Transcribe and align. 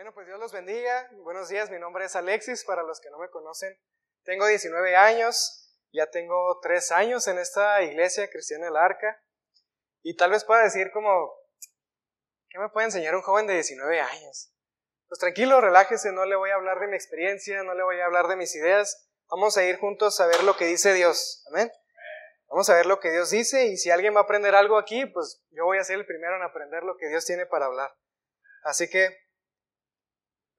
Bueno, 0.00 0.14
pues 0.14 0.26
Dios 0.26 0.40
los 0.40 0.50
bendiga. 0.50 1.10
Buenos 1.24 1.50
días, 1.50 1.70
mi 1.70 1.78
nombre 1.78 2.06
es 2.06 2.16
Alexis, 2.16 2.64
para 2.64 2.82
los 2.82 3.02
que 3.02 3.10
no 3.10 3.18
me 3.18 3.28
conocen. 3.28 3.78
Tengo 4.24 4.46
19 4.46 4.96
años, 4.96 5.78
ya 5.92 6.06
tengo 6.06 6.58
3 6.62 6.92
años 6.92 7.28
en 7.28 7.36
esta 7.36 7.82
iglesia 7.82 8.30
cristiana 8.30 8.64
del 8.64 8.78
Arca. 8.78 9.22
Y 10.00 10.16
tal 10.16 10.30
vez 10.30 10.42
pueda 10.46 10.62
decir 10.62 10.90
como, 10.90 11.30
¿qué 12.48 12.58
me 12.58 12.70
puede 12.70 12.86
enseñar 12.86 13.14
un 13.14 13.20
joven 13.20 13.46
de 13.46 13.52
19 13.52 14.00
años? 14.00 14.54
Pues 15.06 15.18
tranquilo, 15.18 15.60
relájese, 15.60 16.12
no 16.12 16.24
le 16.24 16.34
voy 16.34 16.48
a 16.48 16.54
hablar 16.54 16.80
de 16.80 16.86
mi 16.86 16.96
experiencia, 16.96 17.62
no 17.62 17.74
le 17.74 17.82
voy 17.82 18.00
a 18.00 18.06
hablar 18.06 18.26
de 18.28 18.36
mis 18.36 18.56
ideas. 18.56 19.06
Vamos 19.28 19.58
a 19.58 19.64
ir 19.64 19.76
juntos 19.76 20.18
a 20.20 20.26
ver 20.26 20.44
lo 20.44 20.56
que 20.56 20.64
dice 20.64 20.94
Dios. 20.94 21.44
Amén. 21.50 21.70
Vamos 22.46 22.70
a 22.70 22.74
ver 22.74 22.86
lo 22.86 23.00
que 23.00 23.10
Dios 23.10 23.28
dice 23.28 23.66
y 23.66 23.76
si 23.76 23.90
alguien 23.90 24.14
va 24.14 24.20
a 24.20 24.22
aprender 24.22 24.54
algo 24.54 24.78
aquí, 24.78 25.04
pues 25.04 25.44
yo 25.50 25.66
voy 25.66 25.76
a 25.76 25.84
ser 25.84 25.96
el 25.96 26.06
primero 26.06 26.36
en 26.36 26.42
aprender 26.42 26.84
lo 26.84 26.96
que 26.96 27.08
Dios 27.08 27.26
tiene 27.26 27.44
para 27.44 27.66
hablar. 27.66 27.94
Así 28.62 28.88
que 28.88 29.29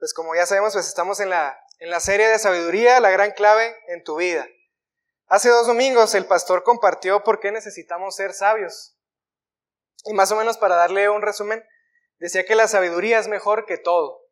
pues 0.02 0.16
como 0.16 0.34
ya 0.34 0.48
sabemos, 0.48 0.74
pues 0.74 0.88
estamos 0.88 1.20
en 1.20 1.30
la, 1.30 1.64
en 1.78 1.92
la 1.92 2.00
serie 2.00 2.28
de 2.28 2.40
sabiduría, 2.40 3.00
la 3.00 3.12
gran 3.12 3.34
clave 3.34 3.78
en 3.88 4.04
tu 4.04 4.16
vida. 4.16 4.48
Hace 5.28 5.50
dos 5.50 5.68
domingos 5.68 6.16
el 6.16 6.26
pastor 6.26 6.64
compartió 6.64 7.24
por 7.24 7.40
qué 7.40 7.52
necesitamos 7.52 8.16
ser 8.16 8.34
sabios. 8.34 8.98
Y 10.06 10.14
más 10.14 10.32
o 10.32 10.36
menos 10.36 10.58
para 10.58 10.76
darle 10.76 11.08
un 11.08 11.22
resumen, 11.22 11.64
decía 12.18 12.48
que 12.48 12.56
la 12.56 12.68
sabiduría 12.68 13.20
es 13.20 13.28
mejor 13.28 13.68
que 13.68 13.78
todo. 13.78 14.24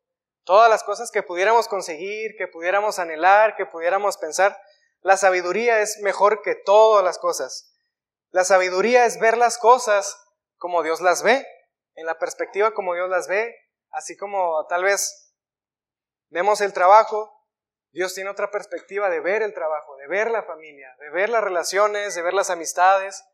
Todas 0.42 0.68
las 0.68 0.82
cosas 0.82 1.12
que 1.12 1.22
pudiéramos 1.22 1.68
conseguir, 1.68 2.32
que 2.36 2.48
pudiéramos 2.48 2.98
anhelar, 2.98 3.54
que 3.54 3.64
pudiéramos 3.64 4.16
pensar, 4.16 4.60
la 5.02 5.16
sabiduría 5.16 5.82
es 5.82 6.00
mejor 6.00 6.42
que 6.42 6.56
todas 6.56 7.04
las 7.04 7.18
cosas. 7.18 7.72
La 8.30 8.42
sabiduría 8.42 9.04
es 9.04 9.20
ver 9.20 9.38
las 9.38 9.56
cosas 9.56 10.20
como 10.56 10.82
Dios 10.82 11.00
las 11.00 11.22
ve, 11.22 11.46
en 11.94 12.06
la 12.06 12.18
perspectiva 12.18 12.74
como 12.74 12.94
Dios 12.94 13.08
las 13.08 13.28
ve, 13.28 13.54
así 13.92 14.16
como 14.16 14.66
tal 14.66 14.82
vez 14.82 15.19
Vemos 16.30 16.60
el 16.60 16.72
trabajo, 16.72 17.30
Dios 17.92 18.14
tiene 18.14 18.30
otra 18.30 18.50
perspectiva 18.50 19.10
de 19.10 19.20
ver 19.20 19.42
el 19.42 19.52
trabajo, 19.52 19.96
de 19.96 20.06
ver 20.06 20.30
la 20.30 20.44
familia, 20.44 20.94
de 21.00 21.10
ver 21.10 21.28
las 21.28 21.42
relaciones, 21.42 22.14
de 22.14 22.22
ver 22.22 22.34
las 22.34 22.50
amistades, 22.50 23.24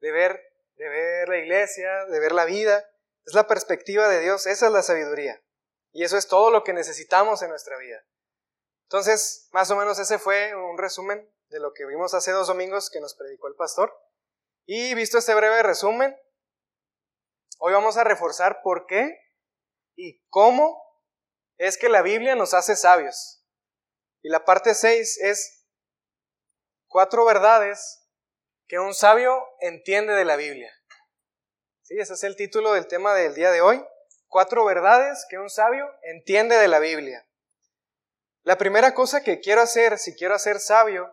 de 0.00 0.12
ver, 0.12 0.40
de 0.76 0.88
ver 0.88 1.28
la 1.28 1.38
iglesia, 1.38 2.04
de 2.06 2.20
ver 2.20 2.32
la 2.32 2.44
vida. 2.44 2.86
Es 3.24 3.34
la 3.34 3.46
perspectiva 3.46 4.08
de 4.08 4.20
Dios, 4.20 4.46
esa 4.46 4.66
es 4.66 4.72
la 4.72 4.82
sabiduría. 4.82 5.42
Y 5.92 6.04
eso 6.04 6.18
es 6.18 6.28
todo 6.28 6.50
lo 6.50 6.64
que 6.64 6.74
necesitamos 6.74 7.42
en 7.42 7.48
nuestra 7.48 7.78
vida. 7.78 8.04
Entonces, 8.84 9.48
más 9.52 9.70
o 9.70 9.76
menos 9.76 9.98
ese 9.98 10.18
fue 10.18 10.54
un 10.54 10.76
resumen 10.76 11.32
de 11.48 11.60
lo 11.60 11.72
que 11.72 11.86
vimos 11.86 12.12
hace 12.12 12.30
dos 12.30 12.48
domingos 12.48 12.90
que 12.90 13.00
nos 13.00 13.14
predicó 13.14 13.48
el 13.48 13.54
pastor. 13.54 13.96
Y 14.66 14.94
visto 14.94 15.16
este 15.16 15.34
breve 15.34 15.62
resumen, 15.62 16.14
hoy 17.58 17.72
vamos 17.72 17.96
a 17.96 18.04
reforzar 18.04 18.60
por 18.62 18.86
qué 18.86 19.18
y 19.96 20.22
cómo 20.28 20.91
es 21.58 21.78
que 21.78 21.88
la 21.88 22.02
Biblia 22.02 22.34
nos 22.34 22.54
hace 22.54 22.76
sabios. 22.76 23.44
Y 24.22 24.28
la 24.28 24.44
parte 24.44 24.74
6 24.74 25.18
es 25.22 25.66
cuatro 26.86 27.24
verdades 27.24 28.08
que 28.68 28.78
un 28.78 28.94
sabio 28.94 29.42
entiende 29.60 30.14
de 30.14 30.24
la 30.24 30.36
Biblia. 30.36 30.72
¿Sí? 31.82 31.98
Ese 31.98 32.14
es 32.14 32.24
el 32.24 32.36
título 32.36 32.72
del 32.72 32.86
tema 32.86 33.14
del 33.14 33.34
día 33.34 33.50
de 33.50 33.60
hoy. 33.60 33.84
Cuatro 34.28 34.64
verdades 34.64 35.26
que 35.28 35.38
un 35.38 35.50
sabio 35.50 35.86
entiende 36.02 36.56
de 36.56 36.68
la 36.68 36.78
Biblia. 36.78 37.26
La 38.44 38.56
primera 38.58 38.94
cosa 38.94 39.22
que 39.22 39.40
quiero 39.40 39.60
hacer, 39.60 39.98
si 39.98 40.14
quiero 40.14 40.38
ser 40.38 40.58
sabio, 40.58 41.12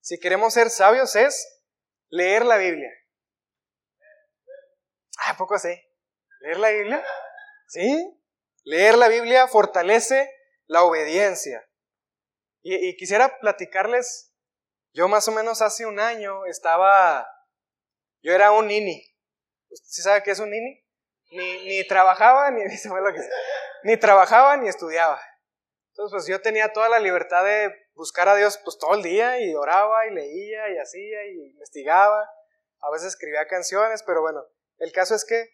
si 0.00 0.18
queremos 0.18 0.52
ser 0.54 0.70
sabios, 0.70 1.16
es 1.16 1.62
leer 2.08 2.44
la 2.44 2.56
Biblia. 2.56 2.90
¿A 5.26 5.36
poco 5.36 5.54
así? 5.54 5.74
¿Leer 6.40 6.58
la 6.58 6.70
Biblia? 6.70 7.04
¿Sí? 7.68 8.20
Leer 8.64 8.96
la 8.96 9.08
Biblia 9.08 9.46
fortalece 9.46 10.30
la 10.66 10.82
obediencia. 10.82 11.64
Y, 12.62 12.96
quisiera 12.96 13.38
platicarles, 13.38 14.32
yo 14.94 15.06
más 15.06 15.28
o 15.28 15.32
menos 15.32 15.60
hace 15.60 15.84
un 15.84 16.00
año 16.00 16.46
estaba, 16.46 17.28
yo 18.22 18.32
era 18.32 18.52
un 18.52 18.68
nini. 18.68 19.04
¿Sí 19.70 20.00
sabe 20.00 20.22
qué 20.22 20.30
es 20.30 20.38
un 20.38 20.50
nini? 20.50 20.82
Ni, 21.30 21.64
ni 21.66 21.86
trabajaba, 21.86 22.50
ni, 22.50 22.62
ni 23.84 23.96
trabajaba, 23.98 24.56
ni 24.56 24.68
estudiaba. 24.68 25.20
Entonces, 25.90 26.12
pues 26.12 26.26
yo 26.26 26.40
tenía 26.40 26.72
toda 26.72 26.88
la 26.88 26.98
libertad 26.98 27.44
de 27.44 27.70
buscar 27.94 28.28
a 28.28 28.34
Dios 28.34 28.58
pues 28.64 28.78
todo 28.78 28.94
el 28.94 29.02
día 29.02 29.40
y 29.40 29.54
oraba 29.54 30.06
y 30.06 30.10
leía 30.10 30.70
y 30.70 30.78
hacía 30.78 31.26
y 31.26 31.50
investigaba. 31.50 32.28
A 32.80 32.90
veces 32.90 33.08
escribía 33.08 33.46
canciones, 33.46 34.02
pero 34.02 34.20
bueno, 34.20 34.42
el 34.78 34.90
caso 34.90 35.14
es 35.14 35.24
que 35.24 35.50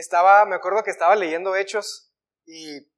estaba, 0.00 0.44
me 0.46 0.56
acuerdo 0.56 0.82
que 0.82 0.90
estaba 0.90 1.16
leyendo 1.16 1.54
Hechos 1.54 2.12
y 2.46 2.90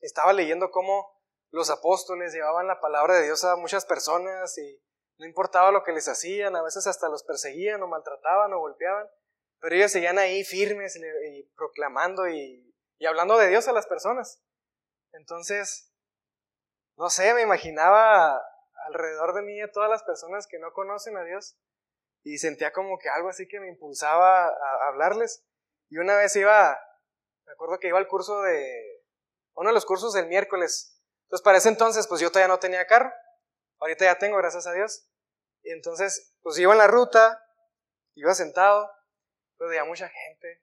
estaba 0.00 0.32
leyendo 0.32 0.70
cómo 0.70 1.20
los 1.50 1.70
apóstoles 1.70 2.32
llevaban 2.32 2.66
la 2.66 2.80
palabra 2.80 3.14
de 3.14 3.24
Dios 3.24 3.44
a 3.44 3.56
muchas 3.56 3.86
personas 3.86 4.56
y 4.58 4.82
no 5.18 5.26
importaba 5.26 5.70
lo 5.70 5.84
que 5.84 5.92
les 5.92 6.08
hacían, 6.08 6.56
a 6.56 6.62
veces 6.62 6.86
hasta 6.86 7.08
los 7.08 7.22
perseguían 7.24 7.82
o 7.82 7.86
maltrataban 7.86 8.52
o 8.52 8.58
golpeaban, 8.58 9.06
pero 9.60 9.76
ellos 9.76 9.92
seguían 9.92 10.18
ahí 10.18 10.44
firmes 10.44 10.96
y, 10.96 11.42
proclamando 11.54 12.28
y, 12.28 12.74
y 12.98 13.06
hablando 13.06 13.38
de 13.38 13.48
Dios 13.48 13.68
a 13.68 13.72
las 13.72 13.86
personas. 13.86 14.42
Entonces, 15.12 15.92
no 16.96 17.10
sé, 17.10 17.34
me 17.34 17.42
imaginaba 17.42 18.42
alrededor 18.86 19.34
de 19.34 19.42
mí 19.42 19.60
a 19.60 19.70
todas 19.70 19.90
las 19.90 20.02
personas 20.02 20.46
que 20.46 20.58
no 20.58 20.72
conocen 20.72 21.16
a 21.16 21.24
Dios 21.24 21.56
y 22.24 22.38
sentía 22.38 22.72
como 22.72 22.98
que 22.98 23.08
algo 23.08 23.28
así 23.28 23.46
que 23.46 23.60
me 23.60 23.68
impulsaba 23.68 24.46
a 24.46 24.88
hablarles. 24.88 25.44
Y 25.92 25.98
una 25.98 26.16
vez 26.16 26.34
iba, 26.36 26.80
me 27.44 27.52
acuerdo 27.52 27.78
que 27.78 27.88
iba 27.88 27.98
al 27.98 28.08
curso 28.08 28.40
de, 28.40 29.04
uno 29.56 29.68
de 29.68 29.74
los 29.74 29.84
cursos 29.84 30.14
del 30.14 30.26
miércoles. 30.26 30.98
Entonces 31.24 31.44
para 31.44 31.58
ese 31.58 31.68
entonces 31.68 32.08
pues 32.08 32.18
yo 32.18 32.30
todavía 32.30 32.48
no 32.48 32.58
tenía 32.58 32.86
carro. 32.86 33.12
Ahorita 33.78 34.06
ya 34.06 34.16
tengo, 34.16 34.38
gracias 34.38 34.66
a 34.66 34.72
Dios. 34.72 35.06
Y 35.62 35.70
entonces 35.70 36.34
pues 36.40 36.58
iba 36.58 36.72
en 36.72 36.78
la 36.78 36.86
ruta, 36.86 37.46
iba 38.14 38.32
sentado, 38.32 38.90
pero 39.58 39.68
veía 39.68 39.84
mucha 39.84 40.08
gente. 40.08 40.62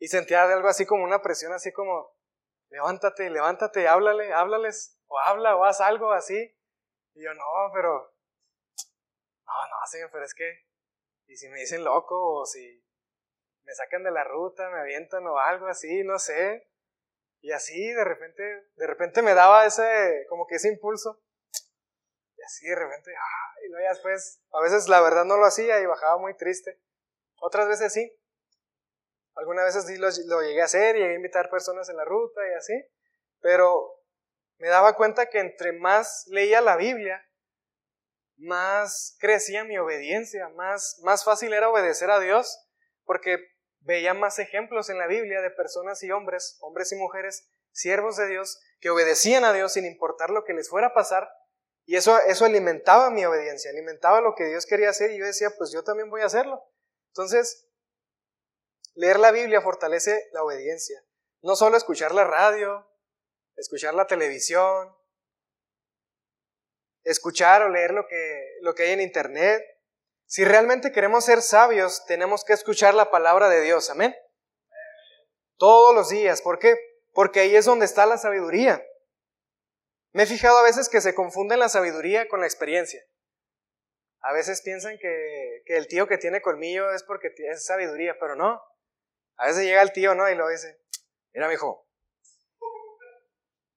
Y 0.00 0.08
sentía 0.08 0.42
algo 0.42 0.66
así 0.66 0.84
como 0.84 1.04
una 1.04 1.22
presión, 1.22 1.52
así 1.52 1.70
como, 1.70 2.18
levántate, 2.70 3.30
levántate, 3.30 3.86
háblale, 3.86 4.32
háblales, 4.32 4.98
o 5.06 5.16
habla, 5.20 5.54
o 5.54 5.64
haz 5.64 5.80
algo 5.80 6.10
así. 6.10 6.52
Y 7.14 7.22
yo, 7.22 7.32
no, 7.34 7.44
pero 7.72 8.16
no, 9.46 9.52
no, 9.52 9.86
señor, 9.86 10.10
pero 10.10 10.24
es 10.24 10.34
que, 10.34 10.66
y 11.28 11.36
si 11.36 11.48
me 11.50 11.60
dicen 11.60 11.84
loco, 11.84 12.40
o 12.40 12.46
si 12.46 12.82
me 13.64 13.74
sacan 13.74 14.02
de 14.02 14.10
la 14.10 14.24
ruta, 14.24 14.68
me 14.70 14.80
avientan 14.80 15.26
o 15.26 15.38
algo 15.38 15.66
así, 15.66 16.02
no 16.04 16.18
sé. 16.18 16.68
Y 17.40 17.52
así 17.52 17.92
de 17.92 18.04
repente, 18.04 18.42
de 18.76 18.86
repente 18.86 19.22
me 19.22 19.34
daba 19.34 19.66
ese, 19.66 20.26
como 20.28 20.46
que 20.46 20.56
ese 20.56 20.68
impulso. 20.68 21.20
Y 22.36 22.42
así 22.42 22.66
de 22.66 22.76
repente, 22.76 23.12
ah, 23.16 23.54
y 23.64 23.68
luego 23.68 23.84
ya 23.84 23.90
después, 23.90 24.42
a 24.52 24.60
veces 24.60 24.88
la 24.88 25.00
verdad 25.00 25.24
no 25.24 25.36
lo 25.36 25.44
hacía 25.44 25.80
y 25.80 25.86
bajaba 25.86 26.18
muy 26.18 26.36
triste. 26.36 26.80
Otras 27.40 27.68
veces 27.68 27.92
sí. 27.92 28.12
Algunas 29.34 29.64
veces 29.64 29.86
sí 29.86 29.96
lo, 29.96 30.08
lo 30.26 30.42
llegué 30.42 30.60
a 30.60 30.66
hacer, 30.66 30.96
llegué 30.96 31.12
a 31.12 31.16
invitar 31.16 31.50
personas 31.50 31.88
en 31.88 31.96
la 31.96 32.04
ruta 32.04 32.40
y 32.48 32.54
así. 32.54 32.74
Pero 33.40 34.02
me 34.58 34.68
daba 34.68 34.94
cuenta 34.94 35.26
que 35.26 35.40
entre 35.40 35.72
más 35.72 36.24
leía 36.28 36.60
la 36.60 36.76
Biblia, 36.76 37.26
más 38.36 39.16
crecía 39.18 39.64
mi 39.64 39.78
obediencia, 39.78 40.48
más, 40.50 41.00
más 41.02 41.24
fácil 41.24 41.52
era 41.52 41.70
obedecer 41.70 42.10
a 42.10 42.20
Dios, 42.20 42.64
porque 43.04 43.51
veía 43.84 44.14
más 44.14 44.38
ejemplos 44.38 44.90
en 44.90 44.98
la 44.98 45.06
Biblia 45.06 45.40
de 45.40 45.50
personas 45.50 46.02
y 46.02 46.10
hombres, 46.10 46.58
hombres 46.60 46.92
y 46.92 46.96
mujeres, 46.96 47.48
siervos 47.72 48.16
de 48.16 48.28
Dios, 48.28 48.60
que 48.80 48.90
obedecían 48.90 49.44
a 49.44 49.52
Dios 49.52 49.72
sin 49.72 49.86
importar 49.86 50.30
lo 50.30 50.44
que 50.44 50.52
les 50.52 50.68
fuera 50.68 50.88
a 50.88 50.94
pasar, 50.94 51.28
y 51.84 51.96
eso, 51.96 52.18
eso 52.20 52.44
alimentaba 52.44 53.10
mi 53.10 53.24
obediencia, 53.24 53.70
alimentaba 53.70 54.20
lo 54.20 54.34
que 54.34 54.44
Dios 54.44 54.66
quería 54.66 54.90
hacer, 54.90 55.10
y 55.10 55.18
yo 55.18 55.26
decía, 55.26 55.50
pues 55.56 55.72
yo 55.72 55.82
también 55.82 56.10
voy 56.10 56.20
a 56.20 56.26
hacerlo. 56.26 56.62
Entonces, 57.08 57.68
leer 58.94 59.18
la 59.18 59.32
Biblia 59.32 59.60
fortalece 59.60 60.28
la 60.32 60.44
obediencia. 60.44 61.02
No 61.42 61.56
solo 61.56 61.76
escuchar 61.76 62.14
la 62.14 62.24
radio, 62.24 62.88
escuchar 63.56 63.94
la 63.94 64.06
televisión, 64.06 64.96
escuchar 67.02 67.62
o 67.62 67.68
leer 67.68 67.92
lo 67.92 68.06
que, 68.06 68.58
lo 68.60 68.74
que 68.74 68.84
hay 68.84 68.90
en 68.92 69.00
Internet. 69.00 69.62
Si 70.32 70.46
realmente 70.46 70.92
queremos 70.92 71.26
ser 71.26 71.42
sabios, 71.42 72.06
tenemos 72.06 72.42
que 72.42 72.54
escuchar 72.54 72.94
la 72.94 73.10
palabra 73.10 73.50
de 73.50 73.60
Dios. 73.60 73.90
Amén. 73.90 74.16
Todos 75.58 75.94
los 75.94 76.08
días. 76.08 76.40
¿Por 76.40 76.58
qué? 76.58 76.74
Porque 77.12 77.40
ahí 77.40 77.54
es 77.54 77.66
donde 77.66 77.84
está 77.84 78.06
la 78.06 78.16
sabiduría. 78.16 78.82
Me 80.12 80.22
he 80.22 80.26
fijado 80.26 80.56
a 80.56 80.62
veces 80.62 80.88
que 80.88 81.02
se 81.02 81.14
confunden 81.14 81.58
la 81.58 81.68
sabiduría 81.68 82.28
con 82.28 82.40
la 82.40 82.46
experiencia. 82.46 83.04
A 84.20 84.32
veces 84.32 84.62
piensan 84.62 84.96
que, 84.96 85.64
que 85.66 85.76
el 85.76 85.86
tío 85.86 86.08
que 86.08 86.16
tiene 86.16 86.40
colmillo 86.40 86.90
es 86.92 87.02
porque 87.02 87.28
es 87.36 87.66
sabiduría, 87.66 88.16
pero 88.18 88.34
no. 88.34 88.58
A 89.36 89.48
veces 89.48 89.64
llega 89.64 89.82
el 89.82 89.92
tío, 89.92 90.14
¿no? 90.14 90.30
Y 90.30 90.34
lo 90.34 90.48
dice, 90.48 90.80
mira, 91.34 91.46
mi 91.46 91.52
hijo, 91.52 91.86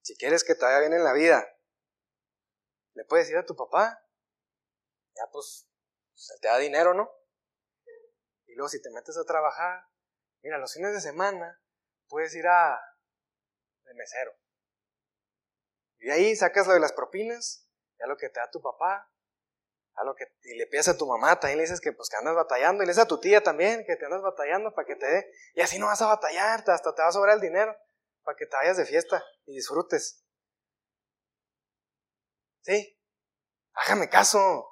si 0.04 0.16
quieres 0.16 0.46
que 0.46 0.56
te 0.56 0.64
vaya 0.64 0.80
bien 0.80 0.94
en 0.94 1.04
la 1.04 1.12
vida, 1.12 1.54
le 2.94 3.04
puedes 3.04 3.26
decir 3.26 3.40
a 3.40 3.46
tu 3.46 3.58
papá, 3.58 4.02
ya 5.16 5.24
pues, 5.34 5.68
se 6.16 6.40
te 6.40 6.48
da 6.48 6.58
dinero, 6.58 6.94
¿no? 6.94 7.12
Y 8.48 8.56
luego 8.56 8.70
si 8.70 8.82
te 8.82 8.90
metes 8.90 9.18
a 9.18 9.26
trabajar, 9.26 9.86
Mira, 10.46 10.60
los 10.60 10.76
fines 10.76 10.94
de 10.94 11.02
semana 11.02 11.60
puedes 12.08 12.36
ir 12.36 12.46
a 12.46 12.80
de 13.84 13.94
mesero. 13.96 14.32
Y 15.98 16.12
ahí 16.12 16.36
sacas 16.36 16.68
lo 16.68 16.74
de 16.74 16.80
las 16.80 16.94
propinas, 16.94 17.68
ya 17.98 18.06
lo 18.06 18.16
que 18.16 18.30
te 18.30 18.40
da 18.40 18.52
tu 18.52 18.62
papá, 18.62 19.12
a 19.96 20.04
lo 20.04 20.14
que, 20.14 20.26
y 20.44 20.56
le 20.56 20.68
pides 20.68 20.88
a 20.90 20.98
tu 20.98 21.08
mamá, 21.08 21.40
también 21.40 21.58
le 21.58 21.64
dices 21.64 21.82
que 21.82 21.94
pues 21.94 22.10
que 22.10 22.18
andas 22.18 22.36
batallando, 22.36 22.84
y 22.84 22.86
le 22.86 22.92
dices 22.92 23.06
a 23.06 23.08
tu 23.08 23.20
tía 23.20 23.42
también 23.42 23.86
que 23.88 23.96
te 23.96 24.06
andas 24.06 24.22
batallando 24.22 24.72
para 24.76 24.86
que 24.86 24.96
te 24.96 25.08
dé, 25.08 25.32
y 25.56 25.62
así 25.62 25.80
no 25.80 25.88
vas 25.88 26.04
a 26.04 26.08
batallar, 26.08 26.64
hasta 26.70 26.94
te 26.94 27.02
va 27.02 27.08
a 27.08 27.12
sobrar 27.12 27.34
el 27.34 27.42
dinero 27.42 27.76
para 28.22 28.38
que 28.38 28.46
te 28.46 28.56
vayas 28.56 28.78
de 28.78 28.86
fiesta 28.86 29.26
y 29.48 29.56
disfrutes. 29.56 30.24
¿Sí? 32.62 33.02
Hágame 33.74 34.10
caso. 34.10 34.70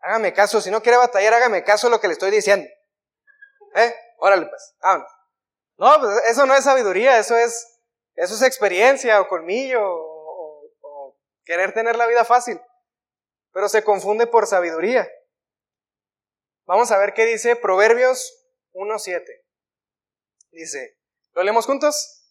Hágame 0.00 0.32
caso, 0.32 0.60
si 0.60 0.70
no 0.70 0.82
quiere 0.82 0.98
batallar, 0.98 1.34
hágame 1.34 1.64
caso 1.64 1.88
lo 1.88 2.00
que 2.00 2.08
le 2.08 2.12
estoy 2.12 2.30
diciendo. 2.30 2.68
¿Eh? 3.74 3.94
Órale 4.18 4.46
pues, 4.46 4.74
vámonos. 4.80 5.10
No, 5.76 6.00
pues 6.00 6.24
eso 6.30 6.46
no 6.46 6.54
es 6.54 6.64
sabiduría, 6.64 7.18
eso 7.18 7.36
es, 7.36 7.80
eso 8.14 8.34
es 8.34 8.42
experiencia 8.42 9.20
o 9.20 9.28
colmillo 9.28 9.80
o 9.82 11.16
querer 11.44 11.72
tener 11.72 11.96
la 11.96 12.06
vida 12.06 12.24
fácil 12.24 12.60
pero 13.58 13.68
se 13.68 13.82
confunde 13.82 14.28
por 14.28 14.46
sabiduría. 14.46 15.08
Vamos 16.64 16.92
a 16.92 16.98
ver 16.98 17.14
qué 17.14 17.24
dice 17.24 17.56
Proverbios 17.56 18.32
1.7. 18.72 19.24
Dice, 20.52 20.96
¿lo 21.32 21.42
leemos 21.42 21.66
juntos? 21.66 22.24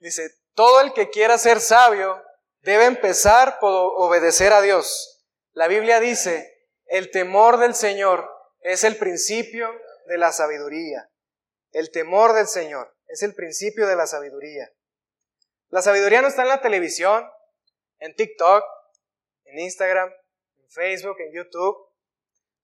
Dice, 0.00 0.30
todo 0.54 0.80
el 0.80 0.92
que 0.92 1.10
quiera 1.10 1.36
ser 1.36 1.60
sabio 1.60 2.22
debe 2.60 2.86
empezar 2.86 3.58
por 3.58 3.92
obedecer 3.96 4.54
a 4.54 4.62
Dios. 4.62 5.15
La 5.56 5.68
Biblia 5.68 6.00
dice, 6.00 6.68
el 6.84 7.10
temor 7.10 7.56
del 7.56 7.74
Señor 7.74 8.30
es 8.60 8.84
el 8.84 8.98
principio 8.98 9.70
de 10.06 10.18
la 10.18 10.30
sabiduría. 10.30 11.10
El 11.72 11.90
temor 11.90 12.34
del 12.34 12.46
Señor 12.46 12.94
es 13.06 13.22
el 13.22 13.34
principio 13.34 13.86
de 13.86 13.96
la 13.96 14.06
sabiduría. 14.06 14.70
La 15.70 15.80
sabiduría 15.80 16.20
no 16.20 16.28
está 16.28 16.42
en 16.42 16.48
la 16.48 16.60
televisión, 16.60 17.26
en 18.00 18.14
TikTok, 18.14 18.64
en 19.44 19.60
Instagram, 19.60 20.12
en 20.58 20.68
Facebook, 20.68 21.16
en 21.20 21.32
YouTube. 21.32 21.88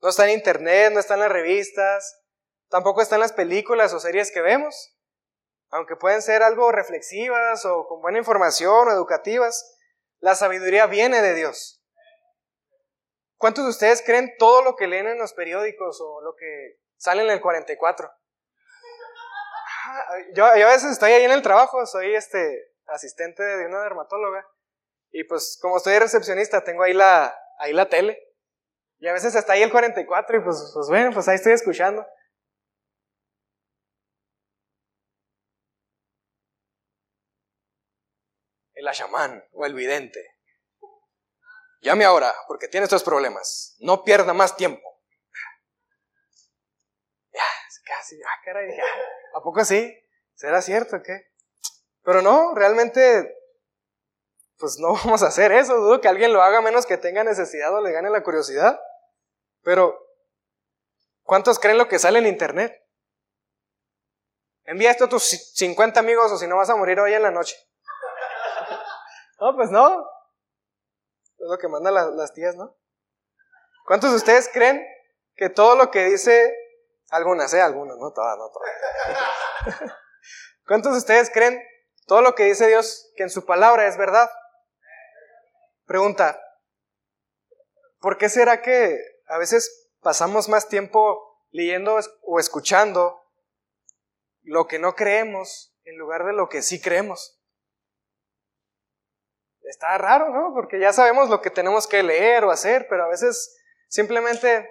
No 0.03 0.11
está 0.11 0.27
en 0.27 0.35
Internet, 0.35 0.93
no 0.93 1.01
está 1.01 1.15
en 1.15 1.21
las 1.21 1.33
revistas, 1.33 2.21
tampoco 2.69 3.01
está 3.01 3.15
en 3.15 3.23
las 3.23 3.33
películas 3.33 3.95
o 3.95 4.01
series 4.01 4.31
que 4.31 4.43
vemos. 4.43 4.99
Aunque 5.71 5.97
pueden 5.97 6.21
ser 6.21 6.43
algo 6.43 6.71
reflexivas 6.71 7.65
o 7.65 7.87
con 7.87 8.03
buena 8.03 8.19
información 8.19 8.89
o 8.89 8.93
educativas, 8.93 9.79
la 10.21 10.35
sabiduría 10.35 10.85
viene 10.85 11.23
de 11.23 11.33
Dios. 11.33 11.82
¿Cuántos 13.43 13.65
de 13.65 13.71
ustedes 13.71 14.05
creen 14.07 14.37
todo 14.39 14.63
lo 14.63 14.77
que 14.77 14.87
leen 14.87 15.09
en 15.09 15.19
los 15.19 15.33
periódicos 15.33 16.01
o 16.01 16.23
lo 16.23 16.37
que 16.37 16.79
sale 16.97 17.25
en 17.25 17.31
el 17.31 17.41
44? 17.41 18.09
Ah, 19.85 20.17
yo, 20.33 20.47
yo, 20.57 20.69
a 20.69 20.71
veces 20.71 20.93
estoy 20.93 21.11
ahí 21.11 21.25
en 21.25 21.33
el 21.33 21.43
trabajo, 21.43 21.85
soy 21.87 22.15
este 22.15 22.73
asistente 22.87 23.43
de 23.43 23.67
una 23.67 23.83
dermatóloga 23.83 24.47
y 25.11 25.25
pues 25.25 25.59
como 25.61 25.79
estoy 25.79 25.99
recepcionista, 25.99 26.63
tengo 26.63 26.85
ahí 26.85 26.93
la, 26.93 27.37
ahí 27.59 27.73
la 27.73 27.89
tele. 27.89 28.17
Y 29.01 29.09
a 29.09 29.13
veces 29.13 29.35
está 29.35 29.55
ahí 29.55 29.65
el 29.65 29.73
44 29.73 30.37
y 30.37 30.41
pues, 30.45 30.71
pues 30.73 30.89
bueno, 30.89 31.11
pues 31.13 31.27
ahí 31.27 31.35
estoy 31.35 31.55
escuchando. 31.55 32.07
El 38.75 38.87
ashamán 38.87 39.45
o 39.51 39.67
el 39.67 39.75
vidente. 39.75 40.32
Llame 41.83 42.05
ahora, 42.05 42.35
porque 42.49 42.69
tiene 42.69 42.85
estos 42.85 43.03
problemas. 43.03 43.77
No 43.81 44.03
pierda 44.05 44.33
más 44.33 44.57
tiempo. 44.57 44.83
Ya, 47.33 47.45
casi, 47.85 48.17
ah, 48.23 48.41
caray, 48.45 48.71
¿a 49.35 49.41
poco 49.43 49.65
sí? 49.65 49.95
¿Será 50.35 50.63
cierto 50.63 50.97
o 50.97 51.03
qué? 51.03 51.33
Pero 52.03 52.23
no, 52.23 52.55
realmente 52.55 53.37
pues 54.63 54.79
no 54.79 54.95
vamos 55.05 55.25
a 55.25 55.27
hacer 55.27 55.51
eso, 55.51 55.75
dudo 55.75 56.01
que 56.01 56.07
alguien 56.07 56.33
lo 56.33 56.41
haga 56.41 56.61
menos 56.61 56.87
que 56.87 56.97
tenga 56.97 57.25
necesidad 57.25 57.75
o 57.75 57.81
le 57.81 57.91
gane 57.91 58.11
la 58.11 58.23
curiosidad. 58.23 58.81
Pero, 59.63 59.99
¿cuántos 61.25 61.59
creen 61.59 61.79
lo 61.79 61.89
que 61.89 61.99
sale 61.99 62.21
en 62.21 62.27
internet? 62.27 62.73
Envía 64.65 64.93
esto 64.93 65.07
a 65.07 65.09
tus 65.09 65.25
50 65.25 65.99
amigos 65.99 66.31
o 66.31 66.39
si 66.39 66.47
no 66.47 66.57
vas 66.57 66.71
a 66.71 66.77
morir 66.77 67.01
hoy 67.01 67.13
en 67.13 67.23
la 67.23 67.33
noche. 67.33 67.57
No, 69.41 69.57
pues 69.57 69.71
no. 69.73 70.07
Es 71.43 71.49
lo 71.49 71.59
que 71.59 71.67
mandan 71.67 71.93
las, 71.95 72.33
tías, 72.35 72.55
¿no? 72.55 72.79
¿Cuántos 73.85 74.11
de 74.11 74.17
ustedes 74.17 74.49
creen 74.53 74.87
que 75.35 75.51
todo 75.51 75.75
lo 75.75 75.91
que 75.91 76.05
dice, 76.05 76.55
algunas, 77.11 77.53
eh, 77.53 77.61
algunas, 77.61 77.97
no 77.99 78.13
todas, 78.13 78.39
no 78.39 78.49
todas. 78.49 79.91
¿Cuántos 80.69 80.93
de 80.93 80.99
ustedes 80.99 81.31
creen 81.31 81.61
todo 82.07 82.23
lo 82.23 82.37
que 82.37 82.45
dice 82.45 82.69
Dios 82.69 83.13
que 83.17 83.25
en 83.25 83.31
su 83.31 83.45
palabra 83.45 83.89
es 83.89 83.97
verdad? 83.97 84.31
Pregunta, 85.85 86.41
¿por 87.99 88.19
qué 88.19 88.29
será 88.29 88.63
que 88.63 88.97
a 89.27 89.37
veces 89.37 89.91
pasamos 90.01 90.49
más 90.49 90.69
tiempo 90.69 91.45
leyendo 91.51 91.99
o 92.23 92.39
escuchando 92.39 93.21
lo 94.43 94.69
que 94.69 94.79
no 94.79 94.95
creemos 94.95 95.77
en 95.83 95.99
lugar 95.99 96.25
de 96.25 96.35
lo 96.35 96.49
que 96.49 96.63
sí 96.63 96.81
creemos? 96.81 97.42
Está 99.73 99.97
raro, 99.97 100.29
¿no? 100.29 100.53
Porque 100.53 100.79
ya 100.79 100.93
sabemos 100.93 101.31
lo 101.31 101.41
que 101.41 101.49
tenemos 101.51 101.87
que 101.87 102.03
leer 102.03 102.45
o 102.45 102.51
hacer, 102.51 102.87
pero 102.91 103.05
a 103.05 103.09
veces 103.09 103.57
simplemente 103.89 104.69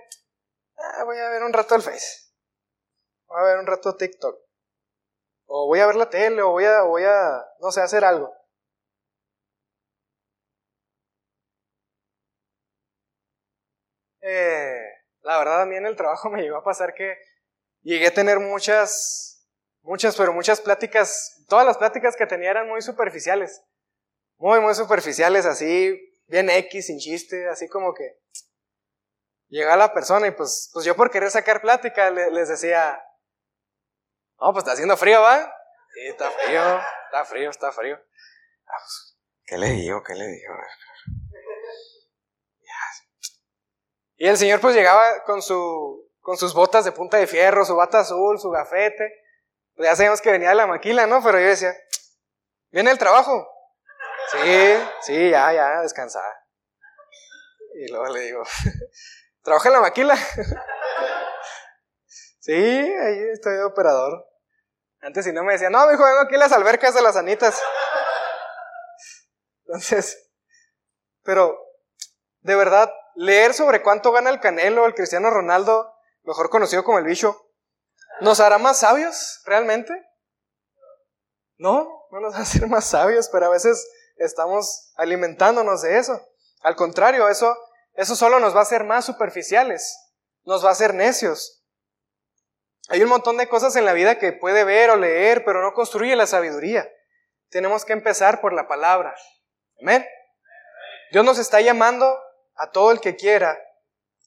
ah, 0.77 1.03
voy 1.05 1.17
a 1.17 1.29
ver 1.29 1.41
un 1.41 1.53
rato 1.53 1.73
el 1.73 1.81
Face, 1.81 2.29
voy 3.25 3.41
a 3.41 3.45
ver 3.45 3.57
un 3.57 3.65
rato 3.65 3.97
TikTok, 3.97 4.35
o 5.47 5.65
voy 5.65 5.79
a 5.79 5.87
ver 5.87 5.95
la 5.95 6.07
tele, 6.07 6.43
o 6.43 6.51
voy 6.51 6.65
a, 6.65 6.83
voy 6.83 7.03
a 7.03 7.43
no 7.61 7.71
sé, 7.71 7.81
hacer 7.81 8.05
algo. 8.05 8.31
Eh, 14.21 14.85
la 15.21 15.39
verdad 15.39 15.63
a 15.63 15.65
mí 15.65 15.75
en 15.77 15.87
el 15.87 15.95
trabajo 15.95 16.29
me 16.29 16.43
llegó 16.43 16.57
a 16.57 16.63
pasar 16.63 16.93
que 16.93 17.17
llegué 17.81 18.05
a 18.05 18.13
tener 18.13 18.39
muchas, 18.39 19.47
muchas, 19.81 20.15
pero 20.15 20.31
muchas 20.31 20.61
pláticas, 20.61 21.43
todas 21.47 21.65
las 21.65 21.77
pláticas 21.79 22.15
que 22.15 22.27
tenía 22.27 22.51
eran 22.51 22.69
muy 22.69 22.83
superficiales, 22.83 23.63
muy, 24.41 24.59
muy 24.59 24.73
superficiales, 24.73 25.45
así, 25.45 26.19
bien 26.25 26.49
X, 26.49 26.87
sin 26.87 26.97
chiste, 26.97 27.47
así 27.47 27.69
como 27.69 27.93
que 27.93 28.19
llega 29.49 29.77
la 29.77 29.93
persona 29.93 30.25
y 30.25 30.31
pues, 30.31 30.71
pues 30.73 30.83
yo 30.83 30.95
por 30.95 31.11
querer 31.11 31.29
sacar 31.29 31.61
plática 31.61 32.09
les 32.09 32.49
decía, 32.49 32.99
no, 34.39 34.51
pues 34.51 34.63
está 34.63 34.71
haciendo 34.71 34.97
frío, 34.97 35.21
¿va? 35.21 35.53
Sí, 35.93 36.07
está 36.07 36.31
frío, 36.31 36.79
está 37.05 37.25
frío, 37.25 37.49
está 37.51 37.71
frío. 37.71 37.99
Ah, 38.65 38.77
pues, 38.79 39.17
¿Qué 39.45 39.57
le 39.59 39.69
digo? 39.73 40.01
¿Qué 40.01 40.15
le 40.15 40.25
digo? 40.25 40.53
Y 44.15 44.27
el 44.27 44.37
señor 44.37 44.59
pues 44.59 44.75
llegaba 44.75 45.23
con, 45.23 45.43
su, 45.43 46.09
con 46.19 46.37
sus 46.37 46.55
botas 46.55 46.83
de 46.83 46.91
punta 46.91 47.17
de 47.17 47.27
fierro, 47.27 47.63
su 47.63 47.75
bata 47.75 47.99
azul, 47.99 48.39
su 48.39 48.49
gafete. 48.49 49.23
Pues 49.75 49.87
ya 49.87 49.95
sabíamos 49.95 50.21
que 50.21 50.31
venía 50.31 50.49
de 50.49 50.55
la 50.55 50.67
maquila, 50.67 51.05
¿no? 51.05 51.21
Pero 51.23 51.39
yo 51.39 51.47
decía, 51.47 51.75
¿viene 52.71 52.89
el 52.89 52.97
trabajo? 52.97 53.47
Sí, 54.31 54.77
sí, 55.01 55.29
ya, 55.29 55.51
ya, 55.51 55.81
descansar. 55.81 56.23
Y 57.75 57.89
luego 57.89 58.07
le 58.13 58.21
digo, 58.21 58.43
¿trabaja 59.43 59.69
en 59.69 59.73
la 59.73 59.81
maquila? 59.81 60.15
sí, 62.39 62.53
ahí 62.53 63.23
estoy 63.33 63.55
de 63.55 63.63
operador. 63.63 64.27
Antes 65.01 65.25
si 65.25 65.33
no 65.33 65.43
me 65.43 65.53
decía, 65.53 65.69
no, 65.69 65.85
mi 65.87 65.95
hijo, 65.95 66.05
vengo 66.05 66.21
aquí 66.21 66.35
a 66.35 66.39
las 66.39 66.51
albercas 66.51 66.93
de 66.93 67.01
las 67.01 67.17
anitas. 67.17 67.59
Entonces, 69.65 70.31
pero 71.23 71.57
de 72.41 72.55
verdad, 72.55 72.93
leer 73.15 73.53
sobre 73.53 73.81
cuánto 73.81 74.11
gana 74.11 74.29
el 74.29 74.39
Canelo, 74.39 74.85
el 74.85 74.95
Cristiano 74.95 75.29
Ronaldo, 75.29 75.93
mejor 76.23 76.49
conocido 76.49 76.83
como 76.83 76.99
el 76.99 77.05
bicho, 77.05 77.49
¿nos 78.21 78.39
hará 78.39 78.57
más 78.57 78.79
sabios 78.79 79.41
realmente? 79.45 79.93
No, 81.57 82.07
no 82.11 82.19
nos 82.19 82.33
va 82.33 82.39
a 82.39 82.67
más 82.67 82.85
sabios, 82.85 83.29
pero 83.29 83.47
a 83.47 83.49
veces 83.49 83.87
estamos 84.17 84.91
alimentándonos 84.95 85.81
de 85.81 85.97
eso. 85.97 86.21
Al 86.61 86.75
contrario, 86.75 87.29
eso, 87.29 87.55
eso 87.93 88.15
solo 88.15 88.39
nos 88.39 88.55
va 88.55 88.59
a 88.59 88.63
hacer 88.63 88.83
más 88.83 89.05
superficiales, 89.05 89.97
nos 90.43 90.63
va 90.63 90.69
a 90.69 90.73
hacer 90.73 90.93
necios. 90.93 91.63
Hay 92.89 93.01
un 93.03 93.09
montón 93.09 93.37
de 93.37 93.47
cosas 93.47 93.75
en 93.75 93.85
la 93.85 93.93
vida 93.93 94.17
que 94.17 94.33
puede 94.33 94.63
ver 94.63 94.89
o 94.89 94.95
leer, 94.95 95.45
pero 95.45 95.61
no 95.61 95.73
construye 95.73 96.15
la 96.15 96.27
sabiduría. 96.27 96.89
Tenemos 97.49 97.85
que 97.85 97.93
empezar 97.93 98.41
por 98.41 98.53
la 98.53 98.67
palabra. 98.67 99.15
Amén. 99.81 100.05
Dios 101.11 101.25
nos 101.25 101.39
está 101.39 101.61
llamando 101.61 102.17
a 102.55 102.71
todo 102.71 102.91
el 102.91 102.99
que 102.99 103.15
quiera 103.15 103.57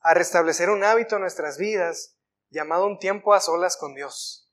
a 0.00 0.14
restablecer 0.14 0.71
un 0.71 0.85
hábito 0.85 1.17
en 1.17 1.23
nuestras 1.23 1.59
vidas 1.59 2.19
llamado 2.50 2.87
un 2.87 2.99
tiempo 2.99 3.35
a 3.35 3.41
solas 3.41 3.76
con 3.76 3.95
Dios. 3.95 4.50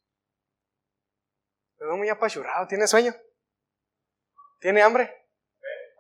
Me 1.78 1.98
muy 1.98 2.10
apachurrado. 2.10 2.68
¿Tiene 2.68 2.88
sueño? 2.88 3.16
¿Tiene 4.60 4.82
hambre? 4.82 5.21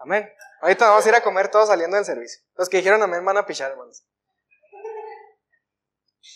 Amén. 0.03 0.27
Ahorita 0.62 0.89
vamos 0.89 1.05
a 1.05 1.10
ir 1.10 1.15
a 1.15 1.22
comer 1.22 1.50
todos 1.50 1.67
saliendo 1.67 1.96
del 1.96 2.05
servicio. 2.05 2.41
Los 2.55 2.70
que 2.70 2.77
dijeron 2.77 3.03
amén 3.03 3.24
van 3.24 3.38
a 3.38 3.46
pichar, 3.46 3.72
hermanos. 3.72 4.03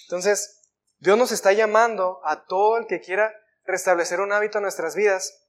Entonces, 0.03 0.61
Dios 0.97 1.17
nos 1.17 1.31
está 1.31 1.51
llamando 1.51 2.21
a 2.23 2.45
todo 2.45 2.77
el 2.77 2.85
que 2.85 3.01
quiera 3.01 3.33
restablecer 3.63 4.19
un 4.19 4.31
hábito 4.31 4.59
en 4.59 4.63
nuestras 4.63 4.95
vidas 4.95 5.47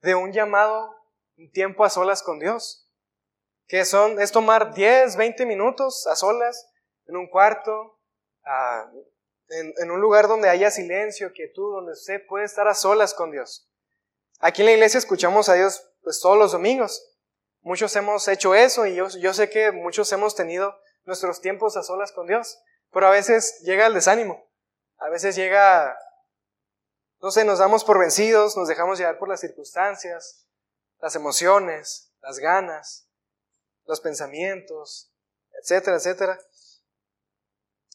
de 0.00 0.14
un 0.14 0.32
llamado, 0.32 0.94
un 1.36 1.50
tiempo 1.50 1.84
a 1.84 1.90
solas 1.90 2.22
con 2.22 2.40
Dios. 2.40 2.90
Que 3.66 3.84
son, 3.84 4.20
es 4.20 4.32
tomar 4.32 4.74
10, 4.74 5.16
20 5.16 5.46
minutos 5.46 6.06
a 6.08 6.16
solas 6.16 6.70
en 7.06 7.16
un 7.16 7.28
cuarto, 7.28 7.98
en, 9.48 9.90
un 9.90 10.00
lugar 10.00 10.28
donde 10.28 10.48
haya 10.48 10.70
silencio, 10.70 11.32
quietud, 11.32 11.72
donde 11.72 11.92
usted 11.92 12.26
puede 12.26 12.44
estar 12.44 12.66
a 12.68 12.74
solas 12.74 13.14
con 13.14 13.30
Dios. 13.30 13.70
Aquí 14.40 14.62
en 14.62 14.66
la 14.66 14.72
iglesia 14.72 14.98
escuchamos 14.98 15.48
a 15.48 15.54
Dios 15.54 15.88
pues 16.02 16.20
todos 16.20 16.36
los 16.36 16.52
domingos. 16.52 17.13
Muchos 17.64 17.96
hemos 17.96 18.28
hecho 18.28 18.54
eso 18.54 18.84
y 18.84 18.94
yo, 18.94 19.08
yo 19.08 19.32
sé 19.32 19.48
que 19.48 19.72
muchos 19.72 20.12
hemos 20.12 20.34
tenido 20.34 20.78
nuestros 21.04 21.40
tiempos 21.40 21.78
a 21.78 21.82
solas 21.82 22.12
con 22.12 22.26
Dios, 22.26 22.58
pero 22.92 23.06
a 23.06 23.10
veces 23.10 23.62
llega 23.62 23.86
el 23.86 23.94
desánimo, 23.94 24.50
a 24.98 25.08
veces 25.08 25.34
llega, 25.34 25.96
no 27.22 27.30
sé, 27.30 27.46
nos 27.46 27.60
damos 27.60 27.82
por 27.82 27.98
vencidos, 27.98 28.54
nos 28.58 28.68
dejamos 28.68 28.98
llevar 28.98 29.16
por 29.16 29.30
las 29.30 29.40
circunstancias, 29.40 30.46
las 31.00 31.16
emociones, 31.16 32.12
las 32.20 32.38
ganas, 32.38 33.08
los 33.86 34.02
pensamientos, 34.02 35.10
etcétera, 35.62 35.96
etcétera. 35.96 36.38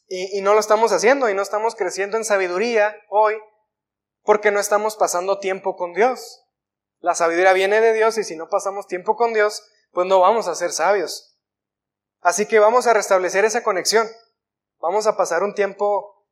Y, 0.08 0.36
y 0.36 0.42
no 0.42 0.52
lo 0.52 0.58
estamos 0.58 0.90
haciendo 0.90 1.30
y 1.30 1.34
no 1.34 1.42
estamos 1.42 1.76
creciendo 1.76 2.16
en 2.16 2.24
sabiduría 2.24 2.96
hoy 3.08 3.40
porque 4.24 4.50
no 4.50 4.58
estamos 4.58 4.96
pasando 4.96 5.38
tiempo 5.38 5.76
con 5.76 5.94
Dios. 5.94 6.44
La 7.00 7.14
sabiduría 7.14 7.52
viene 7.52 7.80
de 7.80 7.92
Dios 7.94 8.18
y 8.18 8.24
si 8.24 8.36
no 8.36 8.48
pasamos 8.48 8.86
tiempo 8.86 9.16
con 9.16 9.32
Dios, 9.32 9.66
pues 9.92 10.06
no 10.06 10.20
vamos 10.20 10.48
a 10.48 10.54
ser 10.54 10.70
sabios. 10.72 11.38
Así 12.20 12.46
que 12.46 12.58
vamos 12.58 12.86
a 12.86 12.92
restablecer 12.92 13.44
esa 13.44 13.62
conexión. 13.62 14.06
Vamos 14.78 15.06
a 15.06 15.16
pasar 15.16 15.42
un 15.42 15.54
tiempo 15.54 16.26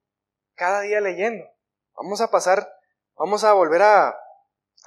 cada 0.55 0.81
día 0.81 1.01
leyendo. 1.01 1.45
Vamos 1.95 2.21
a 2.21 2.31
pasar, 2.31 2.71
vamos 3.17 3.45
a 3.45 3.53
volver 3.55 3.83
a, 3.83 4.19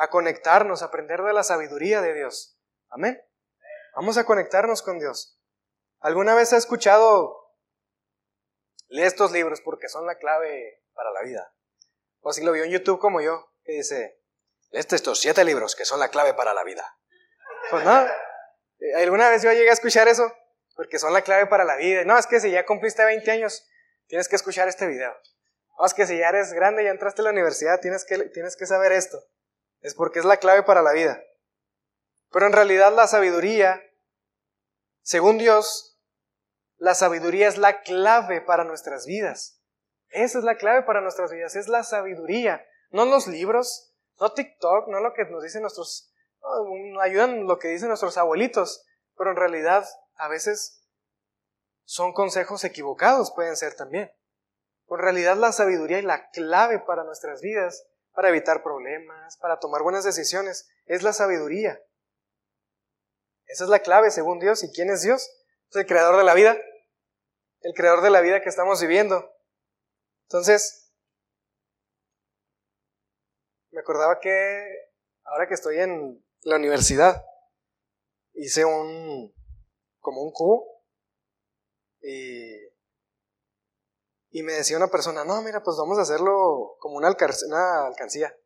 conectarnos, 0.09 0.81
a 0.81 0.85
aprender 0.85 1.21
de 1.21 1.33
la 1.33 1.43
sabiduría 1.43 2.01
de 2.01 2.13
Dios. 2.13 2.57
Amén. 2.89 3.19
Vamos 3.95 4.17
a 4.17 4.25
conectarnos 4.25 4.81
con 4.81 4.99
Dios. 4.99 5.39
¿Alguna 5.99 6.35
vez 6.35 6.53
ha 6.53 6.57
escuchado, 6.57 7.53
lee 8.87 9.03
estos 9.03 9.31
libros 9.31 9.61
porque 9.61 9.89
son 9.89 10.05
la 10.05 10.17
clave 10.17 10.83
para 10.93 11.11
la 11.11 11.21
vida? 11.21 11.53
O 12.21 12.33
si 12.33 12.43
lo 12.43 12.51
vio 12.51 12.63
en 12.63 12.71
YouTube 12.71 12.99
como 12.99 13.21
yo, 13.21 13.51
que 13.63 13.73
dice, 13.73 14.20
estos 14.71 15.19
siete 15.19 15.43
libros 15.43 15.75
que 15.75 15.85
son 15.85 15.99
la 15.99 16.09
clave 16.09 16.33
para 16.33 16.53
la 16.53 16.63
vida. 16.63 16.97
Pues 17.69 17.83
no, 17.83 18.05
alguna 18.97 19.29
vez 19.29 19.43
yo 19.43 19.51
llegué 19.51 19.69
a 19.69 19.73
escuchar 19.73 20.07
eso, 20.07 20.33
porque 20.75 20.99
son 20.99 21.13
la 21.13 21.21
clave 21.21 21.47
para 21.47 21.63
la 21.63 21.75
vida. 21.75 22.03
No, 22.05 22.17
es 22.17 22.27
que 22.27 22.39
si 22.39 22.51
ya 22.51 22.65
cumpliste 22.65 23.03
20 23.03 23.29
años, 23.31 23.67
tienes 24.07 24.27
que 24.27 24.35
escuchar 24.35 24.67
este 24.67 24.87
video. 24.87 25.13
No, 25.77 25.85
es 25.85 25.93
que 25.93 26.05
si 26.05 26.17
ya 26.17 26.29
eres 26.29 26.53
grande 26.53 26.83
ya 26.83 26.91
entraste 26.91 27.21
a 27.21 27.25
la 27.25 27.31
universidad, 27.31 27.79
tienes 27.79 28.05
que, 28.05 28.17
tienes 28.29 28.55
que 28.55 28.65
saber 28.65 28.91
esto. 28.91 29.19
Es 29.81 29.95
porque 29.95 30.19
es 30.19 30.25
la 30.25 30.37
clave 30.37 30.63
para 30.63 30.81
la 30.81 30.93
vida. 30.93 31.21
Pero 32.31 32.45
en 32.45 32.53
realidad 32.53 32.93
la 32.93 33.07
sabiduría, 33.07 33.81
según 35.01 35.37
Dios, 35.37 35.99
la 36.77 36.95
sabiduría 36.95 37.47
es 37.47 37.57
la 37.57 37.81
clave 37.81 38.41
para 38.41 38.63
nuestras 38.63 39.05
vidas. 39.05 39.61
Esa 40.09 40.39
es 40.39 40.43
la 40.43 40.57
clave 40.57 40.83
para 40.83 41.01
nuestras 41.01 41.31
vidas, 41.31 41.55
es 41.55 41.67
la 41.67 41.83
sabiduría, 41.83 42.65
no 42.89 43.05
los 43.05 43.27
libros, 43.27 43.90
no 44.21 44.33
TikTok, 44.33 44.87
no 44.87 44.99
lo 44.99 45.13
que 45.13 45.25
nos 45.25 45.43
dicen 45.43 45.61
nuestros, 45.61 46.13
ayudan 47.01 47.47
lo 47.47 47.57
que 47.57 47.69
dicen 47.69 47.87
nuestros 47.87 48.17
abuelitos, 48.17 48.85
pero 49.17 49.31
en 49.31 49.35
realidad 49.35 49.83
a 50.15 50.27
veces 50.27 50.87
son 51.83 52.13
consejos 52.13 52.63
equivocados, 52.63 53.31
pueden 53.31 53.57
ser 53.57 53.75
también. 53.75 54.13
En 54.87 54.97
realidad 54.97 55.37
la 55.37 55.51
sabiduría 55.51 55.99
y 55.99 56.03
la 56.03 56.29
clave 56.29 56.79
para 56.79 57.03
nuestras 57.03 57.41
vidas, 57.41 57.87
para 58.13 58.29
evitar 58.29 58.61
problemas, 58.61 59.37
para 59.37 59.59
tomar 59.59 59.81
buenas 59.81 60.03
decisiones, 60.03 60.69
es 60.85 61.01
la 61.01 61.13
sabiduría. 61.13 61.81
Esa 63.47 63.63
es 63.63 63.69
la 63.69 63.79
clave 63.79 64.11
según 64.11 64.39
Dios. 64.39 64.63
¿Y 64.63 64.71
quién 64.71 64.89
es 64.91 65.01
Dios? 65.01 65.31
Es 65.69 65.75
el 65.77 65.85
creador 65.87 66.17
de 66.17 66.23
la 66.23 66.33
vida, 66.33 66.57
el 67.61 67.73
creador 67.73 68.01
de 68.01 68.11
la 68.11 68.21
vida 68.21 68.41
que 68.41 68.49
estamos 68.49 68.81
viviendo. 68.81 69.33
Entonces, 70.23 70.80
me 73.81 73.83
acordaba 73.83 74.19
que 74.19 74.91
ahora 75.23 75.47
que 75.47 75.55
estoy 75.55 75.79
en 75.79 76.23
la 76.43 76.57
universidad, 76.57 77.25
hice 78.33 78.63
un, 78.63 79.33
como 79.99 80.21
un 80.21 80.31
cubo, 80.31 80.83
y, 81.99 82.53
y 84.29 84.43
me 84.43 84.53
decía 84.53 84.77
una 84.77 84.89
persona, 84.89 85.25
no, 85.25 85.41
mira, 85.41 85.63
pues 85.63 85.77
vamos 85.77 85.97
a 85.97 86.03
hacerlo 86.03 86.75
como 86.77 86.97
una, 86.97 87.09
una 87.47 87.87
alcancía. 87.87 88.37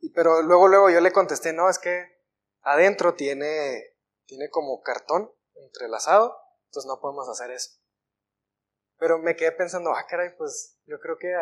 Y, 0.00 0.10
pero 0.10 0.42
luego, 0.42 0.68
luego 0.68 0.90
yo 0.90 1.00
le 1.00 1.12
contesté, 1.12 1.54
no, 1.54 1.70
es 1.70 1.78
que 1.78 2.22
adentro 2.60 3.14
tiene, 3.14 3.96
tiene 4.26 4.50
como 4.50 4.82
cartón 4.82 5.32
entrelazado, 5.54 6.36
entonces 6.66 6.86
no 6.86 7.00
podemos 7.00 7.30
hacer 7.30 7.50
eso. 7.50 7.80
Pero 8.98 9.18
me 9.18 9.36
quedé 9.36 9.52
pensando, 9.52 9.90
ah, 9.94 10.04
caray, 10.06 10.36
pues 10.36 10.78
yo 10.84 11.00
creo 11.00 11.16
que 11.16 11.32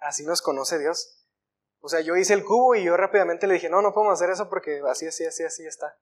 así 0.00 0.24
nos 0.26 0.42
conoce 0.42 0.80
Dios. 0.80 1.19
O 1.80 1.88
sea, 1.88 2.00
yo 2.00 2.16
hice 2.16 2.34
el 2.34 2.44
cubo 2.44 2.74
y 2.74 2.84
yo 2.84 2.96
rápidamente 2.96 3.46
le 3.46 3.54
dije, 3.54 3.70
no, 3.70 3.80
no 3.80 3.94
podemos 3.94 4.14
hacer 4.14 4.30
eso 4.30 4.48
porque 4.48 4.82
así, 4.86 5.06
así, 5.06 5.24
así, 5.24 5.44
así 5.44 5.66
está. 5.66 5.98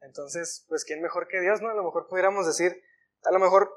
Entonces, 0.00 0.64
pues, 0.68 0.84
¿quién 0.84 1.02
mejor 1.02 1.26
que 1.26 1.40
Dios, 1.40 1.60
no? 1.60 1.70
A 1.70 1.74
lo 1.74 1.82
mejor 1.82 2.06
pudiéramos 2.08 2.46
decir, 2.46 2.80
a 3.24 3.32
lo 3.32 3.40
mejor 3.40 3.72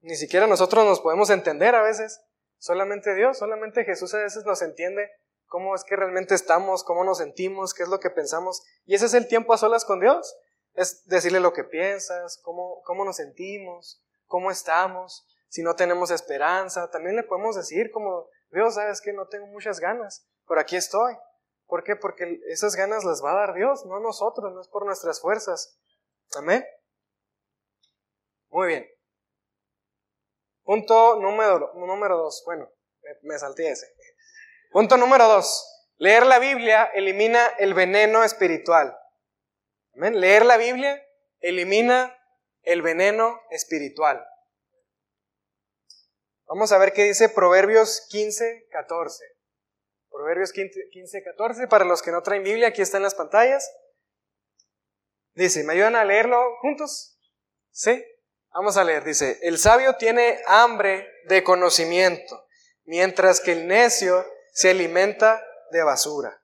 ni 0.00 0.16
siquiera 0.16 0.46
nosotros 0.46 0.84
nos 0.84 1.00
podemos 1.00 1.30
entender 1.30 1.74
a 1.74 1.82
veces. 1.82 2.20
Solamente 2.58 3.14
Dios, 3.14 3.38
solamente 3.38 3.84
Jesús 3.84 4.12
a 4.14 4.18
veces 4.18 4.44
nos 4.44 4.62
entiende 4.62 5.08
cómo 5.46 5.76
es 5.76 5.84
que 5.84 5.94
realmente 5.94 6.34
estamos, 6.34 6.82
cómo 6.82 7.04
nos 7.04 7.18
sentimos, 7.18 7.72
qué 7.72 7.84
es 7.84 7.88
lo 7.88 8.00
que 8.00 8.10
pensamos. 8.10 8.62
Y 8.84 8.96
ese 8.96 9.06
es 9.06 9.14
el 9.14 9.28
tiempo 9.28 9.52
a 9.52 9.58
solas 9.58 9.84
con 9.84 10.00
Dios. 10.00 10.36
Es 10.74 11.04
decirle 11.06 11.38
lo 11.38 11.52
que 11.52 11.62
piensas, 11.62 12.40
cómo, 12.42 12.82
cómo 12.82 13.04
nos 13.04 13.16
sentimos, 13.16 14.02
cómo 14.26 14.50
estamos, 14.50 15.24
si 15.48 15.62
no 15.62 15.76
tenemos 15.76 16.10
esperanza. 16.10 16.90
También 16.90 17.14
le 17.14 17.22
podemos 17.22 17.54
decir 17.54 17.92
como, 17.92 18.28
Dios, 18.50 18.74
sabes 18.74 19.00
que 19.00 19.12
no 19.12 19.28
tengo 19.28 19.46
muchas 19.46 19.78
ganas 19.78 20.26
pero 20.48 20.60
aquí 20.60 20.76
estoy. 20.76 21.14
¿Por 21.66 21.84
qué? 21.84 21.96
Porque 21.96 22.40
esas 22.48 22.74
ganas 22.74 23.04
las 23.04 23.22
va 23.22 23.32
a 23.32 23.46
dar 23.46 23.54
Dios, 23.54 23.84
no 23.84 24.00
nosotros, 24.00 24.52
no 24.52 24.60
es 24.60 24.68
por 24.68 24.86
nuestras 24.86 25.20
fuerzas. 25.20 25.78
Amén. 26.36 26.64
Muy 28.48 28.68
bien. 28.68 28.88
Punto 30.64 31.16
número, 31.16 32.16
dos. 32.16 32.42
Bueno, 32.44 32.70
me, 33.22 33.38
salté 33.38 33.70
ese. 33.70 33.86
Punto 34.70 34.96
número 34.96 35.26
dos. 35.28 35.86
Leer 35.96 36.26
la 36.26 36.38
Biblia 36.38 36.84
elimina 36.94 37.46
el 37.58 37.74
veneno 37.74 38.24
espiritual. 38.24 38.96
Amén. 39.94 40.20
Leer 40.20 40.46
la 40.46 40.56
Biblia 40.56 41.02
elimina 41.40 42.14
el 42.62 42.82
veneno 42.82 43.40
espiritual. 43.50 44.26
Vamos 46.46 46.72
a 46.72 46.78
ver 46.78 46.92
qué 46.94 47.04
dice 47.04 47.28
Proverbios 47.28 48.06
15, 48.08 48.68
14. 48.70 49.37
Proverbios 50.10 50.52
15, 50.52 51.22
14, 51.22 51.68
para 51.68 51.84
los 51.84 52.02
que 52.02 52.10
no 52.10 52.22
traen 52.22 52.42
Biblia, 52.42 52.68
aquí 52.68 52.82
está 52.82 52.96
en 52.96 53.02
las 53.02 53.14
pantallas. 53.14 53.70
Dice, 55.34 55.62
¿me 55.64 55.74
ayudan 55.74 55.96
a 55.96 56.04
leerlo 56.04 56.56
juntos? 56.60 57.18
¿Sí? 57.70 58.04
Vamos 58.52 58.76
a 58.76 58.84
leer, 58.84 59.04
dice, 59.04 59.38
el 59.42 59.58
sabio 59.58 59.96
tiene 59.96 60.40
hambre 60.46 61.06
de 61.28 61.44
conocimiento, 61.44 62.46
mientras 62.84 63.40
que 63.40 63.52
el 63.52 63.66
necio 63.68 64.24
se 64.52 64.70
alimenta 64.70 65.44
de 65.70 65.82
basura. 65.82 66.42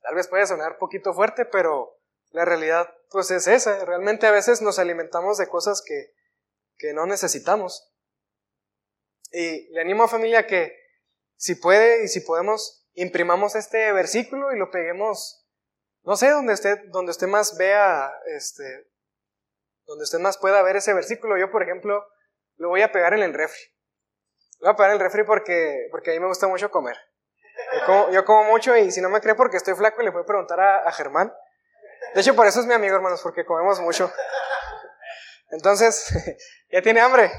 Tal 0.00 0.14
vez 0.14 0.28
puede 0.28 0.46
sonar 0.46 0.78
poquito 0.78 1.12
fuerte, 1.12 1.44
pero 1.44 2.00
la 2.30 2.44
realidad 2.44 2.92
pues 3.10 3.30
es 3.30 3.46
esa. 3.46 3.84
Realmente 3.84 4.26
a 4.26 4.32
veces 4.32 4.62
nos 4.62 4.78
alimentamos 4.78 5.38
de 5.38 5.48
cosas 5.48 5.82
que, 5.86 6.14
que 6.78 6.92
no 6.92 7.06
necesitamos. 7.06 7.92
Y 9.30 9.68
le 9.72 9.80
animo 9.80 10.04
a 10.04 10.08
familia 10.08 10.46
que 10.46 10.79
si 11.40 11.54
puede 11.54 12.04
y 12.04 12.08
si 12.08 12.20
podemos, 12.20 12.86
imprimamos 12.92 13.56
este 13.56 13.92
versículo 13.92 14.52
y 14.52 14.58
lo 14.58 14.70
peguemos, 14.70 15.48
no 16.02 16.14
sé, 16.14 16.28
donde 16.28 16.52
usted, 16.52 16.78
donde 16.88 17.12
usted 17.12 17.28
más 17.28 17.56
vea, 17.56 18.12
este, 18.26 18.62
donde 19.86 20.04
usted 20.04 20.18
más 20.18 20.36
pueda 20.36 20.60
ver 20.60 20.76
ese 20.76 20.92
versículo. 20.92 21.38
Yo, 21.38 21.50
por 21.50 21.62
ejemplo, 21.62 22.06
lo 22.56 22.68
voy 22.68 22.82
a 22.82 22.92
pegar 22.92 23.14
en 23.14 23.22
el 23.22 23.32
refri. 23.32 23.58
Lo 24.58 24.66
voy 24.66 24.74
a 24.74 24.76
pegar 24.76 24.90
en 24.90 24.96
el 24.96 25.00
refri 25.00 25.24
porque, 25.24 25.88
porque 25.90 26.10
a 26.10 26.12
mí 26.12 26.20
me 26.20 26.26
gusta 26.26 26.46
mucho 26.46 26.70
comer. 26.70 26.98
Yo 28.12 28.26
como, 28.26 28.44
mucho 28.44 28.76
y 28.76 28.90
si 28.90 29.00
no 29.00 29.08
me 29.08 29.22
cree 29.22 29.34
porque 29.34 29.56
estoy 29.56 29.74
flaco, 29.74 30.02
le 30.02 30.12
puedo 30.12 30.26
preguntar 30.26 30.60
a, 30.60 30.86
a 30.86 30.92
Germán. 30.92 31.32
De 32.14 32.20
hecho, 32.20 32.36
por 32.36 32.46
eso 32.46 32.60
es 32.60 32.66
mi 32.66 32.74
amigo, 32.74 32.96
hermanos, 32.96 33.22
porque 33.22 33.46
comemos 33.46 33.80
mucho. 33.80 34.12
Entonces, 35.52 36.06
¿ya 36.70 36.82
tiene 36.82 37.00
hambre? 37.00 37.32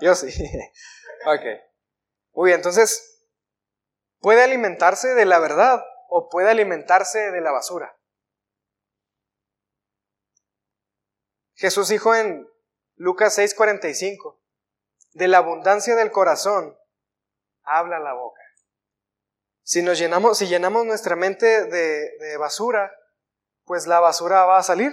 Yo 0.00 0.16
sí. 0.16 0.34
Ok. 1.26 1.67
Muy 2.38 2.50
bien, 2.50 2.60
entonces, 2.60 3.26
puede 4.20 4.44
alimentarse 4.44 5.08
de 5.08 5.24
la 5.24 5.40
verdad 5.40 5.84
o 6.08 6.28
puede 6.28 6.48
alimentarse 6.48 7.32
de 7.32 7.40
la 7.40 7.50
basura. 7.50 7.98
Jesús 11.54 11.88
dijo 11.88 12.14
en 12.14 12.48
Lucas 12.94 13.36
6:45. 13.36 14.40
De 15.14 15.26
la 15.26 15.38
abundancia 15.38 15.96
del 15.96 16.12
corazón 16.12 16.78
habla 17.64 17.98
la 17.98 18.12
boca. 18.12 18.40
Si 19.64 19.82
nos 19.82 19.98
llenamos, 19.98 20.38
si 20.38 20.46
llenamos 20.46 20.86
nuestra 20.86 21.16
mente 21.16 21.64
de, 21.64 22.18
de 22.18 22.36
basura, 22.36 22.92
pues 23.64 23.88
la 23.88 23.98
basura 23.98 24.44
va 24.44 24.58
a 24.58 24.62
salir. 24.62 24.92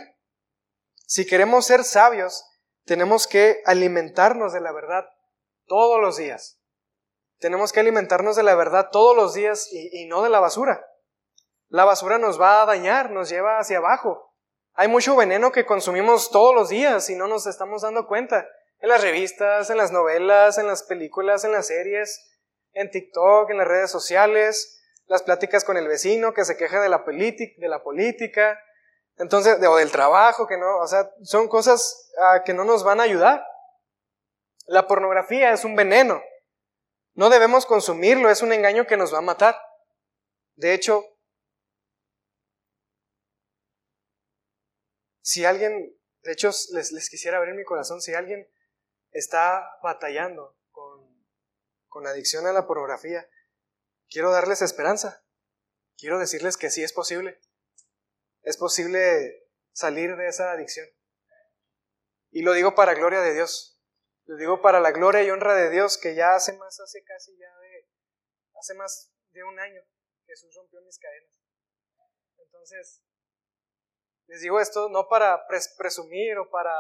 Si 1.05 1.27
queremos 1.27 1.67
ser 1.67 1.83
sabios, 1.83 2.43
tenemos 2.85 3.27
que 3.27 3.61
alimentarnos 3.65 4.51
de 4.51 4.61
la 4.61 4.71
verdad 4.71 5.05
todos 5.67 6.01
los 6.01 6.17
días. 6.17 6.54
Tenemos 7.39 7.71
que 7.71 7.79
alimentarnos 7.79 8.35
de 8.35 8.43
la 8.43 8.55
verdad 8.55 8.89
todos 8.91 9.15
los 9.15 9.33
días 9.33 9.67
y, 9.71 10.05
no 10.05 10.21
de 10.21 10.29
la 10.29 10.39
basura. 10.39 10.85
La 11.67 11.85
basura 11.85 12.17
nos 12.17 12.39
va 12.39 12.61
a 12.61 12.65
dañar, 12.65 13.11
nos 13.11 13.29
lleva 13.29 13.59
hacia 13.59 13.77
abajo. 13.77 14.33
Hay 14.73 14.87
mucho 14.87 15.15
veneno 15.15 15.51
que 15.51 15.65
consumimos 15.65 16.31
todos 16.31 16.53
los 16.55 16.69
días 16.69 17.09
y 17.09 17.15
no 17.15 17.27
nos 17.27 17.47
estamos 17.47 17.81
dando 17.81 18.07
cuenta. 18.07 18.47
En 18.79 18.89
las 18.89 19.01
revistas, 19.01 19.69
en 19.69 19.77
las 19.77 19.91
novelas, 19.91 20.57
en 20.57 20.67
las 20.67 20.83
películas, 20.83 21.43
en 21.43 21.51
las 21.51 21.67
series, 21.67 22.39
en 22.73 22.91
TikTok, 22.91 23.49
en 23.49 23.57
las 23.57 23.67
redes 23.67 23.91
sociales, 23.91 24.81
las 25.07 25.23
pláticas 25.23 25.63
con 25.63 25.77
el 25.77 25.87
vecino 25.87 26.33
que 26.33 26.45
se 26.45 26.57
queja 26.57 26.81
de 26.81 26.89
la, 26.89 27.03
de 27.05 27.67
la 27.67 27.83
política, 27.83 28.59
entonces, 29.17 29.57
o 29.65 29.75
del 29.77 29.91
trabajo, 29.91 30.45
que 30.45 30.57
no, 30.57 30.79
o 30.79 30.87
sea, 30.87 31.09
son 31.23 31.47
cosas 31.47 32.11
ah, 32.19 32.41
que 32.43 32.53
no 32.53 32.65
nos 32.65 32.83
van 32.83 32.99
a 32.99 33.03
ayudar. 33.03 33.45
La 34.67 34.87
pornografía 34.87 35.51
es 35.51 35.63
un 35.63 35.75
veneno. 35.75 36.21
No 37.15 37.29
debemos 37.29 37.65
consumirlo, 37.65 38.29
es 38.29 38.41
un 38.41 38.51
engaño 38.51 38.85
que 38.85 38.97
nos 38.97 39.13
va 39.13 39.19
a 39.19 39.21
matar. 39.21 39.57
De 40.55 40.73
hecho, 40.73 41.03
si 45.21 45.45
alguien, 45.45 45.97
de 46.23 46.31
hecho 46.33 46.51
les, 46.71 47.09
quisiera 47.09 47.37
abrir 47.37 47.55
mi 47.55 47.63
corazón, 47.63 48.01
si 48.01 48.13
alguien 48.13 48.47
está 49.11 49.65
batallando 49.81 50.57
con, 50.71 51.25
con 51.87 52.05
adicción 52.05 52.47
a 52.47 52.53
la 52.53 52.67
pornografía, 52.67 53.27
quiero 54.09 54.31
darles 54.31 54.61
esperanza. 54.61 55.25
Quiero 55.97 56.19
decirles 56.19 56.57
que 56.57 56.69
sí 56.69 56.83
es 56.83 56.91
posible. 56.91 57.39
Es 58.41 58.57
posible 58.57 59.49
salir 59.71 60.17
de 60.17 60.27
esa 60.27 60.51
adicción. 60.51 60.87
Y 62.31 62.41
lo 62.41 62.51
digo 62.51 62.75
para 62.75 62.93
gloria 62.93 63.21
de 63.21 63.33
Dios. 63.33 63.74
Lo 64.25 64.37
digo 64.37 64.61
para 64.61 64.79
la 64.79 64.91
gloria 64.91 65.23
y 65.23 65.29
honra 65.29 65.53
de 65.53 65.69
Dios 65.69 65.97
que 65.97 66.15
ya 66.15 66.35
hace 66.35 66.53
más, 66.57 66.79
hace 66.79 67.03
casi 67.03 67.37
ya 67.37 67.55
de, 67.59 67.87
hace 68.59 68.73
más 68.73 69.11
de 69.31 69.43
un 69.43 69.59
año 69.59 69.81
Jesús 70.25 70.55
rompió 70.55 70.81
mis 70.81 70.97
cadenas. 70.97 71.31
Entonces, 72.37 73.03
les 74.27 74.41
digo 74.41 74.59
esto 74.59 74.89
no 74.89 75.07
para 75.07 75.45
presumir 75.77 76.37
o 76.39 76.49
para 76.49 76.73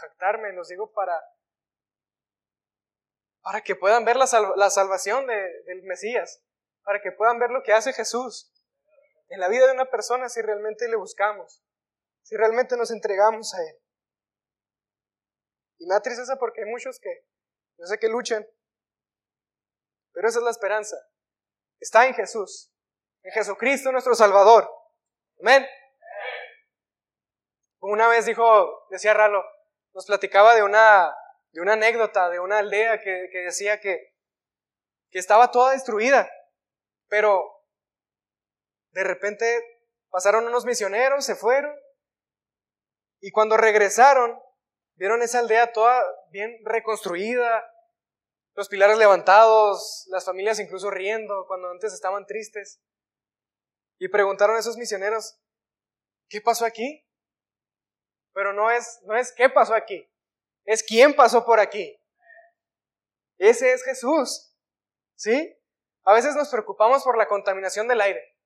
jactarme, 0.00 0.52
los 0.54 0.68
digo 0.68 0.90
para, 0.92 1.22
para 3.42 3.60
que 3.60 3.76
puedan 3.76 4.04
ver 4.04 4.16
la, 4.16 4.26
la 4.56 4.70
salvación 4.70 5.26
del 5.26 5.82
Mesías, 5.82 6.42
para 6.82 7.02
que 7.02 7.12
puedan 7.12 7.38
ver 7.38 7.50
lo 7.50 7.62
que 7.62 7.74
hace 7.74 7.92
Jesús 7.92 8.54
en 9.28 9.40
la 9.40 9.48
vida 9.48 9.66
de 9.66 9.72
una 9.72 9.90
persona 9.90 10.28
si 10.28 10.40
realmente 10.40 10.88
le 10.88 10.96
buscamos, 10.96 11.62
si 12.22 12.36
realmente 12.36 12.76
nos 12.76 12.90
entregamos 12.90 13.54
a 13.54 13.62
Él. 13.62 13.76
Y 15.78 15.86
me 15.86 15.94
da 15.94 16.00
tristeza 16.00 16.36
porque 16.36 16.62
hay 16.62 16.70
muchos 16.70 16.98
que, 17.00 17.24
yo 17.78 17.86
sé 17.86 17.98
que 17.98 18.08
luchan, 18.08 18.46
pero 20.12 20.28
esa 20.28 20.38
es 20.38 20.44
la 20.44 20.50
esperanza. 20.50 20.96
Está 21.80 22.06
en 22.06 22.14
Jesús, 22.14 22.72
en 23.22 23.32
Jesucristo 23.32 23.92
nuestro 23.92 24.14
Salvador. 24.14 24.68
Amén. 25.40 25.66
Una 27.80 28.08
vez 28.08 28.26
dijo, 28.26 28.86
decía 28.90 29.14
Ralo, 29.14 29.44
nos 29.94 30.06
platicaba 30.06 30.54
de 30.56 30.64
una, 30.64 31.14
de 31.52 31.60
una 31.60 31.74
anécdota 31.74 32.28
de 32.28 32.40
una 32.40 32.58
aldea 32.58 32.98
que, 33.00 33.28
que 33.30 33.38
decía 33.38 33.78
que, 33.78 34.14
que 35.10 35.18
estaba 35.18 35.52
toda 35.52 35.72
destruida, 35.72 36.28
pero 37.06 37.44
de 38.90 39.04
repente 39.04 39.62
pasaron 40.10 40.46
unos 40.46 40.64
misioneros, 40.64 41.24
se 41.24 41.36
fueron, 41.36 41.74
y 43.20 43.30
cuando 43.30 43.56
regresaron, 43.56 44.40
vieron 44.98 45.22
esa 45.22 45.38
aldea 45.38 45.72
toda 45.72 46.04
bien 46.30 46.60
reconstruida, 46.64 47.64
los 48.54 48.68
pilares 48.68 48.98
levantados, 48.98 50.04
las 50.08 50.24
familias 50.24 50.58
incluso 50.58 50.90
riendo 50.90 51.46
cuando 51.46 51.70
antes 51.70 51.94
estaban 51.94 52.26
tristes. 52.26 52.80
Y 53.98 54.08
preguntaron 54.08 54.56
a 54.56 54.58
esos 54.58 54.76
misioneros, 54.76 55.40
¿qué 56.28 56.40
pasó 56.40 56.64
aquí? 56.64 57.04
Pero 58.32 58.52
no 58.52 58.70
es, 58.70 59.00
no 59.04 59.16
es 59.16 59.32
qué 59.32 59.48
pasó 59.48 59.74
aquí, 59.74 60.08
es 60.64 60.82
quién 60.82 61.14
pasó 61.14 61.44
por 61.44 61.60
aquí. 61.60 61.98
Ese 63.38 63.72
es 63.72 63.84
Jesús. 63.84 64.52
¿Sí? 65.14 65.56
A 66.04 66.12
veces 66.12 66.34
nos 66.36 66.48
preocupamos 66.48 67.02
por 67.02 67.16
la 67.16 67.26
contaminación 67.26 67.88
del 67.88 68.00
aire. 68.00 68.36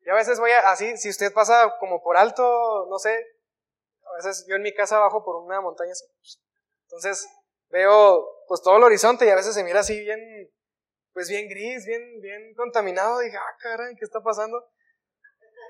Y 0.00 0.10
a 0.10 0.14
veces 0.14 0.38
voy 0.38 0.50
a, 0.52 0.70
así, 0.70 0.96
si 0.96 1.08
usted 1.08 1.32
pasa 1.32 1.76
como 1.80 2.02
por 2.02 2.16
alto, 2.16 2.86
no 2.88 2.98
sé, 2.98 3.37
veces 4.18 4.46
yo 4.48 4.56
en 4.56 4.62
mi 4.62 4.74
casa 4.74 4.98
bajo 4.98 5.24
por 5.24 5.36
una 5.36 5.60
montaña 5.60 5.92
así. 5.92 6.04
Entonces 6.84 7.28
veo 7.70 8.26
pues 8.46 8.62
todo 8.62 8.76
el 8.76 8.82
horizonte 8.82 9.26
y 9.26 9.30
a 9.30 9.34
veces 9.34 9.54
se 9.54 9.64
mira 9.64 9.80
así 9.80 9.98
bien, 10.00 10.20
pues 11.12 11.28
bien 11.28 11.48
gris, 11.48 11.86
bien, 11.86 12.20
bien 12.20 12.54
contaminado. 12.54 13.22
Y 13.22 13.26
dije, 13.26 13.36
ah, 13.36 13.56
caray, 13.60 13.94
¿qué 13.96 14.04
está 14.04 14.20
pasando? 14.20 14.70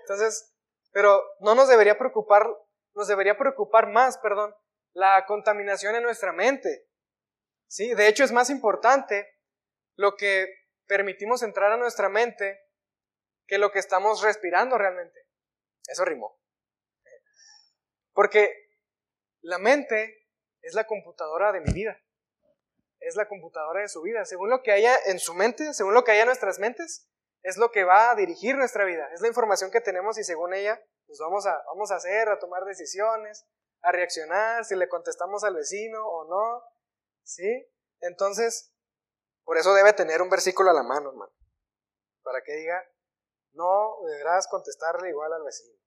Entonces, 0.03 0.55
pero 0.93 1.23
no 1.41 1.55
nos 1.55 1.69
debería 1.69 1.99
preocupar, 1.99 2.47
nos 2.95 3.09
debería 3.09 3.37
preocupar 3.37 3.89
más, 3.89 4.19
perdón, 4.19 4.55
la 4.93 5.25
contaminación 5.27 5.97
en 5.97 6.03
nuestra 6.03 6.33
mente. 6.33 6.87
¿Sí? 7.67 7.95
De 7.95 8.09
hecho, 8.09 8.25
es 8.25 8.33
más 8.33 8.49
importante 8.49 9.29
lo 9.97 10.17
que 10.17 10.47
permitimos 10.87 11.43
entrar 11.43 11.73
a 11.73 11.77
nuestra 11.77 12.09
mente 12.09 12.59
que 13.47 13.59
lo 13.59 13.71
que 13.71 13.79
estamos 13.79 14.23
respirando 14.23 14.79
realmente. 14.79 15.27
Eso 15.87 16.05
rimó. 16.05 16.38
Porque 18.19 18.53
la 19.43 19.59
mente 19.59 20.27
es 20.61 20.75
la 20.75 20.89
computadora 20.89 21.53
de 21.53 21.61
mi 21.61 21.73
vida. 21.73 21.97
Es 22.99 23.15
la 23.15 23.29
computadora 23.29 23.83
de 23.83 23.89
su 23.89 24.03
vida. 24.03 24.25
Según 24.25 24.51
lo 24.51 24.61
que 24.61 24.73
haya 24.73 24.97
en 25.07 25.21
su 25.21 25.35
mente, 25.35 25.73
según 25.73 25.95
lo 25.95 26.03
que 26.03 26.11
haya 26.11 26.23
en 26.23 26.27
nuestras 26.27 26.59
mentes, 26.59 27.09
es 27.45 27.59
lo 27.59 27.71
que 27.71 27.85
va 27.85 28.11
a 28.11 28.17
dirigir 28.17 28.57
nuestra 28.57 28.85
vida. 28.85 29.09
Es 29.15 29.21
la 29.21 29.29
información 29.29 29.71
que 29.71 29.81
tenemos 29.81 30.19
y 30.19 30.25
según 30.25 30.53
ella, 30.53 30.83
pues 31.07 31.21
vamos 31.21 31.47
a, 31.47 31.63
vamos 31.69 31.93
a 31.93 31.95
hacer, 31.95 32.29
a 32.29 32.41
tomar 32.41 32.65
decisiones, 32.65 33.47
a 33.83 33.93
reaccionar, 33.93 34.65
si 34.65 34.75
le 34.75 34.89
contestamos 34.89 35.45
al 35.45 35.55
vecino 35.55 36.05
o 36.05 36.25
no. 36.25 36.65
¿Sí? 37.23 37.71
Entonces, 38.01 38.75
por 39.45 39.59
eso 39.59 39.73
debe 39.75 39.93
tener 39.93 40.23
un 40.23 40.29
versículo 40.29 40.71
a 40.71 40.75
la 40.75 40.83
mano, 40.83 41.11
hermano. 41.11 41.33
Para 42.25 42.43
que 42.43 42.53
diga, 42.53 42.83
no 43.53 43.95
deberás 44.09 44.49
contestarle 44.49 45.09
igual 45.09 45.33
al 45.33 45.45
vecino. 45.45 45.79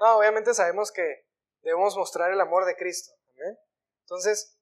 No, 0.00 0.18
obviamente 0.18 0.54
sabemos 0.54 0.92
que 0.92 1.26
debemos 1.62 1.96
mostrar 1.96 2.30
el 2.30 2.40
amor 2.40 2.64
de 2.64 2.76
Cristo. 2.76 3.12
Entonces, 4.02 4.56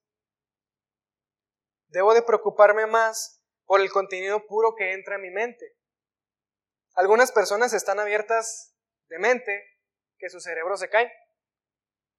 debo 1.89 2.15
de 2.15 2.23
preocuparme 2.23 2.87
más 2.87 3.43
por 3.67 3.81
el 3.81 3.91
contenido 3.91 4.47
puro 4.47 4.75
que 4.75 4.93
entra 4.93 5.17
en 5.17 5.23
mi 5.23 5.31
mente. 5.31 5.77
Algunas 6.95 7.33
personas 7.33 7.73
están 7.73 7.99
abiertas 7.99 8.75
de 9.09 9.19
mente 9.19 9.63
que 10.19 10.31
su 10.31 10.41
cerebro 10.41 10.77
se 10.77 10.89
cae. 10.89 11.13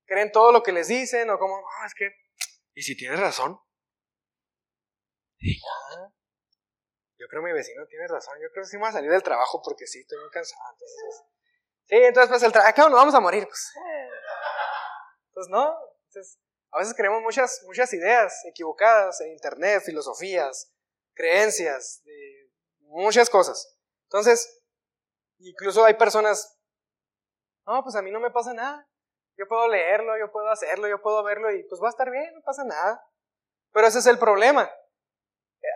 Creen 0.06 0.32
todo 0.32 0.52
lo 0.52 0.62
que 0.62 0.72
les 0.72 0.88
dicen 0.88 1.30
o 1.30 1.40
como, 1.40 1.58
ah, 1.58 1.86
es 1.88 1.94
que, 1.96 2.12
¿y 2.76 2.84
si 2.84 2.96
tienes 2.96 3.20
razón? 3.20 3.60
yo 7.18 7.28
creo 7.28 7.42
que 7.42 7.48
mi 7.48 7.54
vecino 7.54 7.86
tiene 7.88 8.08
razón, 8.08 8.38
yo 8.42 8.50
creo 8.52 8.64
que 8.64 8.70
sí 8.70 8.78
me 8.78 8.82
voy 8.82 8.90
a 8.90 8.94
salir 8.94 9.12
del 9.12 9.24
trabajo 9.24 9.62
porque 9.64 9.88
sí, 9.88 10.00
estoy 10.00 10.20
muy 10.20 10.30
cansado. 10.30 10.62
Entonces, 10.74 11.24
sí, 11.88 11.96
entonces 11.96 12.30
pues 12.30 12.44
el 12.44 12.52
trabajo, 12.52 12.90
nos 12.90 13.00
vamos 13.00 13.16
a 13.16 13.20
morir. 13.20 13.48
Pues, 13.48 13.74
pues 15.34 15.48
no, 15.50 15.78
entonces, 16.08 16.40
a 16.72 16.80
veces 16.80 16.94
creemos 16.96 17.22
muchas, 17.22 17.62
muchas 17.66 17.94
ideas 17.94 18.44
equivocadas 18.46 19.22
en 19.22 19.32
internet, 19.32 19.84
filosofías, 19.84 20.74
creencias, 21.14 22.02
de 22.04 22.52
muchas 22.80 23.30
cosas. 23.30 23.78
Entonces, 24.04 24.64
incluso 25.40 25.84
hay 25.84 25.96
personas, 25.96 26.60
no, 27.66 27.84
pues 27.84 27.96
a 27.96 28.02
mí 28.02 28.12
no 28.12 28.20
me 28.20 28.32
pasa 28.32 28.54
nada. 28.54 28.88
Yo 29.38 29.48
puedo 29.48 29.68
leerlo, 29.68 30.18
yo 30.18 30.32
puedo 30.32 30.50
hacerlo, 30.50 30.88
yo 30.88 31.02
puedo 31.02 31.24
verlo 31.24 31.52
y 31.52 31.64
pues 31.64 31.82
va 31.82 31.88
a 31.88 31.90
estar 31.90 32.10
bien, 32.10 32.34
no 32.34 32.42
pasa 32.42 32.64
nada. 32.64 33.06
Pero 33.74 33.88
ese 33.88 34.00
es 34.00 34.06
el 34.08 34.18
problema. 34.18 34.72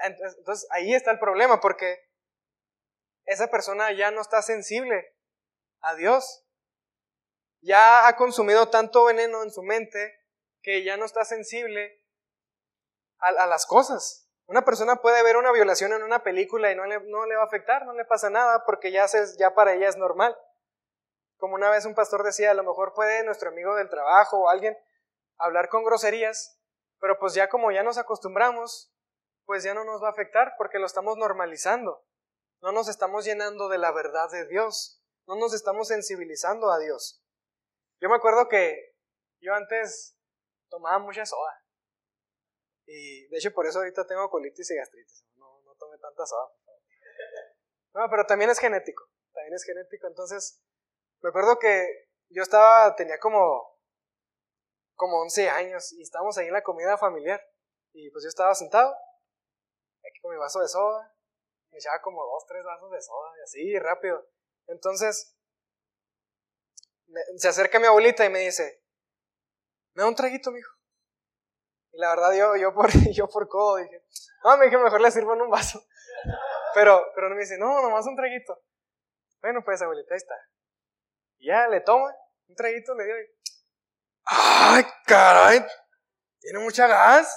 Entonces 0.03 0.67
ahí 0.71 0.93
está 0.93 1.11
el 1.11 1.19
problema 1.19 1.59
porque 1.59 1.99
esa 3.25 3.47
persona 3.47 3.91
ya 3.91 4.11
no 4.11 4.21
está 4.21 4.41
sensible 4.41 5.15
a 5.81 5.95
Dios. 5.95 6.45
Ya 7.61 8.07
ha 8.07 8.15
consumido 8.15 8.69
tanto 8.69 9.05
veneno 9.05 9.43
en 9.43 9.51
su 9.51 9.61
mente 9.63 10.19
que 10.61 10.83
ya 10.83 10.97
no 10.97 11.05
está 11.05 11.25
sensible 11.25 12.01
a, 13.19 13.47
las 13.47 13.65
cosas. 13.65 14.29
Una 14.45 14.63
persona 14.63 14.97
puede 14.97 15.21
ver 15.23 15.37
una 15.37 15.51
violación 15.51 15.93
en 15.93 16.03
una 16.03 16.23
película 16.23 16.71
y 16.71 16.75
no 16.75 16.85
le, 16.85 16.99
no 17.01 17.25
le 17.25 17.35
va 17.35 17.43
a 17.43 17.45
afectar, 17.45 17.85
no 17.85 17.93
le 17.93 18.05
pasa 18.05 18.29
nada 18.29 18.63
porque 18.65 18.91
ya, 18.91 19.07
se, 19.07 19.37
ya 19.37 19.53
para 19.53 19.73
ella 19.73 19.89
es 19.89 19.97
normal. 19.97 20.35
Como 21.37 21.55
una 21.55 21.69
vez 21.69 21.85
un 21.85 21.95
pastor 21.95 22.23
decía, 22.23 22.51
a 22.51 22.53
lo 22.55 22.63
mejor 22.63 22.93
puede 22.93 23.23
nuestro 23.23 23.49
amigo 23.49 23.75
del 23.75 23.89
trabajo 23.89 24.39
o 24.39 24.49
alguien 24.49 24.77
hablar 25.37 25.69
con 25.69 25.83
groserías, 25.83 26.59
pero 26.99 27.17
pues 27.19 27.33
ya 27.33 27.49
como 27.49 27.71
ya 27.71 27.83
nos 27.83 27.97
acostumbramos, 27.97 28.93
pues 29.45 29.63
ya 29.63 29.73
no 29.73 29.83
nos 29.83 30.03
va 30.03 30.07
a 30.07 30.11
afectar 30.11 30.53
porque 30.57 30.79
lo 30.79 30.85
estamos 30.85 31.17
normalizando. 31.17 32.05
No 32.61 32.71
nos 32.71 32.89
estamos 32.89 33.23
llenando 33.23 33.69
de 33.69 33.77
la 33.77 33.91
verdad 33.91 34.29
de 34.29 34.45
Dios, 34.47 34.98
no 35.29 35.35
nos 35.35 35.53
estamos 35.53 35.87
sensibilizando 35.87 36.71
a 36.71 36.79
Dios. 36.79 37.23
Yo 38.01 38.09
me 38.09 38.15
acuerdo 38.15 38.49
que 38.49 38.95
yo 39.39 39.53
antes 39.53 40.17
tomaba 40.69 40.97
mucha 40.97 41.23
soda. 41.23 41.63
Y 42.87 43.27
de 43.27 43.37
hecho 43.37 43.53
por 43.53 43.67
eso 43.67 43.77
ahorita 43.77 44.07
tengo 44.07 44.27
colitis 44.31 44.71
y 44.71 44.75
gastritis. 44.75 45.23
No, 45.35 45.61
no 45.61 45.75
tomé 45.75 45.99
tanta 45.99 46.25
soda. 46.25 46.49
No, 47.93 48.07
pero 48.09 48.25
también 48.25 48.49
es 48.49 48.57
genético. 48.57 49.03
También 49.31 49.53
es 49.53 49.63
genético. 49.63 50.07
Entonces, 50.07 50.63
me 51.21 51.29
acuerdo 51.29 51.59
que 51.59 52.09
yo 52.29 52.41
estaba, 52.41 52.95
tenía 52.95 53.19
como, 53.19 53.79
como 54.95 55.21
11 55.21 55.47
años 55.47 55.93
y 55.93 56.01
estábamos 56.01 56.39
ahí 56.39 56.47
en 56.47 56.53
la 56.53 56.63
comida 56.63 56.97
familiar. 56.97 57.39
Y 57.93 58.09
pues 58.09 58.23
yo 58.23 58.29
estaba 58.29 58.55
sentado, 58.55 58.95
aquí 60.01 60.19
con 60.21 60.31
mi 60.31 60.37
vaso 60.37 60.59
de 60.59 60.67
soda, 60.67 61.15
me 61.69 61.77
echaba 61.77 62.01
como 62.01 62.25
dos, 62.25 62.45
tres 62.47 62.63
vasos 62.63 62.89
de 62.91 63.01
soda 63.01 63.31
y 63.37 63.41
así, 63.43 63.79
rápido. 63.79 64.27
Entonces, 64.69 65.35
se 67.37 67.47
acerca 67.47 67.79
mi 67.79 67.87
abuelita 67.87 68.23
y 68.25 68.29
me 68.29 68.39
dice, 68.39 68.83
me 69.93 70.03
da 70.03 70.09
un 70.09 70.15
traguito, 70.15 70.51
mijo. 70.51 70.71
Y 71.91 71.99
la 71.99 72.09
verdad 72.09 72.33
yo, 72.33 72.55
yo, 72.55 72.73
por, 72.73 72.89
yo 73.13 73.27
por 73.27 73.47
codo 73.47 73.77
dije, 73.77 74.03
no, 74.43 74.57
me 74.57 74.65
dije, 74.65 74.77
mejor 74.77 75.01
le 75.01 75.11
sirvo 75.11 75.33
en 75.33 75.41
un 75.41 75.49
vaso. 75.49 75.83
Pero, 76.75 77.03
pero 77.15 77.29
me 77.31 77.41
dice, 77.41 77.57
no, 77.57 77.81
nomás 77.81 78.05
un 78.05 78.15
traguito. 78.15 78.61
Bueno, 79.41 79.63
pues 79.65 79.81
abuelita, 79.81 80.13
ahí 80.13 80.17
está. 80.17 80.35
Y 81.39 81.47
ya 81.47 81.67
le 81.67 81.81
toma, 81.81 82.13
un 82.47 82.55
traguito 82.55 82.93
le 82.93 83.05
dio 83.05 83.15
¡ay, 84.25 84.83
caray! 85.05 85.65
Tiene 86.39 86.59
mucha 86.59 86.87
gas. 86.87 87.35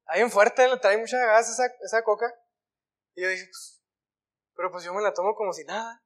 Está 0.00 0.14
bien 0.16 0.30
fuerte, 0.30 0.68
le 0.68 0.76
trae 0.76 0.98
mucha 0.98 1.16
gas 1.24 1.48
esa, 1.48 1.64
esa 1.82 2.02
coca. 2.04 2.30
Y 3.14 3.22
yo 3.22 3.28
dije, 3.28 3.46
pues, 3.46 3.82
pero 4.54 4.70
pues 4.70 4.84
yo 4.84 4.92
me 4.92 5.02
la 5.02 5.14
tomo 5.14 5.34
como 5.34 5.52
si 5.52 5.64
nada. 5.64 6.02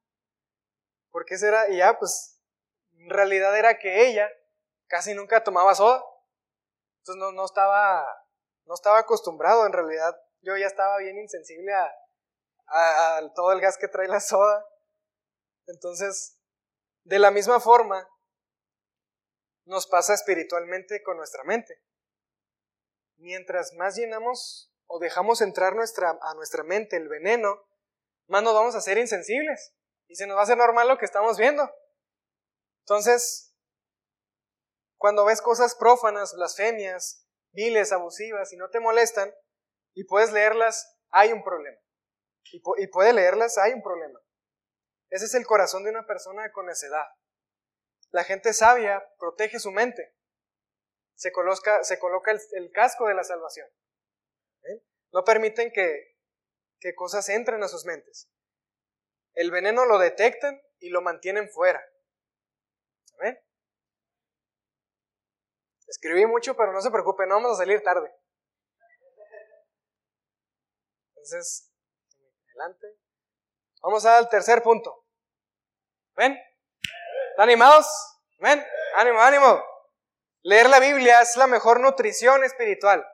¿Por 1.17 1.25
qué 1.25 1.35
será? 1.35 1.67
Y 1.69 1.77
ya, 1.77 1.97
pues, 1.97 2.39
en 2.91 3.09
realidad 3.09 3.57
era 3.57 3.79
que 3.79 4.07
ella 4.07 4.29
casi 4.85 5.15
nunca 5.15 5.43
tomaba 5.43 5.73
soda. 5.73 6.05
Entonces 6.99 7.19
no, 7.19 7.31
no 7.31 7.43
estaba, 7.43 8.05
no 8.65 8.75
estaba 8.75 8.99
acostumbrado, 8.99 9.65
en 9.65 9.73
realidad 9.73 10.15
yo 10.41 10.55
ya 10.57 10.67
estaba 10.67 10.99
bien 10.99 11.17
insensible 11.17 11.73
a, 12.67 13.21
todo 13.33 13.51
el 13.51 13.61
gas 13.61 13.79
que 13.79 13.87
trae 13.87 14.07
la 14.07 14.19
soda. 14.19 14.63
Entonces, 15.65 16.39
de 17.03 17.17
la 17.17 17.31
misma 17.31 17.59
forma, 17.59 18.07
nos 19.65 19.87
pasa 19.87 20.13
espiritualmente 20.13 21.01
con 21.01 21.17
nuestra 21.17 21.43
mente. 21.45 21.81
Mientras 23.15 23.73
más 23.73 23.95
llenamos 23.95 24.71
o 24.85 24.99
dejamos 24.99 25.41
entrar 25.41 25.75
nuestra, 25.75 26.15
a 26.21 26.35
nuestra 26.35 26.63
mente 26.63 26.95
el 26.95 27.09
veneno, 27.09 27.59
más 28.27 28.43
nos 28.43 28.53
vamos 28.53 28.75
a 28.75 28.81
ser 28.81 28.99
insensibles 28.99 29.73
y 30.07 30.15
se 30.15 30.25
nos 30.25 30.37
va 30.37 30.41
a 30.41 30.43
hacer 30.43 30.57
normal 30.57 30.87
lo 30.87 30.97
que 30.97 31.05
estamos 31.05 31.37
viendo. 31.37 31.69
Entonces, 32.81 33.53
cuando 34.97 35.25
ves 35.25 35.41
cosas 35.41 35.75
prófanas, 35.75 36.33
blasfemias, 36.33 37.27
viles, 37.51 37.91
abusivas 37.91 38.51
y 38.53 38.57
no 38.57 38.69
te 38.69 38.79
molestan 38.79 39.33
y 39.93 40.05
puedes 40.05 40.31
leerlas, 40.31 40.97
hay 41.09 41.31
un 41.31 41.43
problema. 41.43 41.77
Y, 42.51 42.87
puede 42.87 43.11
leerlas, 43.11 43.57
hay 43.57 43.73
un 43.73 43.83
problema. 43.83 44.19
Ese 45.09 45.25
es 45.25 45.33
el 45.35 45.45
corazón 45.45 45.83
de 45.83 45.89
una 45.89 46.05
persona 46.05 46.49
con 46.51 46.65
necedad. 46.65 47.05
La 48.11 48.23
gente 48.23 48.53
sabia 48.53 49.05
protege 49.19 49.59
su 49.59 49.71
mente. 49.71 50.15
Se 51.15 51.31
coloca, 51.31 51.81
el 52.53 52.71
casco 52.71 53.07
de 53.07 53.15
la 53.15 53.23
salvación. 53.23 53.67
No 55.11 55.23
permiten 55.23 55.71
que 55.73 56.95
cosas 56.95 57.27
entren 57.27 57.61
a 57.63 57.67
sus 57.67 57.85
mentes. 57.85 58.29
El 59.37 59.51
veneno 59.51 59.85
lo 59.85 59.99
detectan 59.99 60.59
y 60.79 60.89
lo 60.89 61.01
mantienen 61.01 61.47
fuera. 61.51 61.79
¿Ven? 63.19 63.39
Escribí 65.87 66.25
mucho, 66.25 66.57
pero 66.57 66.73
no 66.73 66.81
se 66.81 66.89
preocupe, 66.89 67.27
no 67.27 67.35
vamos 67.35 67.51
a 67.51 67.57
salir 67.57 67.83
tarde. 67.83 68.11
Entonces, 71.09 71.71
adelante. 72.49 72.87
Vamos 73.83 74.05
al 74.07 74.27
tercer 74.27 74.63
punto. 74.63 75.05
¿Ven? 76.15 76.35
¿Están 77.29 77.43
animados? 77.43 77.87
¿Ven? 78.39 78.65
Ánimo, 78.95 79.21
ánimo. 79.21 79.63
Leer 80.41 80.67
la 80.67 80.79
Biblia 80.79 81.21
es 81.21 81.37
la 81.37 81.45
mejor 81.45 81.79
nutrición 81.79 82.43
espiritual. 82.43 83.07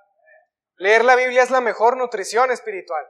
Leer 0.77 1.03
la 1.03 1.17
Biblia 1.17 1.43
es 1.43 1.51
la 1.51 1.59
mejor 1.59 1.97
nutrición 1.97 2.49
espiritual. 2.49 3.05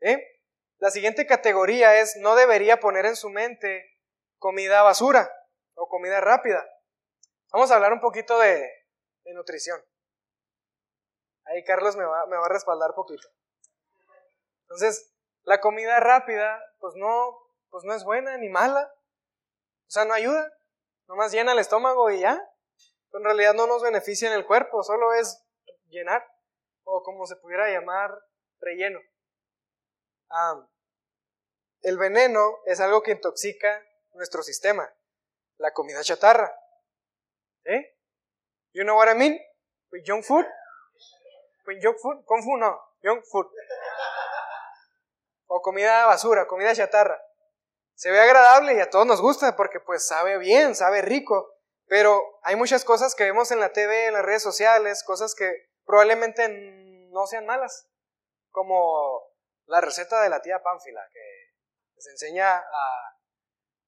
¿Eh? 0.00 0.39
La 0.80 0.90
siguiente 0.90 1.26
categoría 1.26 2.00
es 2.00 2.16
no 2.16 2.34
debería 2.34 2.80
poner 2.80 3.04
en 3.04 3.14
su 3.14 3.28
mente 3.28 3.98
comida 4.38 4.82
basura 4.82 5.30
o 5.74 5.88
comida 5.88 6.22
rápida. 6.22 6.66
Vamos 7.52 7.70
a 7.70 7.74
hablar 7.74 7.92
un 7.92 8.00
poquito 8.00 8.38
de, 8.38 8.66
nutrición. 9.34 9.78
Ahí 11.44 11.62
Carlos 11.64 11.96
me 11.96 12.04
va, 12.04 12.26
me 12.26 12.36
va 12.36 12.46
a 12.46 12.48
respaldar 12.48 12.94
poquito. 12.94 13.28
Entonces, 14.62 15.14
la 15.42 15.60
comida 15.60 16.00
rápida, 16.00 16.58
pues 16.78 16.94
no, 16.96 17.36
pues 17.68 17.84
no 17.84 17.94
es 17.94 18.02
buena 18.02 18.38
ni 18.38 18.48
mala. 18.48 18.90
O 19.86 19.90
sea, 19.90 20.06
no 20.06 20.14
ayuda. 20.14 20.50
Nomás 21.08 21.30
llena 21.30 21.52
el 21.52 21.58
estómago 21.58 22.10
y 22.10 22.20
ya. 22.20 22.42
en 23.12 23.24
realidad 23.24 23.52
no 23.52 23.66
nos 23.66 23.82
beneficia 23.82 24.28
en 24.28 24.34
el 24.34 24.46
cuerpo, 24.46 24.82
solo 24.82 25.12
es 25.12 25.44
llenar 25.88 26.26
o 26.84 27.02
como 27.02 27.26
se 27.26 27.36
pudiera 27.36 27.70
llamar, 27.70 28.10
relleno. 28.60 29.00
Ah, 30.30 30.66
el 31.82 31.98
veneno 31.98 32.58
es 32.66 32.80
algo 32.80 33.02
que 33.02 33.10
intoxica 33.10 33.84
nuestro 34.12 34.42
sistema, 34.42 34.88
la 35.58 35.72
comida 35.72 36.02
chatarra. 36.02 36.54
¿Eh? 37.64 37.96
You 38.72 38.84
know 38.84 38.96
what 38.96 39.10
I 39.10 39.14
mean? 39.14 39.38
With 39.90 40.02
junk 40.06 40.24
food? 40.24 40.46
With 41.66 41.82
junk 41.82 41.98
food? 41.98 42.24
Kung 42.24 42.42
fu 42.42 42.56
no, 42.56 42.80
junk 43.02 43.24
food. 43.24 43.46
O 45.46 45.60
comida 45.62 46.06
basura, 46.06 46.46
comida 46.46 46.74
chatarra. 46.74 47.20
Se 47.94 48.10
ve 48.10 48.20
agradable 48.20 48.74
y 48.74 48.80
a 48.80 48.88
todos 48.88 49.06
nos 49.06 49.20
gusta 49.20 49.56
porque 49.56 49.80
pues 49.80 50.06
sabe 50.06 50.38
bien, 50.38 50.74
sabe 50.74 51.02
rico. 51.02 51.54
Pero 51.86 52.22
hay 52.44 52.54
muchas 52.54 52.84
cosas 52.84 53.16
que 53.16 53.24
vemos 53.24 53.50
en 53.50 53.58
la 53.58 53.72
TV, 53.72 54.06
en 54.06 54.14
las 54.14 54.24
redes 54.24 54.42
sociales, 54.42 55.02
cosas 55.02 55.34
que 55.34 55.52
probablemente 55.84 56.48
no 57.10 57.26
sean 57.26 57.46
malas, 57.46 57.88
como 58.50 59.29
la 59.70 59.80
receta 59.80 60.20
de 60.22 60.28
la 60.28 60.42
tía 60.42 60.62
Pánfila, 60.62 61.00
que 61.12 61.54
les 61.94 62.06
enseña 62.08 62.56
a 62.58 63.16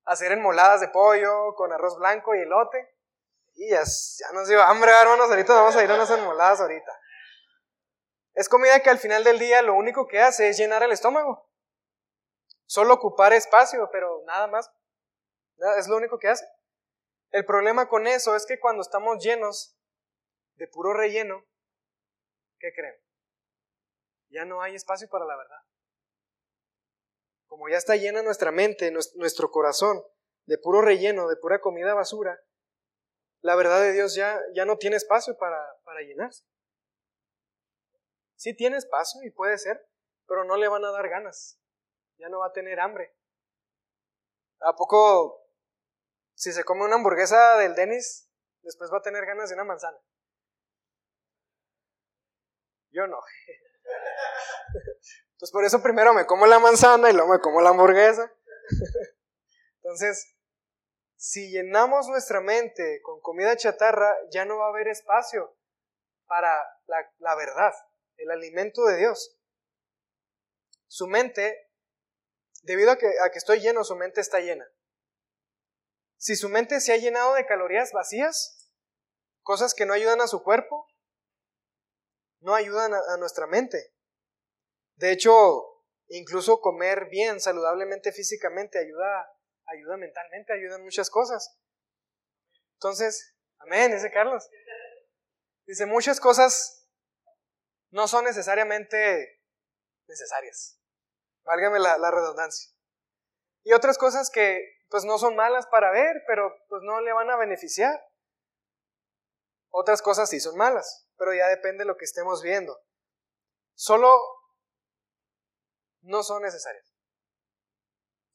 hacer 0.04 0.30
enmoladas 0.30 0.80
de 0.80 0.88
pollo 0.88 1.54
con 1.56 1.72
arroz 1.72 1.98
blanco 1.98 2.34
y 2.34 2.40
elote. 2.40 2.96
Y 3.54 3.68
ya, 3.68 3.82
ya 3.82 4.32
nos 4.32 4.48
dio 4.48 4.62
hambre, 4.62 4.92
hermanos, 4.92 5.28
ahorita 5.28 5.52
vamos 5.52 5.76
a 5.76 5.82
ir 5.82 5.90
a 5.90 5.94
unas 5.94 6.10
enmoladas 6.10 6.60
ahorita. 6.60 6.98
Es 8.34 8.48
comida 8.48 8.80
que 8.80 8.90
al 8.90 8.98
final 8.98 9.24
del 9.24 9.38
día 9.38 9.60
lo 9.60 9.74
único 9.74 10.06
que 10.06 10.20
hace 10.20 10.48
es 10.48 10.56
llenar 10.56 10.82
el 10.84 10.92
estómago. 10.92 11.50
Solo 12.64 12.94
ocupar 12.94 13.32
espacio, 13.32 13.90
pero 13.90 14.22
nada 14.24 14.46
más. 14.46 14.72
Es 15.78 15.88
lo 15.88 15.96
único 15.96 16.18
que 16.18 16.28
hace. 16.28 16.46
El 17.30 17.44
problema 17.44 17.88
con 17.88 18.06
eso 18.06 18.36
es 18.36 18.46
que 18.46 18.60
cuando 18.60 18.82
estamos 18.82 19.22
llenos 19.22 19.76
de 20.54 20.68
puro 20.68 20.94
relleno, 20.94 21.44
¿qué 22.58 22.72
creen? 22.72 22.98
Ya 24.28 24.44
no 24.44 24.62
hay 24.62 24.76
espacio 24.76 25.08
para 25.10 25.26
la 25.26 25.36
verdad. 25.36 25.58
Como 27.52 27.68
ya 27.68 27.76
está 27.76 27.96
llena 27.96 28.22
nuestra 28.22 28.50
mente, 28.50 28.90
nuestro 28.90 29.50
corazón, 29.50 30.02
de 30.46 30.56
puro 30.56 30.80
relleno, 30.80 31.28
de 31.28 31.36
pura 31.36 31.60
comida 31.60 31.92
basura, 31.92 32.42
la 33.42 33.54
verdad 33.56 33.82
de 33.82 33.92
Dios 33.92 34.14
ya, 34.14 34.40
ya 34.54 34.64
no 34.64 34.78
tiene 34.78 34.96
espacio 34.96 35.36
para, 35.36 35.62
para 35.84 36.00
llenarse. 36.00 36.46
Sí 38.36 38.56
tiene 38.56 38.78
espacio 38.78 39.22
y 39.22 39.30
puede 39.30 39.58
ser, 39.58 39.86
pero 40.26 40.44
no 40.44 40.56
le 40.56 40.66
van 40.66 40.82
a 40.82 40.92
dar 40.92 41.06
ganas. 41.10 41.60
Ya 42.16 42.30
no 42.30 42.38
va 42.38 42.46
a 42.46 42.52
tener 42.52 42.80
hambre. 42.80 43.14
¿A 44.60 44.74
poco, 44.74 45.46
si 46.32 46.54
se 46.54 46.64
come 46.64 46.86
una 46.86 46.94
hamburguesa 46.94 47.58
del 47.58 47.74
Denis, 47.74 48.30
después 48.62 48.90
va 48.90 48.96
a 48.96 49.02
tener 49.02 49.26
ganas 49.26 49.50
de 49.50 49.56
una 49.56 49.64
manzana? 49.64 49.98
Yo 52.92 53.06
no. 53.06 53.20
Entonces 55.42 55.52
por 55.54 55.64
eso 55.64 55.82
primero 55.82 56.14
me 56.14 56.24
como 56.24 56.46
la 56.46 56.60
manzana 56.60 57.10
y 57.10 57.14
luego 57.14 57.32
me 57.32 57.40
como 57.40 57.60
la 57.60 57.70
hamburguesa. 57.70 58.32
Entonces, 59.82 60.36
si 61.16 61.50
llenamos 61.50 62.06
nuestra 62.06 62.40
mente 62.40 63.00
con 63.02 63.20
comida 63.20 63.56
chatarra, 63.56 64.14
ya 64.30 64.44
no 64.44 64.58
va 64.58 64.66
a 64.66 64.68
haber 64.68 64.86
espacio 64.86 65.58
para 66.26 66.64
la, 67.18 67.34
verdad, 67.34 67.72
el 68.18 68.30
alimento 68.30 68.84
de 68.84 68.98
Dios. 68.98 69.36
Su 70.86 71.08
mente, 71.08 71.72
debido 72.62 72.92
a 72.92 72.96
que, 72.96 73.10
a 73.20 73.30
que 73.32 73.38
estoy 73.38 73.58
lleno, 73.58 73.82
su 73.82 73.96
mente 73.96 74.20
está 74.20 74.38
llena. 74.38 74.64
Si 76.18 76.36
su 76.36 76.50
mente 76.50 76.80
se 76.80 76.92
ha 76.92 76.98
llenado 76.98 77.34
de 77.34 77.46
calorías 77.46 77.90
vacías, 77.90 78.70
cosas 79.42 79.74
que 79.74 79.86
no 79.86 79.92
ayudan 79.92 80.20
a 80.20 80.28
su 80.28 80.44
cuerpo, 80.44 80.86
no 82.42 82.54
ayudan 82.54 82.94
a, 82.94 83.16
nuestra 83.16 83.48
mente. 83.48 83.92
De 84.96 85.12
hecho, 85.12 85.32
incluso 86.08 86.60
comer 86.60 87.08
bien, 87.10 87.40
saludablemente 87.40 88.12
físicamente, 88.12 88.78
ayuda, 88.78 89.30
ayuda 89.66 89.96
mentalmente, 89.96 90.52
ayuda 90.52 90.76
en 90.76 90.84
muchas 90.84 91.10
cosas. 91.10 91.58
Entonces, 92.74 93.36
amén, 93.58 93.92
dice 93.92 94.10
Carlos. 94.10 94.48
Dice, 95.66 95.86
muchas 95.86 96.20
cosas 96.20 96.88
no 97.90 98.08
son 98.08 98.24
necesariamente 98.24 99.40
necesarias. 100.06 100.80
Válgame 101.44 101.78
la, 101.78 101.98
la 101.98 102.10
redundancia. 102.10 102.70
Y 103.64 103.72
otras 103.72 103.98
cosas 103.98 104.30
que 104.30 104.60
pues 104.88 105.04
no 105.04 105.18
son 105.18 105.36
malas 105.36 105.66
para 105.68 105.90
ver, 105.90 106.22
pero 106.26 106.54
pues 106.68 106.82
no 106.82 107.00
le 107.00 107.12
van 107.12 107.30
a 107.30 107.36
beneficiar. 107.36 107.98
Otras 109.70 110.02
cosas 110.02 110.28
sí 110.28 110.38
son 110.38 110.56
malas, 110.56 111.08
pero 111.16 111.32
ya 111.32 111.48
depende 111.48 111.84
de 111.84 111.86
lo 111.86 111.96
que 111.96 112.04
estemos 112.04 112.42
viendo. 112.42 112.78
Solo 113.74 114.14
no 116.02 116.22
son 116.22 116.42
necesarias. 116.42 116.92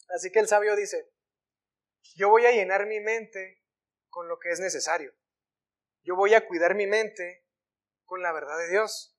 Así 0.10 0.32
que 0.32 0.40
el 0.40 0.48
sabio 0.48 0.76
dice, 0.76 1.12
yo 2.16 2.30
voy 2.30 2.46
a 2.46 2.52
llenar 2.52 2.86
mi 2.86 3.00
mente 3.00 3.64
con 4.10 4.28
lo 4.28 4.40
que 4.40 4.50
es 4.52 4.60
necesario. 4.60 5.14
Yo 6.04 6.16
voy 6.16 6.34
a 6.34 6.48
cuidar 6.48 6.76
mi 6.76 6.88
mente 6.88 7.46
con 8.06 8.22
la 8.22 8.32
verdad 8.32 8.58
de 8.58 8.70
Dios. 8.70 9.16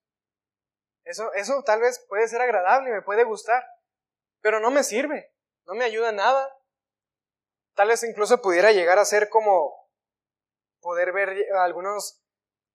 Eso, 1.05 1.33
eso 1.35 1.63
tal 1.65 1.81
vez 1.81 2.05
puede 2.09 2.29
ser 2.29 2.41
agradable, 2.41 2.91
me 2.91 3.03
puede 3.03 3.25
gustar, 3.25 3.65
pero 4.41 4.61
no 4.61 4.71
me 4.71 4.83
sirve, 4.83 5.33
no 5.67 5.75
me 5.75 5.85
ayuda 5.85 6.13
nada. 6.13 6.55
Tal 7.75 7.89
vez 7.89 8.03
incluso 8.03 8.43
pudiera 8.43 8.73
llegar 8.73 8.99
a 8.99 9.05
ser 9.05 9.29
como 9.29 9.89
poder 10.81 11.13
ver 11.13 11.47
algunos, 11.57 12.23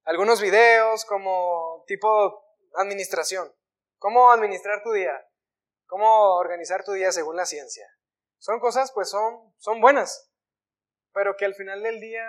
algunos 0.03 0.41
videos 0.41 1.05
como 1.05 1.83
tipo 1.87 2.43
administración. 2.75 3.53
¿Cómo 3.97 4.31
administrar 4.31 4.83
tu 4.83 4.91
día? 4.91 5.13
¿Cómo 5.93 6.37
organizar 6.37 6.83
tu 6.83 6.93
día 6.93 7.11
según 7.11 7.35
la 7.35 7.45
ciencia? 7.45 7.87
Son 8.39 8.59
cosas, 8.59 8.91
pues 8.93 9.11
son, 9.11 9.53
son 9.59 9.79
buenas, 9.79 10.27
pero 11.13 11.35
que 11.37 11.45
al 11.45 11.53
final 11.53 11.83
del 11.83 11.99
día 11.99 12.25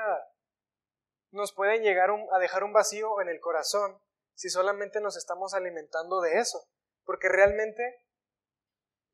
nos 1.31 1.55
pueden 1.55 1.83
llegar 1.83 2.11
a 2.11 2.39
dejar 2.39 2.63
un 2.63 2.75
vacío 2.75 3.23
en 3.23 3.31
el 3.31 3.41
corazón 3.41 3.99
si 4.35 4.51
solamente 4.51 5.01
nos 5.01 5.17
estamos 5.17 5.55
alimentando 5.55 6.21
de 6.21 6.41
eso. 6.41 6.63
Porque 7.05 7.31
realmente 7.31 8.05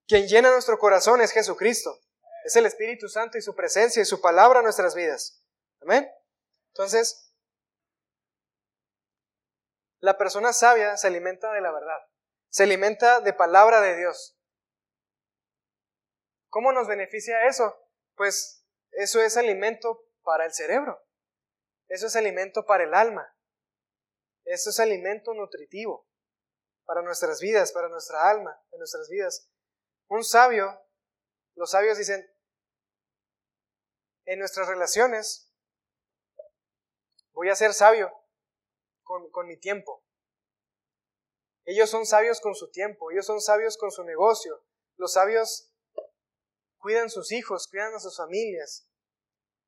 quien 0.08 0.26
llena 0.26 0.50
nuestro 0.50 0.80
corazón 0.80 1.20
es 1.20 1.30
Jesucristo. 1.30 2.00
Es 2.44 2.56
el 2.56 2.66
Espíritu 2.66 3.08
Santo 3.08 3.38
y 3.38 3.42
su 3.42 3.54
presencia 3.54 4.02
y 4.02 4.04
su 4.04 4.20
palabra 4.20 4.58
en 4.58 4.64
nuestras 4.64 4.96
vidas. 4.96 5.44
Amén. 5.80 6.10
Entonces, 6.74 7.32
la 10.00 10.18
persona 10.18 10.52
sabia 10.52 10.96
se 10.96 11.06
alimenta 11.06 11.52
de 11.52 11.60
la 11.60 11.70
verdad, 11.70 11.98
se 12.48 12.64
alimenta 12.64 13.20
de 13.20 13.32
palabra 13.32 13.80
de 13.80 13.96
Dios. 13.96 14.38
¿Cómo 16.50 16.72
nos 16.72 16.86
beneficia 16.86 17.46
eso? 17.46 17.74
Pues 18.14 18.66
eso 18.90 19.22
es 19.22 19.36
alimento 19.36 20.06
para 20.22 20.44
el 20.44 20.52
cerebro, 20.52 21.02
eso 21.88 22.06
es 22.06 22.16
alimento 22.16 22.66
para 22.66 22.84
el 22.84 22.92
alma, 22.92 23.34
eso 24.44 24.68
es 24.70 24.78
alimento 24.78 25.32
nutritivo 25.32 26.06
para 26.84 27.02
nuestras 27.02 27.40
vidas, 27.40 27.72
para 27.72 27.88
nuestra 27.88 28.28
alma, 28.28 28.62
en 28.72 28.78
nuestras 28.78 29.08
vidas. 29.08 29.48
Un 30.08 30.24
sabio, 30.24 30.78
los 31.54 31.70
sabios 31.70 31.96
dicen, 31.96 32.28
en 34.26 34.38
nuestras 34.38 34.68
relaciones 34.68 35.50
Voy 37.40 37.48
a 37.48 37.56
ser 37.56 37.72
sabio 37.72 38.12
con, 39.02 39.30
con 39.30 39.46
mi 39.46 39.56
tiempo. 39.56 40.04
Ellos 41.64 41.88
son 41.88 42.04
sabios 42.04 42.38
con 42.38 42.54
su 42.54 42.70
tiempo, 42.70 43.10
ellos 43.10 43.24
son 43.24 43.40
sabios 43.40 43.78
con 43.78 43.90
su 43.90 44.04
negocio. 44.04 44.62
Los 44.96 45.14
sabios 45.14 45.69
cuidan 46.80 47.10
sus 47.10 47.30
hijos, 47.32 47.68
cuidan 47.68 47.94
a 47.94 48.00
sus 48.00 48.16
familias. 48.16 48.88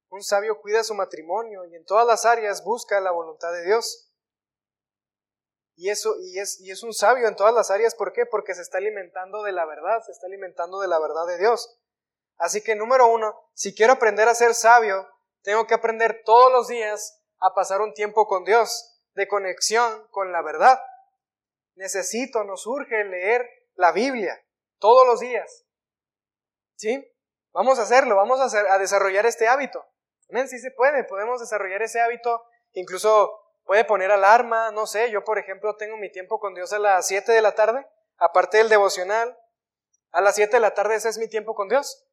Un 0.09 0.22
sabio 0.22 0.61
cuida 0.61 0.83
su 0.85 0.94
matrimonio 0.94 1.64
y 1.66 1.77
en 1.77 1.85
todas 1.85 2.07
las 2.07 2.25
áreas 2.27 2.64
busca 2.64 3.01
la 3.01 3.12
voluntad 3.12 3.53
de 3.53 3.64
Dios. 3.64 4.11
Y 5.75 5.88
eso 5.88 6.14
y 6.20 6.38
es, 6.38 6.61
y 6.61 6.70
es 6.70 6.83
un 6.83 6.92
sabio 6.92 7.29
en 7.29 7.37
todas 7.37 7.55
las 7.55 7.70
áreas, 7.70 7.94
¿por 7.94 8.12
qué? 8.12 8.27
Porque 8.27 8.55
se 8.55 8.62
está 8.62 8.79
alimentando 8.79 9.42
de 9.42 9.53
la 9.53 9.64
verdad, 9.64 10.03
se 10.05 10.12
está 10.12 10.27
alimentando 10.27 10.81
de 10.81 10.88
la 10.88 10.98
verdad 10.98 11.27
de 11.27 11.38
Dios. 11.38 11.79
Así 12.37 12.62
que 12.62 12.75
número 12.75 13.09
uno, 13.09 13.35
si 13.55 13.75
quiero 13.75 13.94
aprender 13.94 14.29
a 14.29 14.35
ser 14.35 14.55
sabio, 14.55 15.09
tengo 15.42 15.66
que 15.66 15.75
aprender 15.75 16.22
todos 16.25 16.53
los 16.53 16.68
días 16.68 17.22
a 17.40 17.55
pasar 17.55 17.81
un 17.81 17.94
tiempo 17.94 18.27
con 18.27 18.44
Dios, 18.44 19.01
de 19.14 19.29
conexión 19.29 20.07
con 20.11 20.33
la 20.33 20.42
verdad. 20.42 20.81
Necesito, 21.75 22.44
nos 22.44 22.66
urge 22.66 23.05
leer 23.05 23.48
la 23.75 23.92
Biblia 23.92 24.44
todos 24.79 25.07
los 25.07 25.20
días. 25.20 25.64
¿Sí? 26.83 27.09
Vamos 27.53 27.79
a 27.79 27.83
hacerlo, 27.83 28.16
vamos 28.16 28.40
a, 28.40 28.47
hacer, 28.47 28.66
a 28.66 28.77
desarrollar 28.77 29.25
este 29.25 29.47
hábito. 29.47 29.87
Amén, 30.29 30.49
sí 30.49 30.59
se 30.59 30.73
puede, 30.73 31.05
podemos 31.05 31.38
desarrollar 31.38 31.81
ese 31.81 32.01
hábito, 32.01 32.42
incluso 32.73 33.31
puede 33.62 33.85
poner 33.85 34.11
alarma, 34.11 34.73
no 34.73 34.88
sé, 34.88 35.09
yo 35.12 35.23
por 35.23 35.38
ejemplo 35.38 35.77
tengo 35.77 35.97
mi 35.97 36.11
tiempo 36.11 36.40
con 36.40 36.55
Dios 36.55 36.73
a 36.73 36.81
las 36.81 37.07
7 37.07 37.31
de 37.31 37.40
la 37.40 37.55
tarde, 37.55 37.87
aparte 38.16 38.59
del 38.59 38.68
devocional, 38.68 39.38
a 40.11 40.21
las 40.23 40.35
7 40.35 40.57
de 40.57 40.59
la 40.59 40.75
tarde 40.75 40.97
ese 40.97 41.09
es 41.09 41.18
mi 41.18 41.29
tiempo 41.29 41.55
con 41.55 41.68
Dios. 41.68 42.05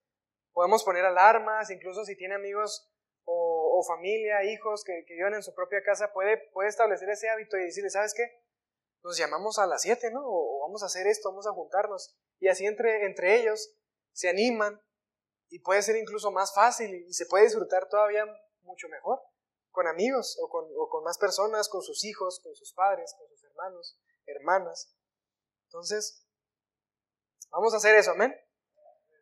Podemos 0.54 0.84
poner 0.84 1.04
alarmas, 1.04 1.72
incluso 1.72 2.06
si 2.06 2.16
tiene 2.16 2.36
amigos 2.36 2.92
o, 3.26 3.84
familia, 3.88 4.44
hijos 4.44 4.84
que, 4.84 5.04
viven 5.08 5.34
en 5.34 5.42
su 5.42 5.56
propia 5.56 5.82
casa, 5.82 6.14
puede, 6.14 6.48
establecer 6.68 7.10
ese 7.10 7.28
hábito 7.28 7.58
y 7.58 7.64
decirle, 7.64 7.90
¿sabes 7.90 8.14
qué? 8.14 8.24
Nos 9.04 9.18
llamamos 9.18 9.58
a 9.58 9.66
las 9.66 9.82
7, 9.82 10.12
¿no? 10.12 10.22
O, 10.24 10.60
vamos 10.62 10.84
a 10.84 10.86
hacer 10.86 11.08
esto, 11.08 11.30
vamos 11.30 11.48
a 11.48 11.54
juntarnos. 11.54 12.16
Y 12.40 12.50
así 12.50 12.68
entre, 12.68 13.08
entre 13.08 13.40
ellos 13.40 13.79
se 14.14 14.30
animan 14.30 14.82
y 15.50 15.60
puede 15.60 15.82
ser 15.82 15.96
incluso 15.96 16.32
más 16.32 16.54
fácil 16.54 16.94
y, 16.94 17.14
se 17.14 17.26
puede 17.26 17.46
disfrutar 17.46 17.88
todavía 17.90 18.26
mucho 18.62 18.88
mejor 18.90 19.20
con 19.72 19.88
amigos 19.88 20.38
o 20.42 20.50
con, 20.50 20.66
o 20.78 20.90
con 20.90 21.04
más 21.04 21.18
personas, 21.18 21.70
con 21.70 21.82
sus 21.82 22.04
hijos, 22.04 22.40
con 22.44 22.56
sus 22.56 22.74
padres, 22.74 23.14
con 23.18 23.28
sus 23.30 23.44
hermanos, 23.44 24.00
hermanas. 24.26 24.96
Entonces, 25.66 26.26
vamos 27.52 27.74
a 27.74 27.78
hacer 27.78 27.96
eso, 27.96 28.12
amén. 28.12 28.36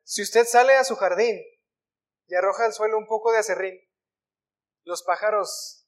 Si 0.03 0.21
usted 0.21 0.45
sale 0.45 0.73
a 0.75 0.83
su 0.83 0.95
jardín 0.95 1.37
y 2.27 2.35
arroja 2.35 2.65
al 2.65 2.73
suelo 2.73 2.97
un 2.97 3.07
poco 3.07 3.31
de 3.31 3.39
acerrín, 3.39 3.77
los 4.83 5.03
pájaros 5.03 5.85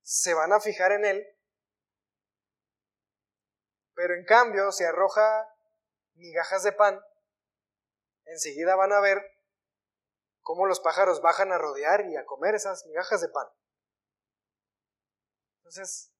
se 0.00 0.34
van 0.34 0.52
a 0.52 0.60
fijar 0.60 0.92
en 0.92 1.04
él, 1.04 1.26
pero 3.94 4.14
en 4.14 4.24
cambio 4.24 4.72
si 4.72 4.84
arroja 4.84 5.48
migajas 6.14 6.62
de 6.62 6.72
pan, 6.72 7.00
enseguida 8.32 8.74
van 8.76 8.92
a 8.92 9.00
ver 9.00 9.22
cómo 10.40 10.66
los 10.66 10.80
pájaros 10.80 11.22
bajan 11.22 11.52
a 11.52 11.58
rodear 11.58 12.04
y 12.06 12.16
a 12.16 12.24
comer 12.24 12.54
esas 12.54 12.84
migajas 12.86 13.20
de 13.20 13.28
pan. 13.28 13.46
Entonces, 15.58 16.12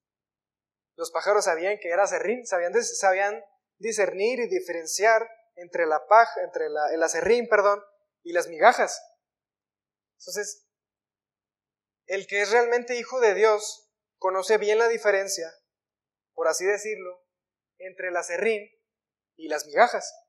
los 0.97 1.11
pájaros 1.11 1.45
sabían 1.45 1.79
que 1.79 1.91
era 1.91 2.07
sabían, 2.07 2.45
sabían 2.85 3.45
discernir 3.79 4.39
y 4.41 4.49
diferenciar 4.49 5.29
entre 5.57 5.87
la 5.87 6.07
paja, 6.07 6.41
entre 6.43 6.67
el 6.67 7.03
acerrín, 7.03 7.49
perdón, 7.49 7.83
y 8.23 8.33
las 8.33 8.49
migajas. 8.49 9.03
Entonces, 10.19 10.67
el 12.07 12.27
que 12.27 12.43
es 12.43 12.51
realmente 12.51 12.97
hijo 12.97 13.21
de 13.21 13.35
Dios 13.35 13.91
conoce 14.19 14.59
bien 14.59 14.79
la 14.79 14.89
diferencia, 14.89 15.53
por 16.35 16.49
así 16.49 16.65
decirlo, 16.65 17.25
entre 17.79 18.09
el 18.09 18.17
acerrín 18.17 18.71
y 19.37 19.49
las 19.49 19.67
migajas. 19.67 20.22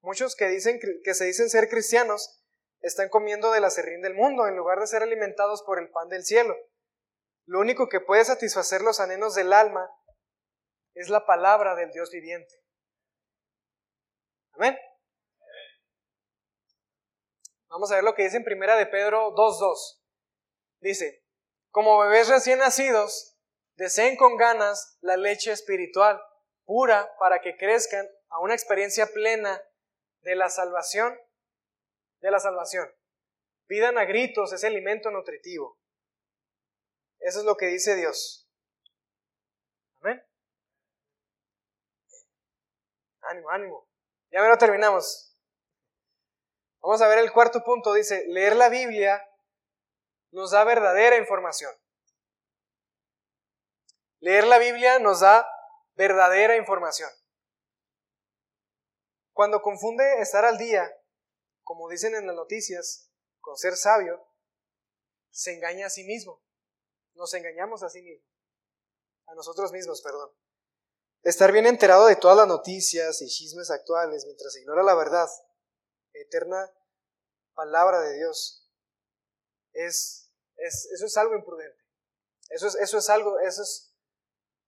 Muchos 0.00 0.36
que 0.36 0.48
dicen 0.48 0.78
que 1.02 1.14
se 1.14 1.24
dicen 1.24 1.50
ser 1.50 1.68
cristianos 1.68 2.42
están 2.80 3.08
comiendo 3.08 3.50
del 3.50 3.64
acerrín 3.64 4.02
del 4.02 4.14
mundo 4.14 4.46
en 4.46 4.56
lugar 4.56 4.78
de 4.78 4.86
ser 4.86 5.02
alimentados 5.02 5.62
por 5.62 5.78
el 5.80 5.90
pan 5.90 6.08
del 6.08 6.24
cielo. 6.24 6.56
Lo 7.46 7.60
único 7.60 7.88
que 7.88 8.00
puede 8.00 8.24
satisfacer 8.24 8.82
los 8.82 9.00
anhelos 9.00 9.34
del 9.34 9.52
alma 9.52 9.90
es 10.94 11.08
la 11.08 11.26
palabra 11.26 11.74
del 11.74 11.90
Dios 11.90 12.10
viviente. 12.10 12.54
Amén. 14.52 14.76
Vamos 17.68 17.90
a 17.90 17.96
ver 17.96 18.04
lo 18.04 18.14
que 18.14 18.22
dice 18.22 18.36
en 18.36 18.44
primera 18.44 18.76
de 18.76 18.86
Pedro 18.86 19.34
2.2. 19.34 20.00
Dice, 20.80 21.24
como 21.70 21.98
bebés 21.98 22.28
recién 22.28 22.58
nacidos, 22.58 23.36
deseen 23.76 24.16
con 24.16 24.36
ganas 24.36 24.96
la 25.00 25.16
leche 25.16 25.52
espiritual, 25.52 26.20
pura, 26.64 27.10
para 27.18 27.40
que 27.40 27.56
crezcan 27.56 28.06
a 28.28 28.40
una 28.40 28.54
experiencia 28.54 29.06
plena 29.06 29.62
de 30.28 30.36
la 30.36 30.50
salvación, 30.50 31.18
de 32.20 32.30
la 32.30 32.38
salvación. 32.38 32.86
Pidan 33.66 33.96
a 33.96 34.04
gritos 34.04 34.52
ese 34.52 34.66
alimento 34.66 35.10
nutritivo. 35.10 35.78
Eso 37.18 37.38
es 37.38 37.46
lo 37.46 37.56
que 37.56 37.68
dice 37.68 37.96
Dios. 37.96 38.46
Amén. 40.02 40.22
Ánimo, 43.22 43.50
ánimo. 43.50 43.88
Ya 44.30 44.42
me 44.42 44.48
lo 44.48 44.58
terminamos. 44.58 45.34
Vamos 46.82 47.00
a 47.00 47.08
ver 47.08 47.20
el 47.20 47.32
cuarto 47.32 47.64
punto. 47.64 47.94
Dice, 47.94 48.26
leer 48.28 48.54
la 48.54 48.68
Biblia 48.68 49.26
nos 50.30 50.50
da 50.50 50.62
verdadera 50.64 51.16
información. 51.16 51.72
Leer 54.20 54.46
la 54.46 54.58
Biblia 54.58 54.98
nos 54.98 55.20
da 55.20 55.48
verdadera 55.94 56.56
información. 56.56 57.08
Cuando 59.38 59.62
confunde 59.62 60.20
estar 60.20 60.44
al 60.44 60.58
día, 60.58 60.92
como 61.62 61.88
dicen 61.88 62.12
en 62.16 62.26
las 62.26 62.34
noticias, 62.34 63.08
con 63.38 63.56
ser 63.56 63.76
sabio, 63.76 64.20
se 65.30 65.54
engaña 65.54 65.86
a 65.86 65.90
sí 65.90 66.02
mismo. 66.02 66.42
Nos 67.14 67.32
engañamos 67.34 67.84
a 67.84 67.88
sí 67.88 68.02
mismo. 68.02 68.26
A 69.26 69.36
nosotros 69.36 69.70
mismos, 69.70 70.02
perdón. 70.02 70.28
Estar 71.22 71.52
bien 71.52 71.66
enterado 71.66 72.06
de 72.06 72.16
todas 72.16 72.36
las 72.36 72.48
noticias 72.48 73.22
y 73.22 73.28
chismes 73.28 73.70
actuales 73.70 74.24
mientras 74.24 74.56
ignora 74.56 74.82
la 74.82 74.96
verdad, 74.96 75.28
eterna 76.14 76.74
palabra 77.54 78.00
de 78.00 78.16
Dios, 78.16 78.68
es, 79.72 80.32
eso 80.56 81.06
es 81.06 81.16
algo 81.16 81.36
imprudente. 81.36 81.80
Eso 82.48 82.66
es, 82.66 82.74
eso 82.74 82.98
es 82.98 83.08
algo, 83.08 83.38
eso 83.38 83.62
es, 83.62 83.94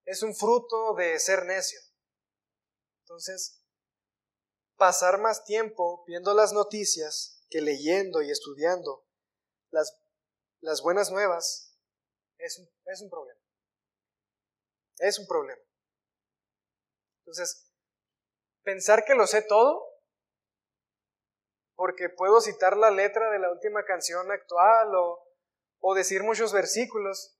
es 0.04 0.22
un 0.22 0.32
fruto 0.32 0.94
de 0.94 1.18
ser 1.18 1.44
necio. 1.44 1.80
Entonces, 3.00 3.59
pasar 4.80 5.20
más 5.20 5.44
tiempo 5.44 6.02
viendo 6.06 6.32
las 6.32 6.54
noticias 6.54 7.44
que 7.50 7.60
leyendo 7.60 8.22
y 8.22 8.30
estudiando 8.30 9.06
las, 9.70 10.00
las 10.62 10.80
buenas 10.80 11.10
nuevas 11.10 11.78
es 12.38 12.58
un, 12.58 12.66
es 12.86 13.02
un 13.02 13.10
problema. 13.10 13.40
Es 14.96 15.18
un 15.18 15.26
problema. 15.26 15.60
Entonces, 17.18 17.70
pensar 18.62 19.04
que 19.04 19.14
lo 19.14 19.26
sé 19.26 19.42
todo, 19.42 19.84
porque 21.74 22.08
puedo 22.08 22.40
citar 22.40 22.78
la 22.78 22.90
letra 22.90 23.30
de 23.32 23.38
la 23.38 23.52
última 23.52 23.84
canción 23.84 24.32
actual 24.32 24.94
o, 24.94 25.22
o 25.80 25.94
decir 25.94 26.22
muchos 26.22 26.54
versículos, 26.54 27.38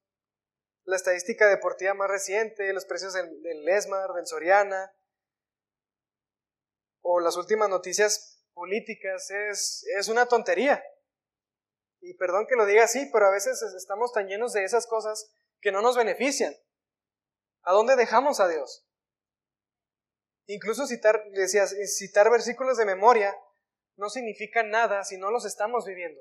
la 0.84 0.96
estadística 0.96 1.48
deportiva 1.48 1.94
más 1.94 2.10
reciente, 2.10 2.70
los 2.74 2.84
precios 2.84 3.14
del, 3.14 3.40
del 3.40 3.66
Esmar, 3.66 4.12
del 4.12 4.26
Soriana, 4.26 4.94
o 7.02 7.20
las 7.20 7.36
últimas 7.36 7.68
noticias 7.68 8.44
políticas 8.52 9.30
es, 9.30 9.84
es 9.98 10.08
una 10.08 10.26
tontería. 10.26 10.82
Y 12.00 12.14
perdón 12.14 12.46
que 12.48 12.56
lo 12.56 12.66
diga 12.66 12.84
así, 12.84 13.08
pero 13.12 13.26
a 13.26 13.30
veces 13.30 13.62
estamos 13.76 14.12
tan 14.12 14.26
llenos 14.26 14.52
de 14.52 14.64
esas 14.64 14.86
cosas 14.86 15.32
que 15.60 15.72
no 15.72 15.82
nos 15.82 15.96
benefician. 15.96 16.54
¿A 17.62 17.72
dónde 17.72 17.96
dejamos 17.96 18.40
a 18.40 18.48
Dios? 18.48 18.86
Incluso 20.46 20.86
citar, 20.86 21.22
decías, 21.32 21.74
citar 21.96 22.30
versículos 22.30 22.76
de 22.76 22.86
memoria 22.86 23.36
no 23.96 24.08
significa 24.08 24.62
nada 24.62 25.04
si 25.04 25.18
no 25.18 25.30
los 25.30 25.44
estamos 25.44 25.84
viviendo. 25.84 26.20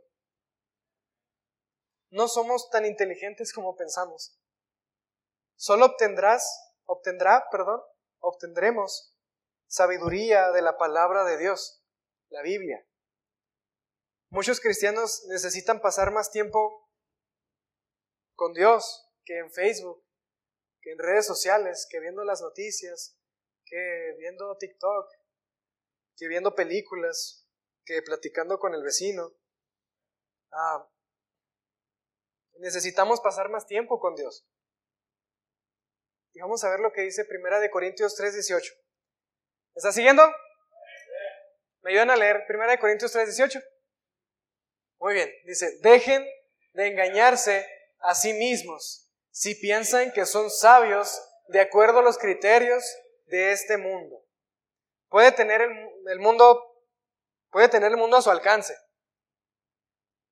No 2.11 2.27
somos 2.27 2.69
tan 2.69 2.85
inteligentes 2.85 3.53
como 3.53 3.75
pensamos. 3.75 4.37
Solo 5.55 5.85
obtendrás, 5.85 6.73
obtendrá, 6.85 7.45
perdón, 7.51 7.81
obtendremos 8.19 9.15
sabiduría 9.69 10.51
de 10.51 10.61
la 10.61 10.77
palabra 10.77 11.23
de 11.23 11.37
Dios, 11.37 11.85
la 12.29 12.41
Biblia. 12.41 12.85
Muchos 14.29 14.59
cristianos 14.59 15.23
necesitan 15.27 15.79
pasar 15.79 16.11
más 16.11 16.31
tiempo 16.31 16.89
con 18.35 18.53
Dios 18.53 19.09
que 19.23 19.37
en 19.37 19.51
Facebook, 19.51 20.03
que 20.81 20.91
en 20.91 20.99
redes 20.99 21.25
sociales, 21.25 21.87
que 21.89 21.99
viendo 21.99 22.23
las 22.23 22.41
noticias, 22.41 23.17
que 23.65 24.15
viendo 24.17 24.57
TikTok, 24.57 25.11
que 26.17 26.27
viendo 26.27 26.55
películas, 26.55 27.47
que 27.85 28.01
platicando 28.01 28.59
con 28.59 28.73
el 28.73 28.83
vecino. 28.83 29.35
Ah, 30.51 30.89
necesitamos 32.57 33.21
pasar 33.21 33.49
más 33.49 33.67
tiempo 33.67 33.99
con 33.99 34.15
Dios. 34.15 34.47
Y 36.33 36.41
vamos 36.41 36.63
a 36.63 36.69
ver 36.69 36.79
lo 36.79 36.91
que 36.91 37.01
dice 37.01 37.25
Primera 37.25 37.59
de 37.59 37.69
Corintios 37.69 38.15
3:18. 38.15 38.88
¿Está 39.75 39.91
siguiendo? 39.91 40.23
¿Me 41.81 41.91
ayudan 41.91 42.09
a 42.11 42.17
leer 42.17 42.45
1 42.47 42.79
Corintios 42.79 43.15
3:18? 43.15 43.63
Muy 44.99 45.13
bien, 45.13 45.31
dice, 45.45 45.79
dejen 45.81 46.27
de 46.73 46.87
engañarse 46.87 47.65
a 47.99 48.15
sí 48.15 48.33
mismos 48.33 49.09
si 49.31 49.55
piensan 49.55 50.11
que 50.11 50.25
son 50.25 50.49
sabios 50.49 51.21
de 51.47 51.61
acuerdo 51.61 51.99
a 51.99 52.03
los 52.03 52.17
criterios 52.17 52.83
de 53.27 53.51
este 53.51 53.77
mundo. 53.77 54.23
Puede 55.07 55.31
tener 55.31 55.61
el, 55.61 56.19
mundo, 56.19 56.61
puede 57.49 57.69
tener 57.69 57.91
el 57.91 57.97
mundo 57.97 58.17
a 58.17 58.21
su 58.21 58.29
alcance. 58.29 58.75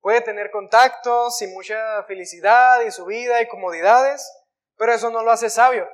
Puede 0.00 0.20
tener 0.20 0.50
contactos 0.50 1.40
y 1.42 1.48
mucha 1.48 2.04
felicidad 2.04 2.82
y 2.82 2.90
su 2.90 3.04
vida 3.06 3.42
y 3.42 3.48
comodidades, 3.48 4.30
pero 4.76 4.92
eso 4.92 5.10
no 5.10 5.22
lo 5.22 5.30
hace 5.30 5.50
sabio. 5.50 5.88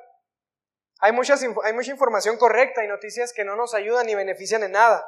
Hay, 1.04 1.12
mucha 1.12 1.34
información 1.90 2.38
correcta 2.38 2.82
y 2.82 2.88
noticias 2.88 3.34
que 3.34 3.44
no 3.44 3.56
nos 3.56 3.74
ayudan 3.74 4.06
ni 4.06 4.14
benefician 4.14 4.62
en 4.62 4.72
nada, 4.72 5.06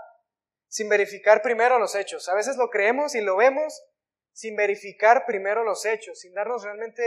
sin 0.68 0.90
verificar 0.90 1.40
primero 1.40 1.78
los 1.78 1.94
hechos. 1.94 2.28
A 2.28 2.34
veces 2.34 2.58
lo 2.58 2.68
creemos 2.68 3.14
y 3.14 3.22
lo 3.22 3.34
vemos 3.34 3.82
sin 4.30 4.56
verificar 4.56 5.24
primero 5.24 5.64
los 5.64 5.86
hechos, 5.86 6.20
sin 6.20 6.34
darnos 6.34 6.64
realmente 6.64 7.02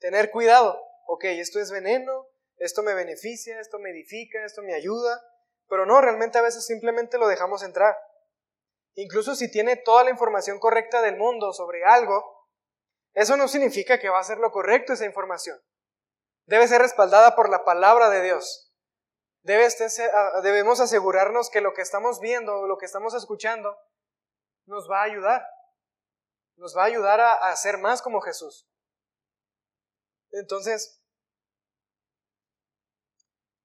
tener 0.00 0.32
cuidado. 0.32 0.82
Ok, 1.06 1.22
esto 1.26 1.60
es 1.60 1.70
veneno, 1.70 2.26
esto 2.56 2.82
me 2.82 2.94
beneficia, 2.94 3.60
esto 3.60 3.78
me 3.78 3.90
edifica, 3.90 4.44
esto 4.44 4.62
me 4.62 4.74
ayuda, 4.74 5.22
pero 5.68 5.86
no, 5.86 6.00
realmente 6.00 6.38
a 6.38 6.42
veces 6.42 6.66
simplemente 6.66 7.16
lo 7.16 7.28
dejamos 7.28 7.62
entrar. 7.62 7.96
Incluso 8.94 9.36
si 9.36 9.48
tiene 9.52 9.76
toda 9.76 10.02
la 10.02 10.10
información 10.10 10.58
correcta 10.58 11.00
del 11.00 11.16
mundo 11.16 11.52
sobre 11.52 11.84
algo, 11.84 12.48
eso 13.14 13.36
no 13.36 13.46
significa 13.46 14.00
que 14.00 14.08
va 14.08 14.18
a 14.18 14.24
ser 14.24 14.38
lo 14.38 14.50
correcto 14.50 14.94
esa 14.94 15.04
información 15.04 15.56
debe 16.46 16.66
ser 16.68 16.80
respaldada 16.80 17.36
por 17.36 17.50
la 17.50 17.64
palabra 17.64 18.08
de 18.08 18.22
Dios. 18.22 18.72
Debe 19.42 19.68
debemos 20.42 20.80
asegurarnos 20.80 21.50
que 21.50 21.60
lo 21.60 21.72
que 21.72 21.82
estamos 21.82 22.18
viendo, 22.20 22.66
lo 22.66 22.78
que 22.78 22.86
estamos 22.86 23.14
escuchando, 23.14 23.78
nos 24.64 24.90
va 24.90 25.00
a 25.00 25.04
ayudar. 25.04 25.46
Nos 26.56 26.76
va 26.76 26.82
a 26.82 26.86
ayudar 26.86 27.20
a, 27.20 27.54
ser 27.54 27.78
más 27.78 28.02
como 28.02 28.20
Jesús. 28.20 28.68
Entonces, 30.32 31.00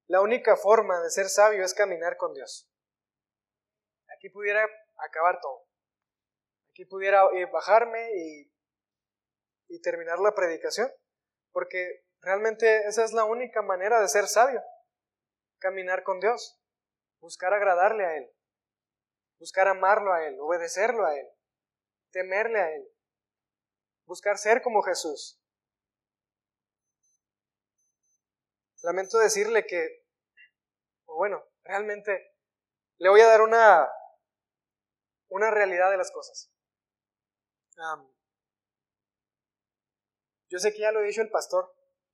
la 0.08 0.22
única 0.22 0.56
forma 0.56 1.02
de 1.02 1.10
ser 1.10 1.30
sabio 1.30 1.64
es 1.64 1.74
caminar 1.74 2.18
con 2.18 2.34
Dios. 2.34 2.70
Aquí 4.16 4.30
pudiera 4.30 4.64
acabar 4.98 5.40
todo. 5.42 5.66
Aquí 6.72 6.86
pudiera 6.86 7.24
bajarme 7.52 8.12
y, 8.14 8.54
y 9.70 9.82
terminar 9.82 10.20
la 10.20 10.36
predicación, 10.36 10.92
porque 11.52 12.06
Realmente 12.22 12.88
esa 12.88 13.04
es 13.04 13.14
la 13.14 13.26
única 13.26 13.62
manera 13.62 14.00
de 14.00 14.08
ser 14.08 14.28
sabio. 14.28 14.62
Caminar 15.58 16.04
con 16.04 16.20
Dios, 16.20 16.60
buscar 17.20 17.54
agradarle 17.54 18.06
a 18.06 18.18
Él, 18.18 18.32
buscar 19.40 19.68
amarlo 19.68 20.14
a 20.14 20.26
Él, 20.26 20.40
obedecerlo 20.40 21.06
a 21.06 21.16
Él, 21.16 21.28
temerle 22.12 22.60
a 22.60 22.76
Él, 22.76 22.88
buscar 24.06 24.38
ser 24.38 24.62
como 24.62 24.82
Jesús. 24.82 25.40
Lamento 28.84 29.20
decirle 29.20 29.66
que, 29.68 30.06
bueno, 31.06 31.44
realmente 31.64 32.36
le 32.98 33.10
voy 33.10 33.22
a 33.22 33.28
dar 33.28 33.42
una, 33.42 33.88
una 35.30 35.52
realidad 35.52 35.92
de 35.92 35.98
las 35.98 36.12
cosas. 36.12 36.52
yo 40.50 40.60
sé 40.60 40.72
que 40.74 40.80
ya 40.80 40.92
lo 40.92 41.02
he 41.02 41.08
dicho 41.08 41.22
el 41.22 41.30
pastor, 41.30 41.74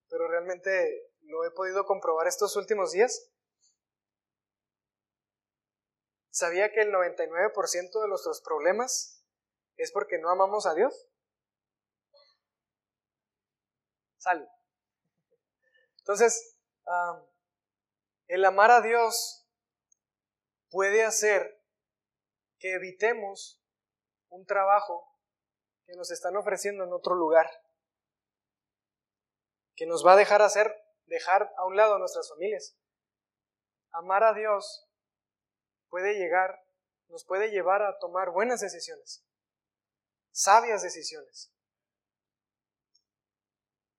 pero 0.10 0.28
realmente 0.28 1.12
lo 1.22 1.46
he 1.46 1.52
podido 1.52 1.86
comprobar 1.86 2.28
estos 2.28 2.56
últimos 2.56 2.92
días. 2.92 3.32
¿Sabía 6.30 6.72
que 6.72 6.82
el 6.82 6.92
99% 6.92 8.02
de 8.02 8.08
nuestros 8.08 8.42
problemas 8.42 9.26
es 9.76 9.92
porque 9.92 10.20
no 10.20 10.30
amamos 10.30 10.66
a 10.66 10.74
Dios? 10.74 11.10
Sale. 14.18 14.48
Entonces, 16.00 16.60
el 18.28 18.46
amar 18.46 18.72
a 18.72 18.82
Dios 18.82 19.48
puede 20.70 21.04
hacer 21.04 21.62
que 22.60 22.74
evitemos 22.74 23.62
un 24.30 24.46
trabajo 24.46 25.08
que 25.86 25.96
nos 25.96 26.12
están 26.12 26.36
ofreciendo 26.36 26.84
en 26.84 26.94
otro 26.94 27.16
lugar 27.16 27.50
que 29.78 29.86
nos 29.86 30.06
va 30.06 30.14
a 30.14 30.18
dejar 30.18 30.42
hacer, 30.42 30.76
dejar 31.06 31.54
a 31.56 31.66
un 31.66 31.78
lado 31.78 31.96
a 31.96 32.00
nuestras 32.00 32.28
familias. 32.28 32.76
Amar 33.92 34.24
a 34.24 34.34
Dios 34.34 34.90
puede 35.90 36.16
llegar, 36.16 36.60
nos 37.08 37.24
puede 37.24 37.52
llevar 37.52 37.84
a 37.84 37.98
tomar 38.00 38.32
buenas 38.32 38.60
decisiones, 38.60 39.24
sabias 40.32 40.82
decisiones. 40.82 41.54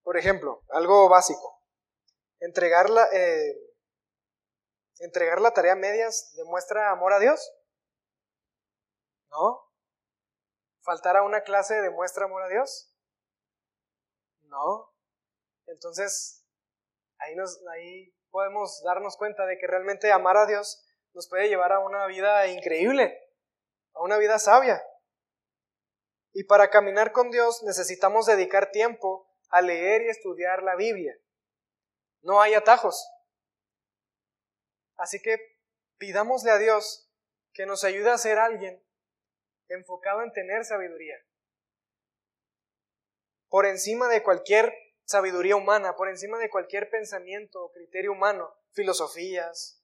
Por 0.03 0.17
ejemplo, 0.17 0.63
algo 0.69 1.07
básico, 1.07 1.63
entregar 2.39 2.89
la, 2.89 3.07
eh, 3.13 3.55
entregar 4.99 5.39
la 5.39 5.51
tarea 5.51 5.75
medias 5.75 6.33
demuestra 6.35 6.91
amor 6.91 7.13
a 7.13 7.19
Dios. 7.19 7.51
¿No? 9.31 9.61
¿Faltar 10.81 11.15
a 11.15 11.23
una 11.23 11.43
clase 11.43 11.75
demuestra 11.81 12.25
amor 12.25 12.43
a 12.43 12.47
Dios? 12.49 12.93
No. 14.41 14.89
Entonces, 15.69 16.45
ahí, 17.19 18.13
podemos 18.31 18.81
darnos 18.83 19.17
cuenta 19.17 19.45
de 19.45 19.57
que 19.57 19.67
realmente 19.67 20.11
amar 20.11 20.37
a 20.37 20.45
Dios 20.45 20.85
nos 21.13 21.27
puede 21.27 21.47
llevar 21.47 21.71
a 21.71 21.79
una 21.79 22.05
vida 22.07 22.47
increíble, 22.47 23.19
a 23.93 24.01
una 24.01 24.17
vida 24.17 24.39
sabia. 24.39 24.81
Y 26.33 26.43
para 26.43 26.69
caminar 26.69 27.11
con 27.11 27.31
Dios 27.31 27.63
necesitamos 27.63 28.25
dedicar 28.25 28.71
tiempo 28.71 29.27
a 29.49 29.61
leer 29.61 30.03
y 30.03 30.09
estudiar 30.09 30.61
la 30.63 30.75
Biblia. 30.75 31.15
No 32.21 32.41
hay 32.41 32.53
atajos. 32.53 33.09
Así 34.97 35.21
que 35.21 35.37
pidámosle 35.97 36.51
a 36.51 36.57
Dios 36.57 37.09
que 37.53 37.65
nos 37.65 37.83
ayude 37.83 38.11
a 38.11 38.17
ser 38.17 38.37
alguien 38.37 38.83
enfocado 39.69 40.21
en 40.23 40.31
tener 40.31 40.65
sabiduría. 40.65 41.15
Por 43.47 43.65
encima 43.65 44.07
de 44.07 44.21
cualquier 44.21 44.73
sabiduría 45.09 45.55
humana, 45.55 45.95
por 45.95 46.07
encima 46.07 46.37
de 46.37 46.51
cualquier 46.51 46.87
pensamiento 46.91 47.59
o 47.63 47.71
criterio 47.71 48.11
humano, 48.11 48.55
filosofías, 48.73 49.83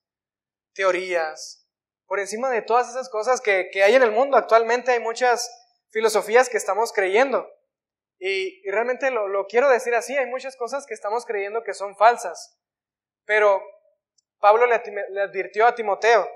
teorías, 0.72 1.66
por 2.06 2.20
encima 2.20 2.48
de 2.48 2.62
todas 2.62 2.88
esas 2.88 3.08
cosas 3.08 3.40
que, 3.40 3.68
hay 3.82 3.96
en 3.96 4.04
el 4.04 4.12
mundo. 4.12 4.36
Actualmente 4.36 4.92
hay 4.92 5.00
muchas 5.00 5.50
filosofías 5.90 6.48
que 6.48 6.56
estamos 6.56 6.92
creyendo. 6.92 7.44
Y, 8.20 8.62
realmente 8.70 9.10
lo, 9.10 9.46
quiero 9.48 9.68
decir 9.68 9.96
así, 9.96 10.16
hay 10.16 10.26
muchas 10.26 10.54
cosas 10.56 10.86
que 10.86 10.94
estamos 10.94 11.26
creyendo 11.26 11.64
que 11.64 11.74
son 11.74 11.96
falsas. 11.96 12.56
Pero 13.24 13.60
Pablo 14.38 14.66
le, 14.66 14.76
advirtió 15.20 15.66
a 15.66 15.74
Timoteo, 15.74 16.30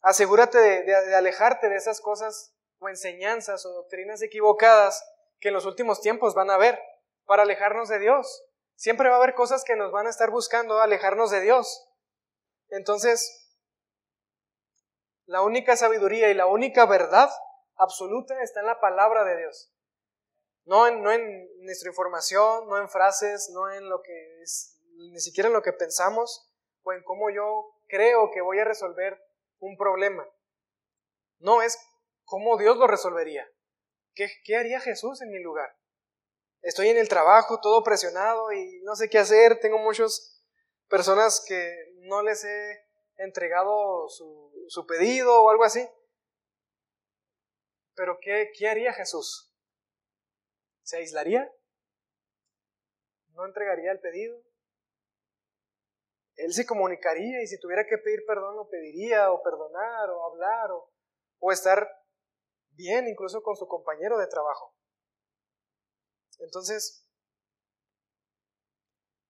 asegúrate 0.00 0.56
de, 0.56 1.14
alejarte 1.14 1.68
de 1.68 1.76
esas 1.76 2.00
cosas 2.00 2.54
o 2.78 2.88
enseñanzas 2.88 3.66
o 3.66 3.74
doctrinas 3.74 4.22
equivocadas 4.22 5.04
que 5.40 5.48
en 5.48 5.54
los 5.54 5.66
últimos 5.66 6.00
tiempos 6.00 6.34
van 6.34 6.48
a 6.48 6.54
haber 6.54 6.80
para 7.28 7.42
alejarnos 7.42 7.90
de 7.90 7.98
Dios. 7.98 8.42
Siempre 8.74 9.10
va 9.10 9.16
a 9.16 9.18
haber 9.18 9.34
cosas 9.34 9.62
que 9.62 9.76
nos 9.76 9.92
van 9.92 10.06
a 10.06 10.10
estar 10.10 10.30
buscando 10.30 10.80
alejarnos 10.80 11.30
de 11.30 11.42
Dios. 11.42 11.86
Entonces, 12.70 13.54
la 15.26 15.42
única 15.42 15.76
sabiduría 15.76 16.30
y 16.30 16.34
la 16.34 16.46
única 16.46 16.86
verdad 16.86 17.28
absoluta 17.76 18.42
está 18.42 18.60
en 18.60 18.66
la 18.66 18.80
palabra 18.80 19.24
de 19.24 19.36
Dios. 19.36 19.70
No 20.64 20.86
en, 20.86 21.02
no 21.02 21.12
en 21.12 21.48
nuestra 21.64 21.90
información, 21.90 22.66
no 22.66 22.80
en 22.80 22.88
frases, 22.88 23.50
no 23.52 23.70
en 23.70 23.90
lo 23.90 24.00
que 24.00 24.42
es, 24.42 24.80
ni 24.94 25.20
siquiera 25.20 25.48
en 25.48 25.54
lo 25.54 25.62
que 25.62 25.74
pensamos 25.74 26.50
o 26.82 26.94
en 26.94 27.02
cómo 27.02 27.28
yo 27.28 27.74
creo 27.88 28.30
que 28.32 28.40
voy 28.40 28.58
a 28.58 28.64
resolver 28.64 29.22
un 29.58 29.76
problema. 29.76 30.26
No 31.40 31.60
es 31.60 31.78
cómo 32.24 32.56
Dios 32.56 32.78
lo 32.78 32.86
resolvería. 32.86 33.46
¿Qué, 34.14 34.30
qué 34.44 34.56
haría 34.56 34.80
Jesús 34.80 35.20
en 35.20 35.30
mi 35.30 35.42
lugar? 35.42 35.78
Estoy 36.62 36.88
en 36.88 36.96
el 36.96 37.08
trabajo 37.08 37.60
todo 37.60 37.82
presionado 37.82 38.52
y 38.52 38.80
no 38.82 38.96
sé 38.96 39.08
qué 39.08 39.18
hacer. 39.18 39.60
Tengo 39.60 39.78
muchas 39.78 40.44
personas 40.88 41.44
que 41.46 41.72
no 42.00 42.22
les 42.22 42.44
he 42.44 42.84
entregado 43.16 44.08
su, 44.08 44.52
su 44.68 44.86
pedido 44.86 45.42
o 45.42 45.50
algo 45.50 45.64
así. 45.64 45.86
Pero 47.94 48.18
¿qué, 48.20 48.50
¿qué 48.56 48.68
haría 48.68 48.92
Jesús? 48.92 49.52
¿Se 50.82 50.96
aislaría? 50.96 51.52
¿No 53.30 53.44
entregaría 53.44 53.92
el 53.92 54.00
pedido? 54.00 54.40
Él 56.36 56.52
se 56.52 56.66
comunicaría 56.66 57.42
y 57.42 57.46
si 57.48 57.58
tuviera 57.58 57.84
que 57.84 57.98
pedir 57.98 58.24
perdón 58.26 58.56
lo 58.56 58.68
pediría 58.68 59.32
o 59.32 59.42
perdonar 59.42 60.10
o 60.10 60.24
hablar 60.26 60.70
o, 60.70 60.92
o 61.40 61.50
estar 61.50 61.88
bien 62.70 63.08
incluso 63.08 63.42
con 63.42 63.56
su 63.56 63.66
compañero 63.66 64.16
de 64.18 64.28
trabajo. 64.28 64.77
Entonces, 66.38 67.04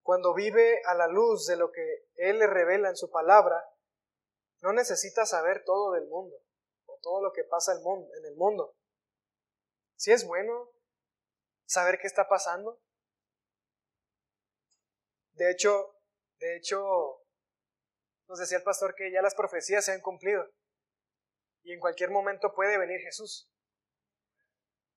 cuando 0.02 0.34
vive 0.34 0.82
a 0.84 0.94
la 0.94 1.06
luz 1.06 1.46
de 1.46 1.56
lo 1.56 1.70
que 1.70 2.09
Él 2.16 2.38
le 2.38 2.46
revela 2.46 2.88
en 2.88 2.96
su 2.96 3.11
palabra, 3.11 3.62
no 4.61 4.72
necesita 4.72 5.26
saber 5.26 5.64
todo 5.64 5.92
del 5.92 6.06
mundo 6.06 6.36
o 6.86 6.98
todo 7.02 7.22
lo 7.22 7.32
que 7.32 7.44
pasa 7.44 7.72
en 7.72 8.24
el 8.24 8.34
mundo. 8.36 8.76
Si 9.96 10.12
es 10.12 10.24
bueno 10.24 10.70
saber 11.66 11.98
qué 11.98 12.06
está 12.06 12.28
pasando. 12.28 12.80
De 15.32 15.50
hecho, 15.50 15.94
de 16.38 16.56
hecho, 16.56 17.22
nos 18.26 18.38
decía 18.38 18.59
el 18.59 18.64
pastor 18.64 18.94
que 18.94 19.12
ya 19.12 19.22
las 19.22 19.34
profecías 19.34 19.84
se 19.84 19.92
han 19.92 20.00
cumplido 20.00 20.48
y 21.62 21.72
en 21.72 21.80
cualquier 21.80 22.11
momento 22.11 22.54
puede 22.54 22.78
venir 22.78 23.00
Jesús. 23.00 23.50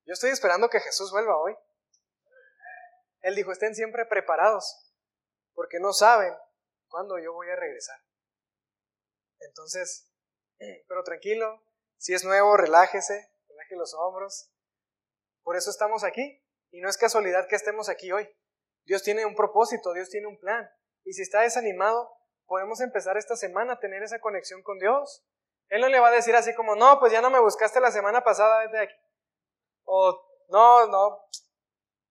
Yo 0.04 0.14
estoy 0.14 0.30
esperando 0.30 0.68
que 0.68 0.80
Jesús 0.80 1.12
vuelva 1.12 1.38
hoy. 1.38 1.54
Él 3.22 3.34
dijo, 3.34 3.52
estén 3.52 3.74
siempre 3.74 4.04
preparados, 4.06 4.92
porque 5.54 5.78
no 5.80 5.92
saben 5.92 6.34
cuándo 6.88 7.18
yo 7.18 7.32
voy 7.32 7.48
a 7.48 7.56
regresar. 7.56 7.98
Entonces, 9.40 10.12
pero 10.88 11.02
tranquilo, 11.02 11.64
si 11.96 12.14
es 12.14 12.24
nuevo, 12.24 12.56
relájese, 12.56 13.30
relaje 13.48 13.76
los 13.76 13.94
hombros. 13.94 14.50
Por 15.42 15.56
eso 15.56 15.70
estamos 15.70 16.04
aquí. 16.04 16.40
Y 16.72 16.80
no 16.80 16.88
es 16.88 16.96
casualidad 16.96 17.46
que 17.48 17.56
estemos 17.56 17.88
aquí 17.88 18.10
hoy. 18.12 18.28
Dios 18.84 19.02
tiene 19.02 19.26
un 19.26 19.34
propósito, 19.34 19.92
Dios 19.92 20.08
tiene 20.08 20.26
un 20.26 20.38
plan. 20.38 20.68
Y 21.04 21.12
si 21.12 21.22
está 21.22 21.42
desanimado, 21.42 22.10
podemos 22.46 22.80
empezar 22.80 23.16
esta 23.16 23.36
semana 23.36 23.74
a 23.74 23.78
tener 23.78 24.02
esa 24.02 24.20
conexión 24.20 24.62
con 24.62 24.78
Dios. 24.78 25.24
Él 25.68 25.80
no 25.80 25.88
le 25.88 26.00
va 26.00 26.08
a 26.08 26.12
decir 26.12 26.34
así 26.34 26.54
como, 26.54 26.74
no, 26.74 26.98
pues 26.98 27.12
ya 27.12 27.20
no 27.20 27.30
me 27.30 27.40
buscaste 27.40 27.80
la 27.80 27.92
semana 27.92 28.24
pasada, 28.24 28.62
desde 28.62 28.80
aquí. 28.80 28.94
O, 29.84 30.18
no, 30.48 30.86
no, 30.86 31.28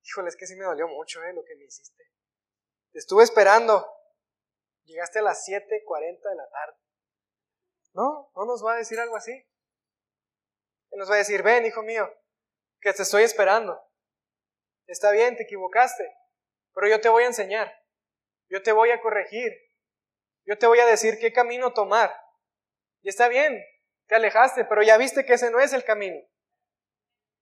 híjole, 0.03 0.29
es 0.29 0.35
que 0.35 0.47
sí 0.47 0.55
me 0.55 0.65
dolió 0.65 0.87
mucho 0.87 1.23
eh, 1.23 1.33
lo 1.33 1.43
que 1.43 1.55
me 1.55 1.65
hiciste. 1.65 2.03
Te 2.91 2.99
estuve 2.99 3.23
esperando. 3.23 3.87
Llegaste 4.83 5.19
a 5.19 5.23
las 5.23 5.47
7.40 5.47 6.29
de 6.29 6.35
la 6.35 6.49
tarde. 6.49 6.77
No, 7.93 8.31
no 8.35 8.45
nos 8.45 8.65
va 8.65 8.73
a 8.73 8.77
decir 8.77 8.99
algo 8.99 9.15
así. 9.15 9.31
Él 9.31 10.99
nos 10.99 11.09
va 11.09 11.15
a 11.15 11.19
decir, 11.19 11.43
ven, 11.43 11.65
hijo 11.65 11.83
mío, 11.83 12.09
que 12.81 12.93
te 12.93 13.03
estoy 13.03 13.23
esperando. 13.23 13.81
Está 14.87 15.11
bien, 15.11 15.37
te 15.37 15.43
equivocaste, 15.43 16.03
pero 16.73 16.87
yo 16.87 16.99
te 16.99 17.09
voy 17.09 17.23
a 17.23 17.27
enseñar. 17.27 17.73
Yo 18.49 18.61
te 18.61 18.73
voy 18.73 18.91
a 18.91 18.99
corregir. 19.01 19.51
Yo 20.45 20.57
te 20.57 20.67
voy 20.67 20.79
a 20.79 20.85
decir 20.85 21.17
qué 21.19 21.31
camino 21.31 21.73
tomar. 21.73 22.13
Y 23.01 23.09
está 23.09 23.29
bien, 23.29 23.63
te 24.07 24.15
alejaste, 24.15 24.65
pero 24.65 24.83
ya 24.83 24.97
viste 24.97 25.25
que 25.25 25.33
ese 25.33 25.49
no 25.51 25.59
es 25.59 25.71
el 25.73 25.85
camino. 25.85 26.19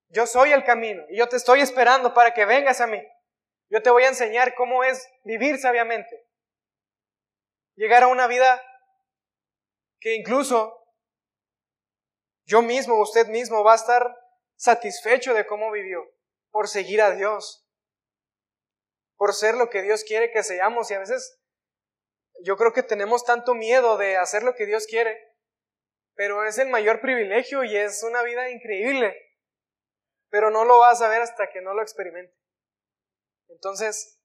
Yo 0.10 0.26
soy 0.26 0.52
el 0.52 0.64
camino 0.64 1.04
y 1.10 1.18
yo 1.18 1.30
te 1.30 1.36
estoy 1.36 1.62
esperando 1.62 2.14
para 2.14 2.34
que 2.34 2.46
vengas 2.46 2.82
a 2.82 2.88
mí. 2.88 3.02
Yo 3.70 3.84
te 3.84 3.92
voy 3.92 4.04
a 4.04 4.08
enseñar 4.08 4.56
cómo 4.56 4.84
es 4.84 5.08
vivir 5.24 5.60
sabiamente. 5.60 6.26
Llegar 7.76 8.04
a 8.04 8.08
una 8.08 8.28
vida 8.28 8.62
que 10.00 10.16
incluso 10.16 10.76
yo 12.46 12.64
mismo, 12.64 13.00
usted 13.00 13.28
mismo 13.28 13.64
va 13.64 13.74
a 13.74 13.76
estar 13.76 14.18
satisfecho 14.56 15.36
de 15.36 15.46
cómo 15.46 15.72
vivió 15.72 16.04
por 16.50 16.68
seguir 16.68 17.02
a 17.02 17.12
Dios, 17.12 17.68
por 19.16 19.36
ser 19.36 19.54
lo 19.54 19.70
que 19.70 19.84
Dios 19.84 20.04
quiere 20.04 20.32
que 20.32 20.42
seamos. 20.42 20.90
Y 20.90 20.96
a 20.96 21.00
veces 21.00 21.40
yo 22.42 22.58
creo 22.58 22.74
que 22.74 22.82
tenemos 22.82 23.24
tanto 23.24 23.54
miedo 23.54 23.98
de 23.98 24.18
hacer 24.18 24.42
lo 24.42 24.56
que 24.56 24.66
Dios 24.66 24.88
quiere, 24.88 25.22
pero 26.16 26.44
es 26.46 26.58
el 26.58 26.70
mayor 26.70 27.00
privilegio 27.00 27.64
y 27.64 27.78
es 27.78 28.02
una 28.02 28.24
vida 28.24 28.50
increíble 28.50 29.29
pero 30.30 30.52
no 30.52 30.66
lo 30.66 30.80
vas 30.80 31.02
a 31.02 31.10
ver 31.10 31.22
hasta 31.22 31.50
que 31.50 31.62
no 31.62 31.74
lo 31.74 31.82
experimente. 31.82 32.36
Entonces, 33.48 34.20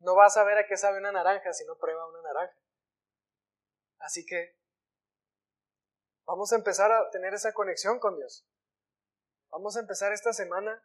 no 0.00 0.14
vas 0.14 0.36
a 0.36 0.44
ver 0.44 0.58
a 0.58 0.66
qué 0.66 0.76
sabe 0.76 0.98
una 0.98 1.12
naranja 1.12 1.52
si 1.52 1.64
no 1.64 1.78
prueba 1.78 2.06
una 2.06 2.20
naranja. 2.22 2.56
Así 3.98 4.26
que 4.26 4.58
vamos 6.26 6.52
a 6.52 6.56
empezar 6.56 6.92
a 6.92 7.10
tener 7.10 7.32
esa 7.32 7.54
conexión 7.54 7.98
con 7.98 8.16
Dios. 8.16 8.46
Vamos 9.50 9.76
a 9.76 9.80
empezar 9.80 10.12
esta 10.12 10.32
semana 10.32 10.84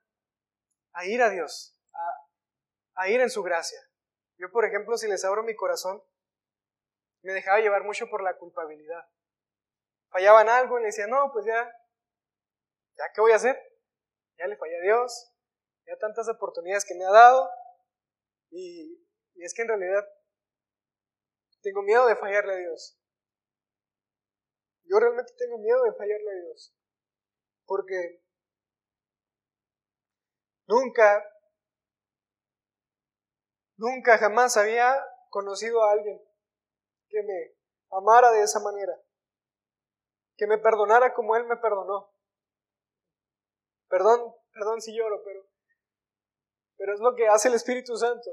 a 0.94 1.06
ir 1.06 1.22
a 1.22 1.30
Dios, 1.30 1.78
a, 1.92 3.02
a 3.02 3.10
ir 3.10 3.20
en 3.20 3.30
su 3.30 3.44
gracia. 3.44 3.80
Yo, 4.38 4.52
por 4.52 4.64
ejemplo, 4.64 4.98
si 4.98 5.08
les 5.08 5.26
abro 5.26 5.44
mi 5.44 5.56
corazón, 5.56 6.02
me 7.24 7.34
dejaba 7.34 7.60
llevar 7.60 7.84
mucho 7.84 8.10
por 8.10 8.24
la 8.24 8.38
culpabilidad. 8.38 9.10
Fallaban 10.10 10.48
algo 10.50 10.78
y 10.78 10.82
le 10.82 10.88
decía, 10.88 11.08
no, 11.08 11.32
pues 11.34 11.46
ya, 11.46 11.70
¿ya 13.00 13.06
qué 13.14 13.22
voy 13.22 13.32
a 13.32 13.38
hacer? 13.38 13.58
Ya 14.38 14.48
le 14.48 14.58
fallé 14.58 14.78
a 14.78 14.82
Dios, 14.82 15.32
ya 15.86 15.98
tantas 15.98 16.28
oportunidades 16.30 16.86
que 16.86 16.96
me 16.96 17.06
ha 17.06 17.12
dado 17.12 17.50
y, 18.52 19.06
es 19.36 19.54
que 19.54 19.62
en 19.62 19.70
realidad 19.70 20.06
tengo 21.62 21.82
miedo 21.82 22.06
de 22.08 22.16
fallarle 22.18 22.54
a 22.54 22.58
Dios. 22.58 23.00
Yo 24.84 25.00
realmente 25.00 25.34
tengo 25.38 25.58
miedo 25.60 25.84
de 25.84 25.94
fallarle 25.94 26.32
a 26.32 26.46
Dios. 26.46 26.76
Porque 27.66 28.22
nunca, 30.68 31.24
nunca 33.78 34.18
jamás 34.18 34.58
había 34.58 35.00
conocido 35.30 35.84
a 35.84 35.92
alguien 35.92 36.20
que 37.08 37.24
me 37.24 37.56
amara 37.92 38.32
de 38.32 38.42
esa 38.42 38.60
manera. 38.60 39.00
Que 40.36 40.48
me 40.48 40.58
perdonara 40.58 41.14
como 41.14 41.36
Él 41.36 41.46
me 41.46 41.58
perdonó. 41.58 42.12
Perdón, 43.90 44.36
perdón 44.54 44.82
si 44.82 44.96
lloro, 44.96 45.22
pero, 45.24 45.50
pero 46.78 46.94
es 46.94 47.00
lo 47.00 47.16
que 47.16 47.28
hace 47.28 47.48
el 47.48 47.56
Espíritu 47.56 47.98
Santo. 47.98 48.30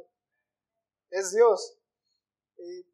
Es 1.11 1.33
Dios. 1.33 1.79
Y, 2.59 2.87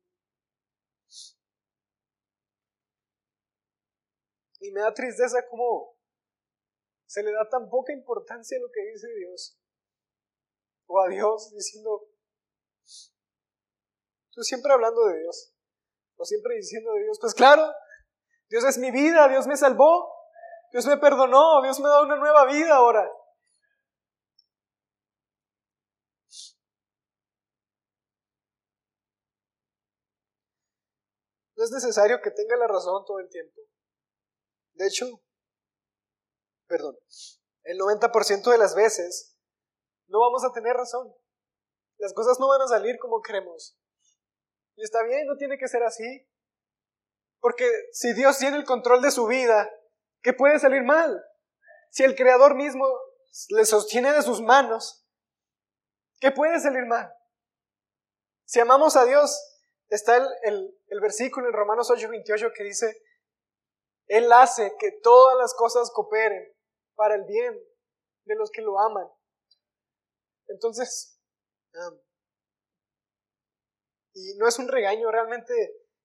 y 4.60 4.70
me 4.72 4.80
da 4.80 4.94
tristeza 4.94 5.46
como 5.48 5.92
se 7.06 7.22
le 7.22 7.32
da 7.32 7.48
tan 7.48 7.68
poca 7.68 7.92
importancia 7.92 8.56
a 8.56 8.60
lo 8.60 8.70
que 8.70 8.80
dice 8.92 9.08
Dios. 9.18 9.58
O 10.86 11.00
a 11.00 11.08
Dios 11.08 11.52
diciendo, 11.52 12.08
tú 14.30 14.42
siempre 14.42 14.72
hablando 14.72 15.04
de 15.06 15.18
Dios. 15.18 15.54
O 16.16 16.24
siempre 16.24 16.56
diciendo 16.56 16.92
de 16.94 17.02
Dios, 17.02 17.18
pues 17.20 17.34
claro, 17.34 17.70
Dios 18.48 18.64
es 18.64 18.78
mi 18.78 18.90
vida, 18.90 19.28
Dios 19.28 19.46
me 19.46 19.56
salvó, 19.56 20.11
Dios 20.73 20.87
me 20.87 20.97
perdonó, 20.97 21.61
Dios 21.62 21.79
me 21.81 21.89
da 21.89 22.03
una 22.03 22.16
nueva 22.16 22.47
vida 22.47 22.75
ahora. 22.75 23.07
No 31.55 31.64
es 31.64 31.70
necesario 31.70 32.20
que 32.23 32.31
tenga 32.31 32.57
la 32.57 32.66
razón 32.66 33.05
todo 33.05 33.20
el 33.20 33.29
tiempo. 33.29 33.61
De 34.73 34.87
hecho, 34.87 35.07
perdón, 36.66 36.97
el 37.64 37.79
90% 37.79 38.51
de 38.51 38.59
las 38.59 38.75
veces 38.75 39.37
no 40.07 40.20
vamos 40.20 40.43
a 40.43 40.53
tener 40.53 40.75
razón. 40.75 41.14
Las 41.99 42.14
cosas 42.14 42.41
no 42.41 42.49
van 42.49 42.62
a 42.62 42.66
salir 42.66 42.99
como 42.99 43.20
queremos. 43.20 43.79
Y 44.77 44.83
está 44.83 45.03
bien, 45.03 45.27
no 45.27 45.37
tiene 45.37 45.59
que 45.59 45.68
ser 45.68 45.83
así. 45.83 46.27
Porque 47.41 47.70
si 47.93 48.14
Dios 48.14 48.39
tiene 48.39 48.57
el 48.57 48.64
control 48.64 49.03
de 49.03 49.11
su 49.11 49.27
vida, 49.27 49.70
¿qué 50.23 50.33
puede 50.33 50.59
salir 50.59 50.83
mal? 50.83 51.23
Si 51.91 52.05
el 52.05 52.14
Creador 52.16 52.55
mismo 52.55 52.87
le 53.51 53.64
sostiene 53.64 54.12
de 54.12 54.23
sus 54.23 54.41
manos, 54.41 55.07
¿qué 56.20 56.31
puede 56.31 56.59
salir 56.61 56.87
mal? 56.87 57.12
Si 58.45 58.61
amamos 58.61 58.97
a 58.97 59.05
Dios, 59.05 59.39
está 59.89 60.16
el, 60.16 60.81
el, 60.89 61.01
versículo 61.01 61.49
en 61.49 61.55
Romanos 61.55 61.91
8:28 61.91 62.53
que 62.55 62.64
dice, 62.64 63.03
Él 64.07 64.33
hace 64.33 64.75
que 64.79 64.93
todas 65.03 65.37
las 65.39 65.55
cosas 65.55 65.91
cooperen 65.91 66.55
para 66.95 67.14
el 67.14 67.25
bien 67.25 67.59
de 68.25 68.35
los 68.37 68.51
que 68.51 68.62
lo 68.62 68.79
aman. 68.79 69.09
Entonces, 70.49 71.18
y 74.14 74.35
no 74.37 74.47
es 74.47 74.59
un 74.59 74.68
regaño, 74.68 75.11
realmente 75.11 75.55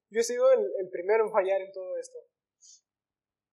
yo 0.09 0.21
he 0.21 0.23
sido 0.23 0.49
el, 0.51 0.89
primero 0.89 1.25
en 1.25 1.31
fallar 1.31 1.61
en 1.61 1.71
todo 1.71 1.97
esto. 1.97 2.17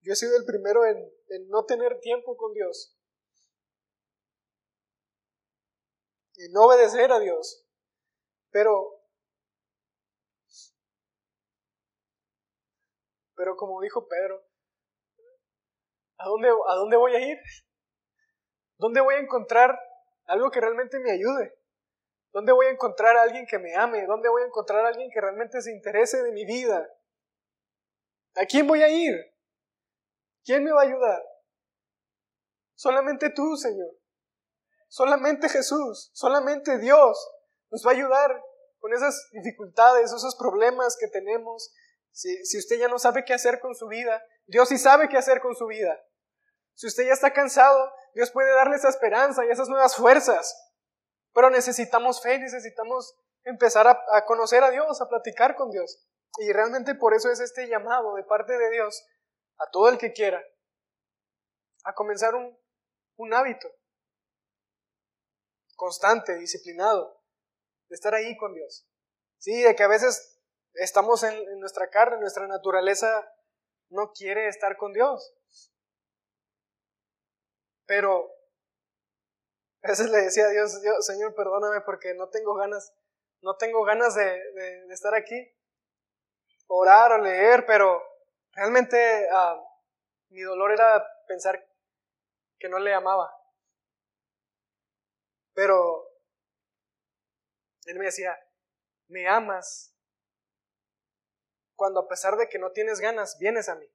Yo 0.04 0.12
he 0.12 0.16
sido 0.16 0.36
el 0.36 0.44
primero 0.44 0.84
en, 0.84 1.48
no 1.48 1.64
tener 1.64 1.98
tiempo 2.00 2.36
con 2.36 2.52
Dios. 2.52 2.94
En 6.36 6.52
no 6.52 6.66
obedecer 6.66 7.10
a 7.10 7.18
Dios. 7.18 7.66
Pero, 8.50 9.02
pero 13.34 13.56
como 13.56 13.80
dijo 13.80 14.06
Pedro, 14.06 14.44
¿a 16.18 16.28
dónde, 16.28 16.48
¿a 16.48 16.74
dónde 16.74 16.96
voy 16.98 17.16
a 17.16 17.26
ir? 17.26 17.38
¿Dónde 18.76 19.00
voy 19.00 19.14
a 19.14 19.20
encontrar 19.20 19.78
algo 20.26 20.50
que 20.50 20.60
realmente 20.60 20.98
me 20.98 21.12
ayude? 21.12 21.58
¿Dónde 22.30 22.52
voy 22.52 22.66
a 22.66 22.70
encontrar 22.70 23.16
a 23.16 23.22
alguien 23.22 23.46
que 23.46 23.58
me 23.58 23.74
ame? 23.74 24.04
¿Dónde 24.06 24.28
voy 24.28 24.42
a 24.42 24.46
encontrar 24.46 24.84
a 24.84 24.88
alguien 24.88 25.10
que 25.10 25.20
realmente 25.20 25.62
se 25.62 25.72
interese 25.72 26.22
de 26.22 26.32
mi 26.32 26.44
vida? 26.44 26.86
¿A 28.34 28.44
quién 28.44 28.66
voy 28.66 28.82
a 28.82 28.88
ir? 28.90 29.33
¿Quién 30.44 30.64
me 30.64 30.72
va 30.72 30.82
a 30.82 30.84
ayudar? 30.84 31.22
Solamente 32.74 33.30
tú, 33.30 33.56
Señor. 33.56 33.90
Solamente 34.88 35.48
Jesús, 35.48 36.10
solamente 36.12 36.78
Dios 36.78 37.18
nos 37.70 37.84
va 37.84 37.90
a 37.90 37.94
ayudar 37.94 38.42
con 38.78 38.92
esas 38.92 39.28
dificultades, 39.32 40.12
esos 40.12 40.36
problemas 40.36 40.96
que 40.98 41.08
tenemos. 41.08 41.74
Si, 42.12 42.44
si 42.44 42.58
usted 42.58 42.76
ya 42.76 42.88
no 42.88 42.98
sabe 42.98 43.24
qué 43.24 43.34
hacer 43.34 43.58
con 43.58 43.74
su 43.74 43.88
vida, 43.88 44.22
Dios 44.46 44.68
sí 44.68 44.78
sabe 44.78 45.08
qué 45.08 45.16
hacer 45.16 45.40
con 45.40 45.56
su 45.56 45.66
vida. 45.66 45.98
Si 46.74 46.86
usted 46.86 47.06
ya 47.06 47.12
está 47.12 47.32
cansado, 47.32 47.92
Dios 48.14 48.30
puede 48.30 48.52
darle 48.54 48.76
esa 48.76 48.88
esperanza 48.88 49.44
y 49.44 49.50
esas 49.50 49.68
nuevas 49.68 49.96
fuerzas. 49.96 50.56
Pero 51.32 51.50
necesitamos 51.50 52.22
fe, 52.22 52.38
necesitamos 52.38 53.16
empezar 53.44 53.86
a, 53.86 54.24
conocer 54.24 54.62
a 54.62 54.70
Dios, 54.70 55.00
a 55.00 55.08
platicar 55.08 55.56
con 55.56 55.70
Dios. 55.70 56.06
Y 56.38 56.52
realmente 56.52 56.94
por 56.94 57.14
eso 57.14 57.30
es 57.30 57.40
este 57.40 57.68
llamado 57.68 58.14
de 58.14 58.24
parte 58.24 58.56
de 58.56 58.70
Dios 58.70 59.04
a 59.58 59.70
todo 59.70 59.88
el 59.88 59.98
que 59.98 60.12
quiera 60.12 60.42
a 61.84 61.94
comenzar 61.94 62.34
un, 62.34 62.58
un 63.16 63.34
hábito 63.34 63.68
constante, 65.76 66.36
disciplinado, 66.36 67.20
de 67.88 67.94
estar 67.94 68.14
ahí 68.14 68.36
con 68.36 68.54
Dios. 68.54 68.88
Sí, 69.38 69.62
de 69.62 69.74
que 69.74 69.82
a 69.82 69.88
veces 69.88 70.40
estamos 70.74 71.22
en, 71.22 71.60
nuestra 71.60 71.90
carne, 71.90 72.18
nuestra 72.18 72.46
naturaleza 72.46 73.30
no 73.90 74.12
quiere 74.12 74.48
estar 74.48 74.76
con 74.76 74.92
Dios. 74.92 75.34
Pero 77.86 78.30
a 79.82 79.88
veces 79.88 80.10
le 80.10 80.22
decía 80.22 80.46
a 80.46 80.50
Dios, 80.50 80.80
Dios, 80.80 81.04
Señor, 81.04 81.34
perdóname 81.34 81.82
porque 81.82 82.14
no 82.14 82.30
tengo 82.30 82.54
ganas, 82.54 82.94
no 83.42 83.56
tengo 83.56 83.84
ganas 83.84 84.14
de, 84.14 84.24
de, 84.24 84.94
estar 84.94 85.14
aquí, 85.14 85.54
orar 86.66 87.12
o 87.12 87.18
leer, 87.18 87.66
pero 87.66 88.02
realmente 88.54 89.28
ah, 89.30 89.60
mi 90.28 90.42
dolor 90.42 90.72
era 90.72 91.04
pensar 91.26 91.64
que 92.58 92.68
no 92.68 92.78
le 92.78 92.94
amaba. 92.94 93.30
Pero 95.54 96.04
él 97.86 97.98
me 97.98 98.06
decía, 98.06 98.36
me 99.08 99.28
amas 99.28 99.94
cuando 101.76 102.00
a 102.00 102.08
pesar 102.08 102.36
de 102.36 102.48
que 102.48 102.58
no 102.58 102.72
tienes 102.72 103.00
ganas, 103.00 103.38
vienes 103.38 103.68
a 103.68 103.74
mí. 103.74 103.86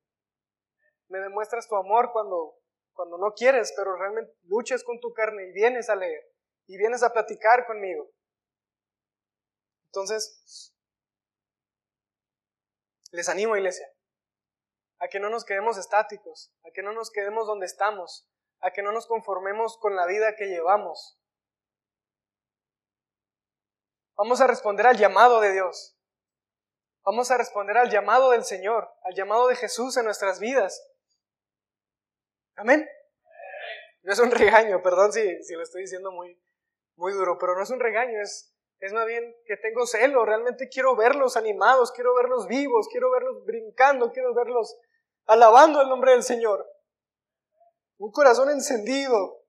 Me 1.07 1.20
demuestras 1.20 1.68
tu 1.68 1.76
amor 1.76 2.12
cuando 2.12 2.60
cuando 2.99 3.18
no 3.18 3.34
quieres, 3.34 3.72
pero 3.78 3.95
realmente 3.95 4.36
luchas 4.43 4.84
con 4.84 4.99
tu 4.99 5.14
carne 5.14 5.47
y 5.47 5.53
vienes 5.53 5.89
a 5.89 5.95
leer 5.95 6.22
y 6.68 6.78
vienes 6.78 7.01
a 7.01 7.14
platicar 7.14 7.66
conmigo. 7.66 8.12
Entonces, 9.86 10.74
les 13.14 13.30
animo, 13.30 13.55
iglesia, 13.55 13.88
a 15.00 15.08
que 15.08 15.20
no 15.20 15.30
nos 15.30 15.45
quedemos 15.45 15.78
estáticos, 15.78 16.54
a 16.66 16.72
que 16.72 16.84
no 16.84 16.93
nos 16.93 17.12
quedemos 17.12 17.47
donde 17.47 17.66
estamos, 17.66 18.30
a 18.60 18.72
que 18.72 18.84
no 18.84 18.91
nos 18.91 19.08
conformemos 19.08 19.78
con 19.78 19.95
la 19.95 20.06
vida 20.06 20.36
que 20.36 20.47
llevamos. 20.47 21.18
Vamos 24.16 24.41
a 24.41 24.47
responder 24.47 24.86
al 24.86 24.97
llamado 24.97 25.39
de 25.39 25.54
Dios. 25.54 25.97
Vamos 27.06 27.32
a 27.32 27.38
responder 27.38 27.78
al 27.78 27.89
llamado 27.89 28.32
del 28.32 28.43
Señor, 28.43 28.91
al 29.04 29.16
llamado 29.16 29.47
de 29.47 29.56
Jesús 29.56 29.95
en 29.95 30.04
nuestras 30.04 30.39
vidas. 30.39 30.86
Amén. 32.56 32.88
No 34.02 34.12
es 34.12 34.20
un 34.20 34.32
regaño, 34.32 34.82
perdón 34.82 35.14
si, 35.14 35.43
si 35.43 35.54
lo 35.56 35.64
estoy 35.64 35.84
diciendo 35.84 36.12
muy, 36.12 36.38
muy 36.95 37.14
duro, 37.14 37.38
pero 37.39 37.56
no 37.56 37.64
es 37.64 37.70
un 37.70 37.80
regaño, 37.80 38.22
es, 38.22 38.54
es 38.80 38.91
más 38.91 39.06
bien 39.08 39.36
que 39.45 39.56
tengo 39.58 39.86
celo, 39.86 40.26
realmente 40.26 40.68
quiero 40.68 40.95
verlos 40.95 41.38
animados, 41.38 41.91
quiero 41.93 42.14
verlos 42.14 42.47
vivos, 42.47 42.88
quiero 42.89 43.10
verlos 43.12 43.45
brincando, 43.45 44.12
quiero 44.12 44.34
verlos 44.34 44.78
alabando 45.30 45.82
el 45.82 45.88
nombre 45.88 46.12
del 46.12 46.24
Señor. 46.24 46.66
Un 47.98 48.12
corazón 48.12 48.50
encendido 48.50 49.46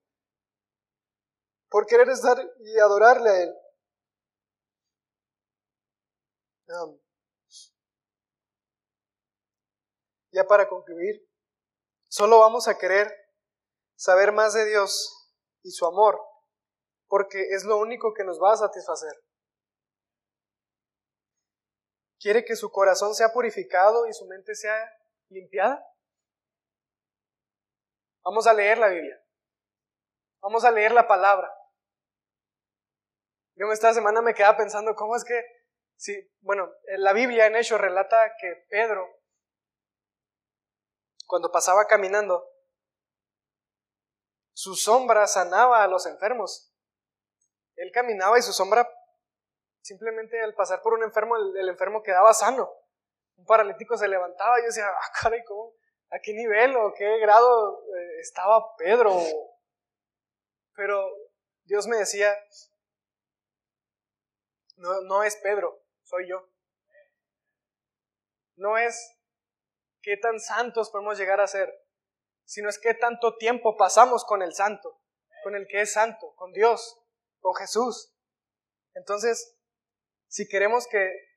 por 1.69 1.87
querer 1.87 2.09
estar 2.09 2.39
y 2.61 2.79
adorarle 2.79 3.31
a 3.31 3.43
Él. 3.43 3.55
Ya 10.33 10.45
para 10.45 10.69
concluir, 10.69 11.29
Solo 12.13 12.41
vamos 12.41 12.67
a 12.67 12.77
querer 12.77 13.09
saber 13.95 14.33
más 14.33 14.53
de 14.53 14.65
Dios 14.65 15.33
y 15.63 15.71
su 15.71 15.87
amor, 15.87 16.21
porque 17.07 17.51
es 17.51 17.63
lo 17.63 17.77
único 17.79 18.13
que 18.15 18.25
nos 18.25 18.43
va 18.43 18.53
a 18.53 18.57
satisfacer. 18.57 19.13
¿Quiere 22.19 22.45
que 22.45 22.57
su 22.57 22.73
corazón 22.73 23.15
sea 23.15 23.33
purificado 23.33 24.09
y 24.09 24.13
su 24.13 24.27
mente 24.27 24.57
sea 24.57 24.93
limpiada? 25.31 25.85
Vamos 28.23 28.47
a 28.47 28.53
leer 28.53 28.79
la 28.79 28.89
Biblia. 28.89 29.19
Vamos 30.43 30.65
a 30.65 30.71
leer 30.71 30.93
la 30.93 31.09
palabra. 31.09 31.53
Yo 33.57 33.71
esta 33.73 33.93
semana 33.93 34.23
me 34.23 34.35
quedaba 34.35 34.57
pensando 34.57 34.95
cómo 34.95 35.17
es 35.17 35.25
que, 35.25 35.43
si, 35.97 36.31
bueno, 36.41 36.71
la 36.99 37.13
Biblia 37.13 37.47
en 37.47 37.57
hecho 37.57 37.79
relata 37.79 38.35
que 38.41 38.67
Pedro 38.69 39.07
cuando 41.31 41.53
pasaba 41.53 41.87
caminando, 41.87 42.45
su 44.53 44.75
sombra 44.75 45.29
sanaba 45.29 45.85
a 45.85 45.87
los 45.87 46.05
enfermos. 46.07 46.75
Él 47.77 47.93
caminaba 47.95 48.37
y 48.37 48.43
su 48.43 48.53
sombra, 48.53 48.87
simplemente 49.81 50.43
al 50.43 50.55
pasar 50.55 50.83
por 50.83 50.93
un 50.93 51.05
enfermo, 51.05 51.37
el, 51.37 51.69
enfermo 51.69 52.03
quedaba 52.03 52.35
sano. 52.35 52.69
Un 53.41 53.47
paralítico 53.47 53.97
se 53.97 54.07
levantaba 54.07 54.59
y 54.59 54.63
yo 54.63 54.67
decía, 54.67 54.87
ah, 54.87 55.13
caray, 55.21 55.43
¿cómo? 55.45 55.73
¿A 56.11 56.19
qué 56.19 56.35
nivel 56.35 56.77
o 56.77 56.93
qué 56.93 57.19
grado 57.19 57.83
eh, 57.97 58.21
estaba 58.21 58.77
Pedro? 58.77 59.17
Pero 60.75 61.09
Dios 61.65 61.87
me 61.87 61.97
decía, 61.97 62.37
no, 64.77 65.01
no 65.03 65.23
es 65.23 65.37
Pedro, 65.37 65.83
soy 66.03 66.29
yo. 66.29 66.47
No 68.57 68.77
es 68.77 69.17
qué 70.03 70.19
tan 70.19 70.39
santos 70.39 70.91
podemos 70.91 71.19
llegar 71.19 71.41
a 71.41 71.47
ser, 71.47 71.73
sino 72.45 72.69
es 72.69 72.79
qué 72.79 72.93
tanto 72.93 73.39
tiempo 73.39 73.79
pasamos 73.79 74.27
con 74.27 74.43
el 74.43 74.53
santo, 74.53 75.01
con 75.43 75.55
el 75.55 75.67
que 75.67 75.81
es 75.81 75.95
santo, 75.95 76.35
con 76.37 76.53
Dios, 76.53 77.03
con 77.41 77.55
Jesús. 77.55 78.15
Entonces, 78.93 79.57
si 80.27 80.47
queremos 80.47 80.87
que 80.87 81.30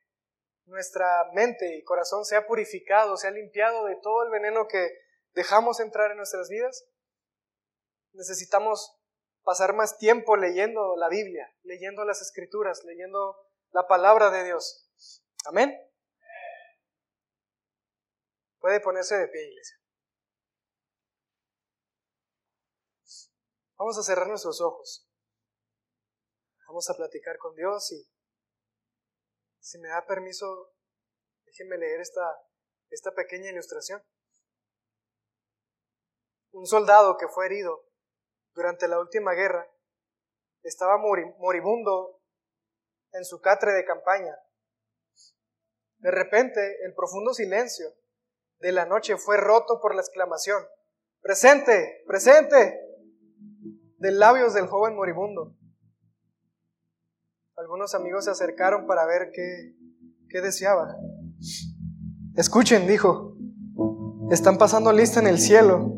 nuestra 0.66 1.06
mente 1.32 1.76
y 1.76 1.84
corazón 1.84 2.24
sea 2.24 2.46
purificado, 2.46 3.16
sea 3.16 3.30
limpiado 3.30 3.84
de 3.84 3.96
todo 3.96 4.24
el 4.24 4.30
veneno 4.30 4.66
que 4.66 4.88
dejamos 5.32 5.80
entrar 5.80 6.10
en 6.10 6.16
nuestras 6.16 6.48
vidas, 6.48 6.86
necesitamos 8.12 8.98
pasar 9.42 9.74
más 9.74 9.98
tiempo 9.98 10.36
leyendo 10.36 10.96
la 10.96 11.08
Biblia, 11.08 11.54
leyendo 11.62 12.04
las 12.04 12.22
escrituras, 12.22 12.82
leyendo 12.84 13.36
la 13.72 13.86
palabra 13.86 14.30
de 14.30 14.44
Dios. 14.44 14.90
Amén. 15.46 15.74
Puede 18.58 18.80
ponerse 18.80 19.16
de 19.18 19.28
pie, 19.28 19.42
iglesia. 19.42 19.76
Vamos 23.76 23.98
a 23.98 24.02
cerrar 24.02 24.26
nuestros 24.28 24.60
ojos. 24.62 25.06
Vamos 26.66 26.88
a 26.88 26.94
platicar 26.94 27.36
con 27.38 27.54
Dios 27.54 27.92
y 27.92 28.13
si 29.64 29.78
me 29.78 29.88
da 29.88 30.04
permiso, 30.04 30.74
déjenme 31.46 31.78
leer 31.78 32.00
esta, 32.02 32.38
esta 32.90 33.12
pequeña 33.12 33.50
ilustración. 33.50 34.02
Un 36.52 36.66
soldado 36.66 37.16
que 37.16 37.28
fue 37.28 37.46
herido 37.46 37.88
durante 38.52 38.86
la 38.88 39.00
última 39.00 39.32
guerra 39.32 39.66
estaba 40.62 40.98
moribundo 40.98 42.20
en 43.12 43.24
su 43.24 43.40
catre 43.40 43.72
de 43.72 43.86
campaña. 43.86 44.38
De 45.96 46.10
repente, 46.10 46.84
el 46.84 46.94
profundo 46.94 47.32
silencio 47.32 47.86
de 48.58 48.70
la 48.70 48.84
noche 48.84 49.16
fue 49.16 49.38
roto 49.38 49.80
por 49.80 49.94
la 49.94 50.02
exclamación, 50.02 50.62
presente, 51.22 52.04
presente, 52.06 52.80
de 53.96 54.10
labios 54.12 54.52
del 54.52 54.66
joven 54.66 54.94
moribundo. 54.94 55.56
Algunos 57.56 57.94
amigos 57.94 58.24
se 58.24 58.32
acercaron 58.32 58.84
para 58.88 59.06
ver 59.06 59.30
qué, 59.32 59.76
qué 60.28 60.40
deseaba. 60.40 60.96
Escuchen, 62.34 62.88
dijo, 62.88 63.36
están 64.28 64.58
pasando 64.58 64.92
lista 64.92 65.20
en 65.20 65.28
el 65.28 65.38
cielo. 65.38 65.94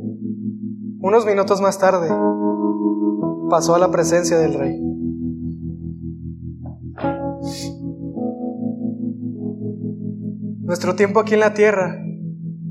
Unos 1.01 1.25
minutos 1.25 1.63
más 1.63 1.79
tarde, 1.79 2.11
pasó 3.49 3.75
a 3.75 3.79
la 3.79 3.91
presencia 3.91 4.37
del 4.37 4.53
rey. 4.53 4.79
Nuestro 10.61 10.95
tiempo 10.95 11.21
aquí 11.21 11.35
en 11.35 11.41
la 11.41 11.55
tierra 11.55 12.05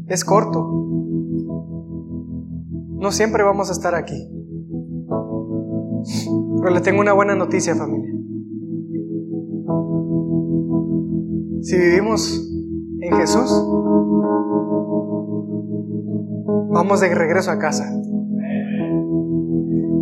es 0.06 0.24
corto. 0.24 0.64
No 3.00 3.12
siempre 3.12 3.44
vamos 3.44 3.70
a 3.70 3.72
estar 3.72 3.96
aquí. 3.96 4.30
Pero 6.62 6.70
le 6.72 6.82
tengo 6.82 7.02
una 7.02 7.14
buena 7.14 7.34
noticia, 7.34 7.76
familia. 7.76 8.05
Si 11.66 11.76
vivimos 11.76 12.48
en 13.02 13.16
Jesús, 13.16 13.50
vamos 16.70 17.02
de 17.02 17.16
regreso 17.16 17.50
a 17.50 17.58
casa. 17.58 17.92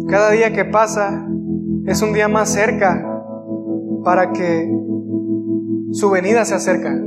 Cada 0.09 0.32
día 0.32 0.51
que 0.51 0.66
pasa 0.66 1.26
es 1.86 2.01
un 2.01 2.11
día 2.11 2.28
más 2.28 2.49
cerca 2.49 3.01
para 4.03 4.34
que 4.34 4.70
su 5.93 6.09
venida 6.09 6.43
se 6.43 6.55
acerca. 6.55 7.01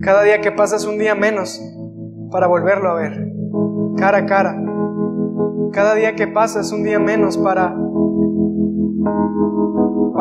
Cada 0.00 0.22
día 0.22 0.40
que 0.40 0.50
pasa 0.50 0.76
es 0.76 0.86
un 0.86 0.96
día 0.96 1.14
menos 1.14 1.60
para 2.30 2.46
volverlo 2.46 2.88
a 2.88 2.94
ver, 2.94 3.34
cara 3.98 4.16
a 4.16 4.24
cara. 4.24 4.56
Cada 5.72 5.94
día 5.94 6.14
que 6.14 6.26
pasa 6.26 6.60
es 6.60 6.72
un 6.72 6.84
día 6.84 6.98
menos 6.98 7.36
para 7.36 7.76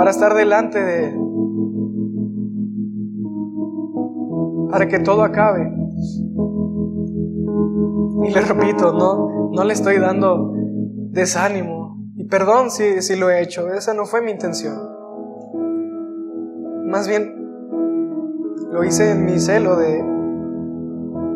para 0.01 0.09
estar 0.09 0.33
delante 0.33 0.83
de. 0.83 1.15
Para 4.71 4.87
que 4.87 4.97
todo 4.97 5.21
acabe. 5.21 5.71
Y 8.23 8.33
le 8.33 8.41
repito, 8.41 8.93
no, 8.93 9.51
no 9.51 9.63
le 9.63 9.73
estoy 9.73 9.99
dando 9.99 10.53
desánimo. 11.11 11.99
Y 12.15 12.23
perdón 12.23 12.71
si, 12.71 13.03
si 13.03 13.15
lo 13.15 13.29
he 13.29 13.43
hecho, 13.43 13.71
esa 13.71 13.93
no 13.93 14.05
fue 14.05 14.23
mi 14.23 14.31
intención. 14.31 14.75
Más 16.87 17.07
bien, 17.07 17.35
lo 18.71 18.83
hice 18.83 19.11
en 19.11 19.23
mi 19.23 19.37
celo 19.37 19.75
de, 19.75 20.03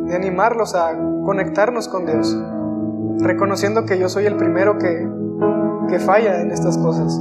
de 0.07 0.15
animarlos 0.15 0.73
a 0.73 0.97
conectarnos 1.23 1.87
con 1.87 2.07
Dios, 2.07 2.35
reconociendo 3.19 3.85
que 3.85 3.99
yo 3.99 4.09
soy 4.09 4.25
el 4.25 4.37
primero 4.37 4.79
que, 4.79 5.07
que 5.87 5.99
falla 5.99 6.41
en 6.41 6.49
estas 6.49 6.79
cosas. 6.79 7.15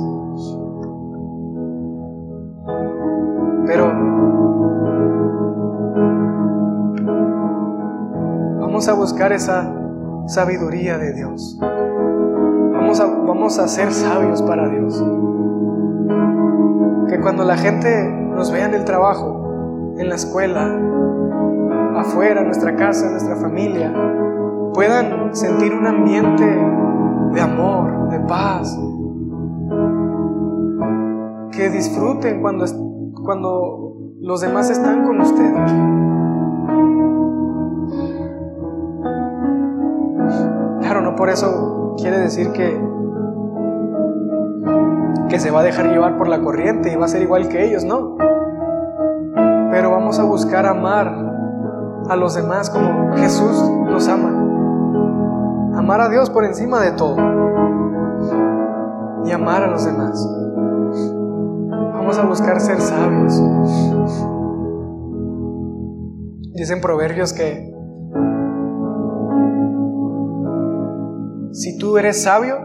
Vamos 8.84 8.98
a 8.98 9.00
buscar 9.00 9.32
esa 9.32 9.74
sabiduría 10.26 10.98
de 10.98 11.14
Dios. 11.14 11.58
Vamos 11.58 13.00
a, 13.00 13.06
vamos 13.06 13.58
a 13.58 13.66
ser 13.66 13.90
sabios 13.90 14.42
para 14.42 14.68
Dios. 14.68 15.02
Que 17.08 17.18
cuando 17.18 17.44
la 17.44 17.56
gente 17.56 18.06
nos 18.10 18.52
vea 18.52 18.66
en 18.66 18.74
el 18.74 18.84
trabajo, 18.84 19.94
en 19.96 20.10
la 20.10 20.16
escuela, 20.16 20.78
afuera, 21.96 22.40
en 22.42 22.46
nuestra 22.48 22.76
casa, 22.76 23.06
en 23.06 23.12
nuestra 23.12 23.36
familia, 23.36 23.90
puedan 24.74 25.34
sentir 25.34 25.72
un 25.72 25.86
ambiente 25.86 26.44
de 26.44 27.40
amor, 27.40 28.10
de 28.10 28.20
paz. 28.20 28.78
Que 31.52 31.70
disfruten 31.70 32.42
cuando, 32.42 32.66
cuando 33.24 33.96
los 34.20 34.42
demás 34.42 34.68
están 34.68 35.06
con 35.06 35.22
ustedes. 35.22 36.03
Por 41.24 41.32
eso 41.32 41.94
quiere 41.96 42.18
decir 42.18 42.52
que, 42.52 42.78
que 45.30 45.40
se 45.40 45.50
va 45.50 45.60
a 45.60 45.62
dejar 45.62 45.86
llevar 45.86 46.18
por 46.18 46.28
la 46.28 46.42
corriente 46.42 46.92
y 46.92 46.96
va 46.96 47.06
a 47.06 47.08
ser 47.08 47.22
igual 47.22 47.48
que 47.48 47.64
ellos, 47.64 47.82
no. 47.82 48.18
Pero 49.70 49.90
vamos 49.90 50.18
a 50.18 50.24
buscar 50.24 50.66
amar 50.66 51.16
a 52.10 52.16
los 52.16 52.34
demás 52.34 52.68
como 52.68 53.16
Jesús 53.16 53.58
nos 53.86 54.06
ama. 54.06 55.78
Amar 55.78 56.02
a 56.02 56.10
Dios 56.10 56.28
por 56.28 56.44
encima 56.44 56.82
de 56.82 56.92
todo. 56.92 57.16
Y 59.24 59.32
amar 59.32 59.62
a 59.62 59.68
los 59.68 59.82
demás. 59.82 60.28
Vamos 61.94 62.18
a 62.18 62.26
buscar 62.26 62.60
ser 62.60 62.82
sabios. 62.82 63.42
Dicen 66.52 66.82
proverbios 66.82 67.32
que 67.32 67.63
Si 71.64 71.78
tú 71.78 71.96
eres 71.96 72.22
sabio, 72.22 72.58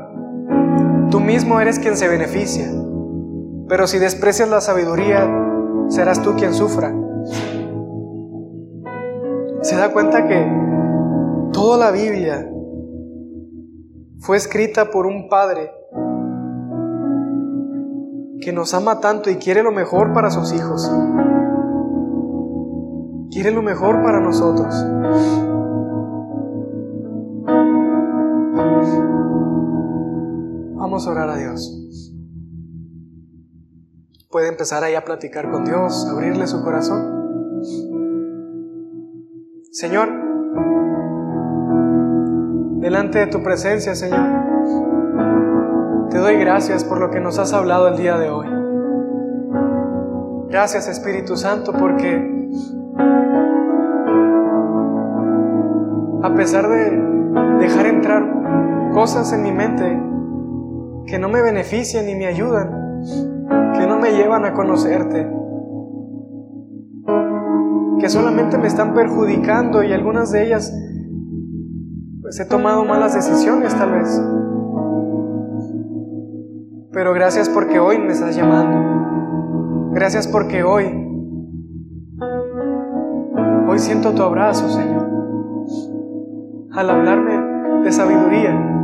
tú 1.10 1.22
mismo 1.22 1.62
eres 1.62 1.80
quien 1.80 1.96
se 1.96 2.10
beneficia. 2.10 2.70
Pero 3.70 3.88
si 3.88 3.98
desprecias 3.98 4.50
la 4.50 4.60
sabiduría, 4.60 5.26
serás 5.88 6.22
tú 6.22 6.36
quien 6.36 6.54
sufra. 6.54 6.94
Se 9.62 9.78
da 9.78 9.94
cuenta 9.94 10.28
que 10.28 10.46
toda 11.54 11.78
la 11.78 11.92
Biblia 11.92 12.46
fue 14.20 14.36
escrita 14.36 14.92
por 14.92 15.06
un 15.06 15.30
padre 15.30 15.72
que 18.42 18.52
nos 18.52 18.74
ama 18.74 19.00
tanto 19.00 19.30
y 19.30 19.38
quiere 19.38 19.64
lo 19.64 19.72
mejor 19.72 20.12
para 20.12 20.30
sus 20.30 20.52
hijos. 20.52 20.92
Quiere 23.32 23.52
lo 23.52 23.62
mejor 23.62 24.04
para 24.04 24.20
nosotros. 24.20 24.76
Orar 31.08 31.30
a 31.30 31.38
Dios. 31.38 32.14
Puede 34.30 34.50
empezar 34.50 34.84
ahí 34.84 34.96
a 34.96 35.06
platicar 35.06 35.50
con 35.50 35.66
Dios, 35.66 36.08
abrirle 36.08 36.46
su 36.46 36.64
corazón. 36.64 37.20
Señor, 39.72 40.10
delante 42.80 43.20
de 43.20 43.28
tu 43.28 43.42
presencia, 43.42 43.96
Señor, 43.96 44.28
te 46.10 46.18
doy 46.18 46.36
gracias 46.38 46.84
por 46.84 47.00
lo 47.00 47.10
que 47.10 47.20
nos 47.20 47.40
has 47.40 47.54
hablado 47.54 47.88
el 47.88 47.98
día 47.98 48.18
de 48.18 48.30
hoy. 48.30 48.48
Gracias 50.50 50.88
Espíritu 50.88 51.38
Santo 51.38 51.74
porque 51.74 52.40
a 56.24 56.34
pesar 56.36 56.68
de 56.68 57.60
dejar 57.60 57.86
entrar 57.86 58.92
cosas 58.94 59.32
en 59.34 59.44
mi 59.44 59.52
mente 59.52 60.09
que 61.10 61.18
no 61.18 61.28
me 61.28 61.42
benefician 61.42 62.06
ni 62.06 62.16
me 62.16 62.28
ayudan, 62.28 63.02
que 63.74 63.88
no 63.88 63.98
me 63.98 64.12
llevan 64.12 64.46
a 64.46 64.54
conocerte, 64.54 65.28
que 68.00 68.10
solamente 68.10 68.58
me 68.58 68.68
están 68.68 68.94
perjudicando 68.94 69.84
y 69.84 69.92
algunas 69.92 70.32
de 70.32 70.46
ellas 70.46 70.72
pues 72.22 72.40
he 72.40 72.46
tomado 72.46 72.86
malas 72.86 73.16
decisiones 73.16 73.76
tal 73.76 73.92
vez. 73.92 74.22
Pero 76.92 77.14
gracias 77.14 77.50
porque 77.50 77.80
hoy 77.80 77.98
me 77.98 78.12
estás 78.12 78.36
llamando. 78.36 79.92
Gracias 79.94 80.28
porque 80.28 80.64
hoy, 80.64 80.86
hoy 83.68 83.80
siento 83.80 84.14
tu 84.14 84.22
abrazo, 84.22 84.70
Señor. 84.70 85.10
Al 86.72 86.90
hablarme 86.90 87.84
de 87.84 87.92
sabiduría, 87.92 88.79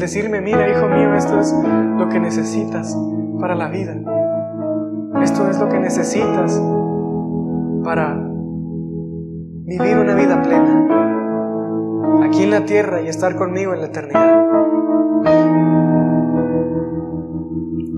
decirme, 0.00 0.40
mira, 0.40 0.68
hijo 0.68 0.88
mío, 0.88 1.14
esto 1.14 1.38
es 1.38 1.54
lo 1.96 2.08
que 2.08 2.18
necesitas 2.18 2.96
para 3.38 3.54
la 3.54 3.68
vida. 3.68 3.94
Esto 5.22 5.48
es 5.48 5.60
lo 5.60 5.68
que 5.68 5.78
necesitas 5.78 6.60
para 7.84 8.14
vivir 9.64 9.98
una 9.98 10.14
vida 10.14 10.42
plena 10.42 12.24
aquí 12.24 12.42
en 12.44 12.50
la 12.50 12.64
tierra 12.64 13.02
y 13.02 13.08
estar 13.08 13.36
conmigo 13.36 13.74
en 13.74 13.80
la 13.80 13.86
eternidad. 13.86 14.44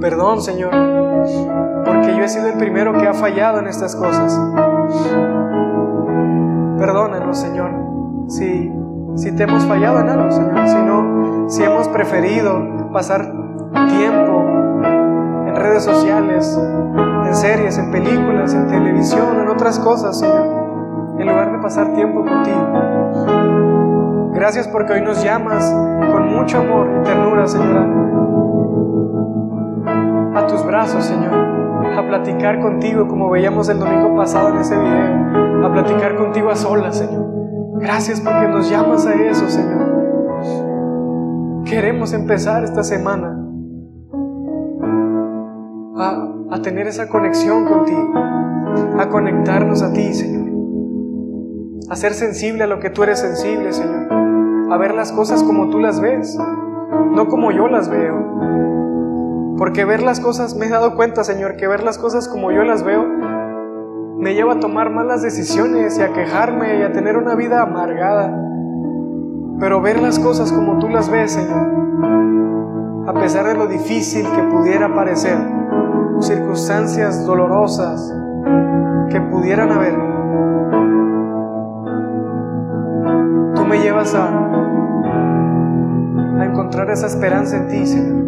Perdón, 0.00 0.42
Señor, 0.42 0.70
porque 1.84 2.16
yo 2.16 2.24
he 2.24 2.28
sido 2.28 2.48
el 2.48 2.58
primero 2.58 2.92
que 2.94 3.06
ha 3.06 3.14
fallado 3.14 3.60
en 3.60 3.68
estas 3.68 3.94
cosas. 3.94 4.36
Perdónanos, 6.78 7.38
Señor, 7.38 7.70
si, 8.26 8.72
si 9.14 9.36
te 9.36 9.44
hemos 9.44 9.64
fallado 9.66 10.00
en 10.00 10.08
algo, 10.08 10.30
Señor, 10.32 10.66
si 10.66 10.78
no, 10.78 11.11
si 11.48 11.62
hemos 11.62 11.88
preferido 11.88 12.90
pasar 12.92 13.32
tiempo 13.88 14.44
en 15.46 15.56
redes 15.56 15.84
sociales, 15.84 16.58
en 17.26 17.34
series, 17.34 17.78
en 17.78 17.90
películas, 17.90 18.54
en 18.54 18.66
televisión, 18.68 19.40
en 19.40 19.48
otras 19.48 19.78
cosas, 19.78 20.18
Señor, 20.18 21.16
en 21.18 21.26
lugar 21.26 21.52
de 21.52 21.58
pasar 21.58 21.94
tiempo 21.94 22.24
contigo. 22.24 22.68
Gracias 24.34 24.66
porque 24.68 24.94
hoy 24.94 25.02
nos 25.02 25.22
llamas 25.22 25.70
con 26.12 26.28
mucho 26.34 26.58
amor 26.58 26.88
y 27.00 27.04
ternura, 27.04 27.46
Señor, 27.46 27.86
a 30.34 30.46
tus 30.46 30.64
brazos, 30.64 31.04
Señor, 31.04 31.34
a 31.96 32.06
platicar 32.08 32.60
contigo 32.60 33.06
como 33.06 33.30
veíamos 33.30 33.68
el 33.68 33.78
domingo 33.78 34.16
pasado 34.16 34.48
en 34.50 34.58
ese 34.58 34.76
video, 34.76 35.66
a 35.66 35.72
platicar 35.72 36.16
contigo 36.16 36.50
a 36.50 36.56
solas, 36.56 36.98
Señor. 36.98 37.26
Gracias 37.74 38.20
porque 38.20 38.48
nos 38.48 38.70
llamas 38.70 39.06
a 39.06 39.14
eso, 39.14 39.48
Señor. 39.48 39.81
Queremos 41.64 42.12
empezar 42.12 42.64
esta 42.64 42.82
semana 42.82 43.38
a, 45.96 46.28
a 46.50 46.62
tener 46.62 46.86
esa 46.86 47.08
conexión 47.08 47.64
contigo, 47.64 48.12
a 48.98 49.08
conectarnos 49.10 49.82
a 49.82 49.92
ti, 49.92 50.14
Señor 50.14 50.42
a 51.90 51.96
ser 51.96 52.14
sensible 52.14 52.64
a 52.64 52.66
lo 52.66 52.80
que 52.80 52.88
tú 52.88 53.02
eres 53.02 53.18
sensible, 53.20 53.70
Señor 53.70 54.22
a 54.72 54.78
ver 54.78 54.94
las 54.94 55.12
cosas 55.12 55.42
como 55.42 55.68
tú 55.68 55.78
las 55.78 56.00
ves, 56.00 56.38
no 57.14 57.28
como 57.28 57.52
yo 57.52 57.68
las 57.68 57.90
veo. 57.90 59.54
Porque 59.58 59.84
ver 59.84 60.02
las 60.02 60.18
cosas, 60.18 60.56
me 60.56 60.66
he 60.66 60.70
dado 60.70 60.96
cuenta, 60.96 61.24
Señor, 61.24 61.56
que 61.56 61.68
ver 61.68 61.82
las 61.82 61.98
cosas 61.98 62.26
como 62.26 62.50
yo 62.52 62.64
las 62.64 62.82
veo 62.82 63.06
me 64.16 64.34
lleva 64.34 64.54
a 64.54 64.60
tomar 64.60 64.90
malas 64.90 65.20
decisiones 65.20 65.98
y 65.98 66.02
a 66.02 66.12
quejarme 66.12 66.78
y 66.78 66.82
a 66.82 66.92
tener 66.92 67.16
una 67.16 67.34
vida 67.34 67.60
amargada. 67.60 68.41
Pero 69.62 69.80
ver 69.80 70.02
las 70.02 70.18
cosas 70.18 70.50
como 70.50 70.80
tú 70.80 70.88
las 70.88 71.08
ves, 71.08 71.34
Señor, 71.34 73.06
a 73.06 73.12
pesar 73.14 73.46
de 73.46 73.54
lo 73.54 73.68
difícil 73.68 74.26
que 74.28 74.42
pudiera 74.42 74.92
parecer, 74.92 75.38
circunstancias 76.18 77.24
dolorosas 77.24 78.12
que 79.08 79.20
pudieran 79.20 79.70
haber, 79.70 79.94
tú 83.54 83.64
me 83.64 83.78
llevas 83.78 84.12
a 84.16 84.30
encontrar 86.44 86.90
esa 86.90 87.06
esperanza 87.06 87.58
en 87.58 87.68
ti, 87.68 87.86
Señor. 87.86 88.24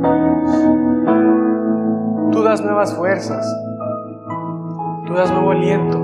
Tú 2.30 2.44
das 2.44 2.62
nuevas 2.62 2.94
fuerzas, 2.94 3.44
tú 5.04 5.14
das 5.14 5.32
nuevo 5.32 5.50
aliento. 5.50 5.98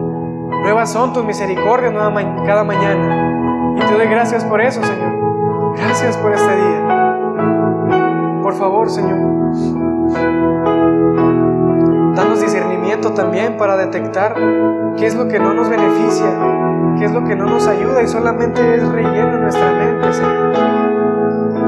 Nuevas 0.64 0.90
son 0.90 1.12
tus 1.12 1.24
misericordias 1.24 1.92
cada 1.92 2.64
mañana. 2.64 3.76
Y 3.76 3.80
te 3.80 3.94
doy 3.94 4.08
gracias 4.08 4.44
por 4.44 4.60
eso, 4.60 4.82
Señor. 4.82 5.19
Gracias 5.80 6.16
por 6.18 6.32
este 6.32 6.56
día. 6.56 7.16
Por 8.42 8.54
favor, 8.54 8.90
Señor. 8.90 9.18
Danos 12.14 12.40
discernimiento 12.42 13.12
también 13.14 13.56
para 13.56 13.78
detectar 13.78 14.34
qué 14.98 15.06
es 15.06 15.14
lo 15.14 15.26
que 15.26 15.38
no 15.38 15.54
nos 15.54 15.70
beneficia, 15.70 16.26
qué 16.98 17.06
es 17.06 17.12
lo 17.12 17.24
que 17.24 17.34
no 17.34 17.46
nos 17.46 17.66
ayuda 17.66 18.02
y 18.02 18.08
solamente 18.08 18.60
es 18.74 18.86
relleno 18.88 19.36
en 19.36 19.42
nuestra 19.42 19.72
mente, 19.72 20.12
Señor. 20.12 20.52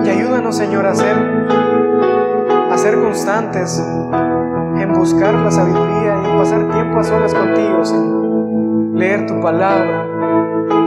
Y 0.05 0.11
ayúdanos, 0.11 0.57
Señor, 0.57 0.85
a 0.85 0.95
ser, 0.95 1.17
a 2.71 2.77
ser 2.77 3.01
constantes 3.01 3.83
en 4.77 4.93
buscar 4.93 5.33
la 5.35 5.51
sabiduría 5.51 6.21
y 6.23 6.39
pasar 6.39 6.69
tiempo 6.71 6.99
a 6.99 7.05
solas 7.05 7.33
contigo, 7.33 7.83
Señor. 7.83 8.23
Leer 8.95 9.27
tu 9.27 9.41
palabra, 9.41 10.42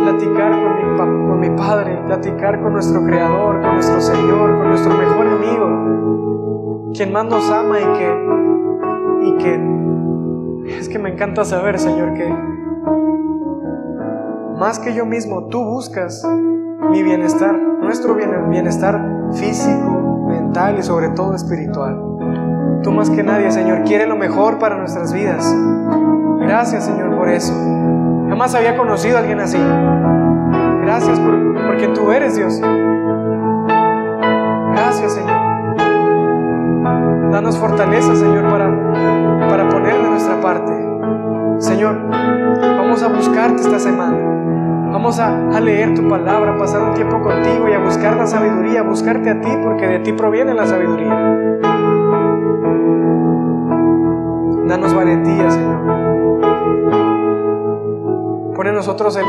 platicar 0.06 0.52
con 0.52 0.76
mi, 0.76 0.98
con 0.98 1.40
mi 1.40 1.50
Padre, 1.50 2.00
platicar 2.06 2.62
con 2.62 2.74
nuestro 2.74 3.04
Creador, 3.04 3.60
con 3.62 3.74
nuestro 3.74 4.00
Señor, 4.00 4.58
con 4.58 4.70
nuestro 4.70 4.96
mejor 4.96 5.28
amigo, 5.28 6.92
quien 6.94 7.12
más 7.12 7.26
nos 7.26 7.50
ama 7.50 7.80
y 7.80 7.86
que, 7.98 9.28
y 9.28 9.38
que 9.38 10.78
es 10.78 10.90
que 10.90 11.00
me 11.00 11.10
encanta 11.10 11.44
saber, 11.44 11.80
Señor, 11.80 12.14
que 12.14 12.32
más 14.60 14.80
que 14.80 14.94
yo 14.94 15.06
mismo, 15.06 15.48
tú 15.48 15.64
buscas 15.64 16.24
mi 16.92 17.02
bienestar, 17.02 17.58
nuestro 17.58 18.16
bienestar 18.50 19.30
físico, 19.34 20.28
mental 20.30 20.78
y 20.80 20.84
sobre 20.84 21.10
todo 21.10 21.34
espiritual. 21.34 22.00
Tú 22.84 22.92
más 22.92 23.10
que 23.10 23.24
nadie, 23.24 23.52
Señor, 23.52 23.84
quiere 23.84 24.06
lo 24.06 24.16
mejor 24.16 24.60
para 24.60 24.78
nuestras 24.78 25.12
vidas. 25.14 25.52
Gracias, 26.40 26.86
Señor, 26.86 27.18
por 27.18 27.30
eso. 27.30 27.54
Jamás 28.30 28.56
había 28.56 28.78
conocido 28.78 29.18
a 29.18 29.20
alguien 29.22 29.40
así. 29.40 29.58
Gracias 30.98 31.20
porque 31.20 31.90
tú 31.90 32.10
eres 32.10 32.38
Dios. 32.38 32.58
Gracias, 34.72 35.14
Señor. 35.14 35.42
Danos 37.34 37.58
fortaleza, 37.58 38.16
Señor, 38.16 38.50
para, 38.50 38.70
para 39.50 39.68
poner 39.68 40.02
de 40.02 40.10
nuestra 40.10 40.40
parte. 40.40 40.72
Señor, 41.58 42.00
vamos 42.78 43.04
a 43.04 43.10
buscarte 43.10 43.62
esta 43.62 43.78
semana. 43.78 44.18
Vamos 44.94 45.20
a, 45.20 45.60
leer 45.60 45.96
tu 45.96 46.08
palabra, 46.08 46.54
a 46.54 46.58
pasar 46.58 46.82
un 46.82 46.94
tiempo 46.94 47.22
contigo 47.22 47.68
y 47.68 47.74
a 47.74 47.80
buscar 47.80 48.16
la 48.16 48.26
sabiduría, 48.26 48.80
a 48.80 48.84
buscarte 48.84 49.32
a 49.32 49.42
ti, 49.42 49.50
porque 49.62 49.88
de 49.88 50.00
ti 50.00 50.14
proviene 50.14 50.54
la 50.54 50.66
sabiduría. 50.66 51.14
Danos 54.66 54.96
valentía, 54.96 55.52
Señor. 55.52 55.76
Pone 58.56 58.70
en 58.70 58.76
nosotros 58.76 59.18
el, 59.18 59.26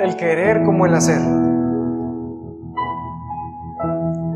el 0.00 0.16
querer 0.16 0.64
como 0.64 0.86
el 0.86 0.94
hacer. 0.94 1.20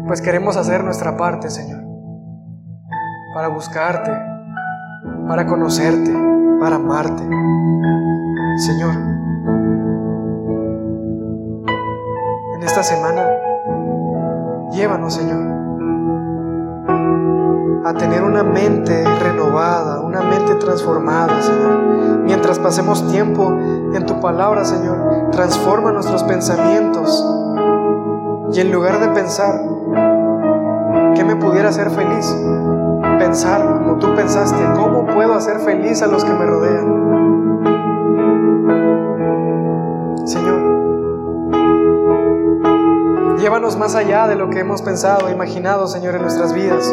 Pues 0.06 0.22
queremos 0.22 0.56
hacer 0.56 0.84
nuestra 0.84 1.16
parte, 1.16 1.50
Señor, 1.50 1.82
para 3.34 3.48
buscarte, 3.48 4.12
para 5.28 5.46
conocerte, 5.46 6.12
para 6.60 6.76
amarte. 6.76 7.24
Señor, 8.58 8.94
esta 12.66 12.82
semana, 12.82 13.24
llévanos, 14.70 15.14
Señor, 15.14 15.56
a 17.86 17.94
tener 17.94 18.22
una 18.22 18.42
mente 18.42 19.04
renovada, 19.20 20.00
una 20.02 20.20
mente 20.22 20.56
transformada, 20.56 21.40
Señor. 21.40 22.22
Mientras 22.24 22.58
pasemos 22.58 23.08
tiempo 23.10 23.56
en 23.96 24.06
tu 24.06 24.20
palabra, 24.20 24.64
Señor, 24.64 25.30
transforma 25.32 25.92
nuestros 25.92 26.22
pensamientos. 26.24 27.24
Y 28.52 28.60
en 28.60 28.72
lugar 28.72 29.00
de 29.00 29.08
pensar 29.08 29.60
que 31.14 31.24
me 31.24 31.36
pudiera 31.36 31.70
hacer 31.70 31.90
feliz, 31.90 32.34
pensar 33.18 33.66
como 33.66 33.98
tú 33.98 34.14
pensaste, 34.14 34.62
¿cómo 34.74 35.06
puedo 35.06 35.34
hacer 35.34 35.58
feliz 35.60 36.02
a 36.02 36.06
los 36.06 36.24
que 36.24 36.32
me 36.32 36.46
rodean? 36.46 37.06
Llévanos 43.46 43.76
más 43.76 43.94
allá 43.94 44.26
de 44.26 44.34
lo 44.34 44.50
que 44.50 44.58
hemos 44.58 44.82
pensado, 44.82 45.30
imaginado, 45.30 45.86
Señor, 45.86 46.16
en 46.16 46.22
nuestras 46.22 46.52
vidas. 46.52 46.92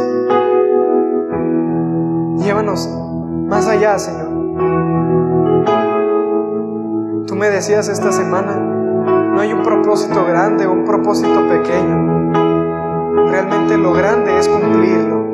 Llévanos 2.38 2.88
más 3.48 3.68
allá, 3.68 3.98
Señor. 3.98 4.23
Me 7.44 7.50
decías 7.50 7.90
esta 7.90 8.14
semana 8.14 8.56
No 8.56 9.42
hay 9.42 9.52
un 9.52 9.64
propósito 9.64 10.24
grande 10.26 10.66
o 10.66 10.72
un 10.72 10.86
propósito 10.86 11.46
pequeño. 11.50 12.32
Realmente 13.30 13.78
lo 13.78 13.92
grande 13.92 14.38
es 14.38 14.48
cumplirlo. 14.48 15.26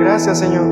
Gracias 0.00 0.38
Señor, 0.38 0.66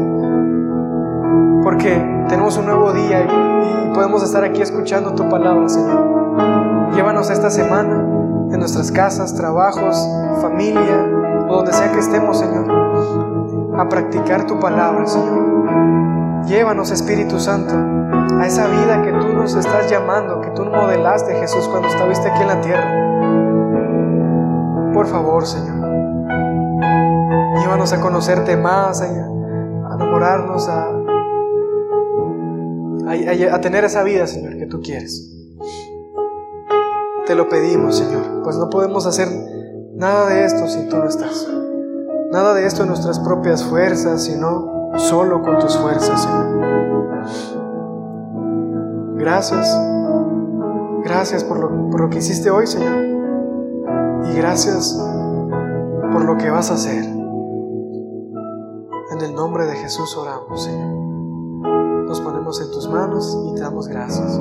porque 1.62 1.94
tenemos 2.28 2.58
un 2.58 2.66
nuevo 2.66 2.92
día 2.92 3.22
y, 3.22 3.94
podemos 3.94 4.22
estar 4.22 4.44
aquí 4.44 4.60
escuchando 4.60 5.14
tu 5.14 5.26
palabra, 5.30 5.66
Señor. 5.66 6.92
Llévanos 6.94 7.30
esta 7.30 7.48
semana 7.48 7.96
en 8.52 8.58
nuestras 8.58 8.92
casas, 8.92 9.34
trabajos, 9.36 9.96
familia 10.42 11.46
o 11.48 11.56
donde 11.56 11.72
sea 11.72 11.92
que 11.92 12.00
estemos, 12.00 12.38
Señor, 12.38 12.66
a 13.78 13.88
practicar 13.88 14.46
tu 14.46 14.58
palabra, 14.60 15.06
Señor. 15.06 16.13
Llévanos, 16.46 16.90
Espíritu 16.90 17.40
Santo, 17.40 17.74
a 17.74 18.46
esa 18.46 18.66
vida 18.68 19.02
que 19.02 19.12
tú 19.12 19.32
nos 19.32 19.54
estás 19.54 19.90
llamando, 19.90 20.42
que 20.42 20.50
tú 20.50 20.64
modelaste, 20.64 21.34
Jesús, 21.36 21.66
cuando 21.68 21.88
estuviste 21.88 22.28
aquí 22.28 22.42
en 22.42 22.48
la 22.48 22.60
tierra. 22.60 22.90
Por 24.92 25.06
favor, 25.06 25.46
Señor. 25.46 25.76
Llévanos 27.60 27.92
a 27.94 28.00
conocerte 28.00 28.58
más, 28.58 29.00
a 29.00 29.06
enamorarnos, 29.06 30.68
a, 30.68 30.90
a, 33.06 33.54
a 33.54 33.60
tener 33.60 33.84
esa 33.84 34.02
vida, 34.02 34.26
Señor, 34.26 34.58
que 34.58 34.66
tú 34.66 34.82
quieres. 34.82 35.30
Te 37.26 37.34
lo 37.34 37.48
pedimos, 37.48 37.96
Señor, 37.96 38.42
pues 38.42 38.58
no 38.58 38.68
podemos 38.68 39.06
hacer 39.06 39.28
nada 39.94 40.28
de 40.28 40.44
esto 40.44 40.68
si 40.68 40.86
tú 40.88 40.98
no 40.98 41.06
estás. 41.08 41.48
Nada 42.30 42.52
de 42.52 42.66
esto 42.66 42.82
en 42.82 42.88
nuestras 42.88 43.18
propias 43.20 43.64
fuerzas, 43.64 44.24
sino 44.24 44.73
solo 44.96 45.42
con 45.42 45.58
tus 45.58 45.76
fuerzas, 45.76 46.22
Señor. 46.22 46.54
Gracias. 49.16 49.80
Gracias 51.04 51.44
por 51.44 51.58
lo, 51.58 51.90
por 51.90 52.00
lo 52.00 52.10
que 52.10 52.18
hiciste 52.18 52.50
hoy, 52.50 52.66
Señor. 52.66 52.96
Y 54.30 54.36
gracias 54.36 54.98
por 56.12 56.24
lo 56.24 56.36
que 56.36 56.50
vas 56.50 56.70
a 56.70 56.74
hacer. 56.74 57.04
En 59.10 59.20
el 59.20 59.34
nombre 59.34 59.66
de 59.66 59.74
Jesús 59.76 60.16
oramos, 60.16 60.64
Señor. 60.64 60.94
Nos 62.06 62.20
ponemos 62.20 62.60
en 62.60 62.70
tus 62.70 62.88
manos 62.88 63.38
y 63.50 63.54
te 63.54 63.60
damos 63.60 63.88
gracias. 63.88 64.40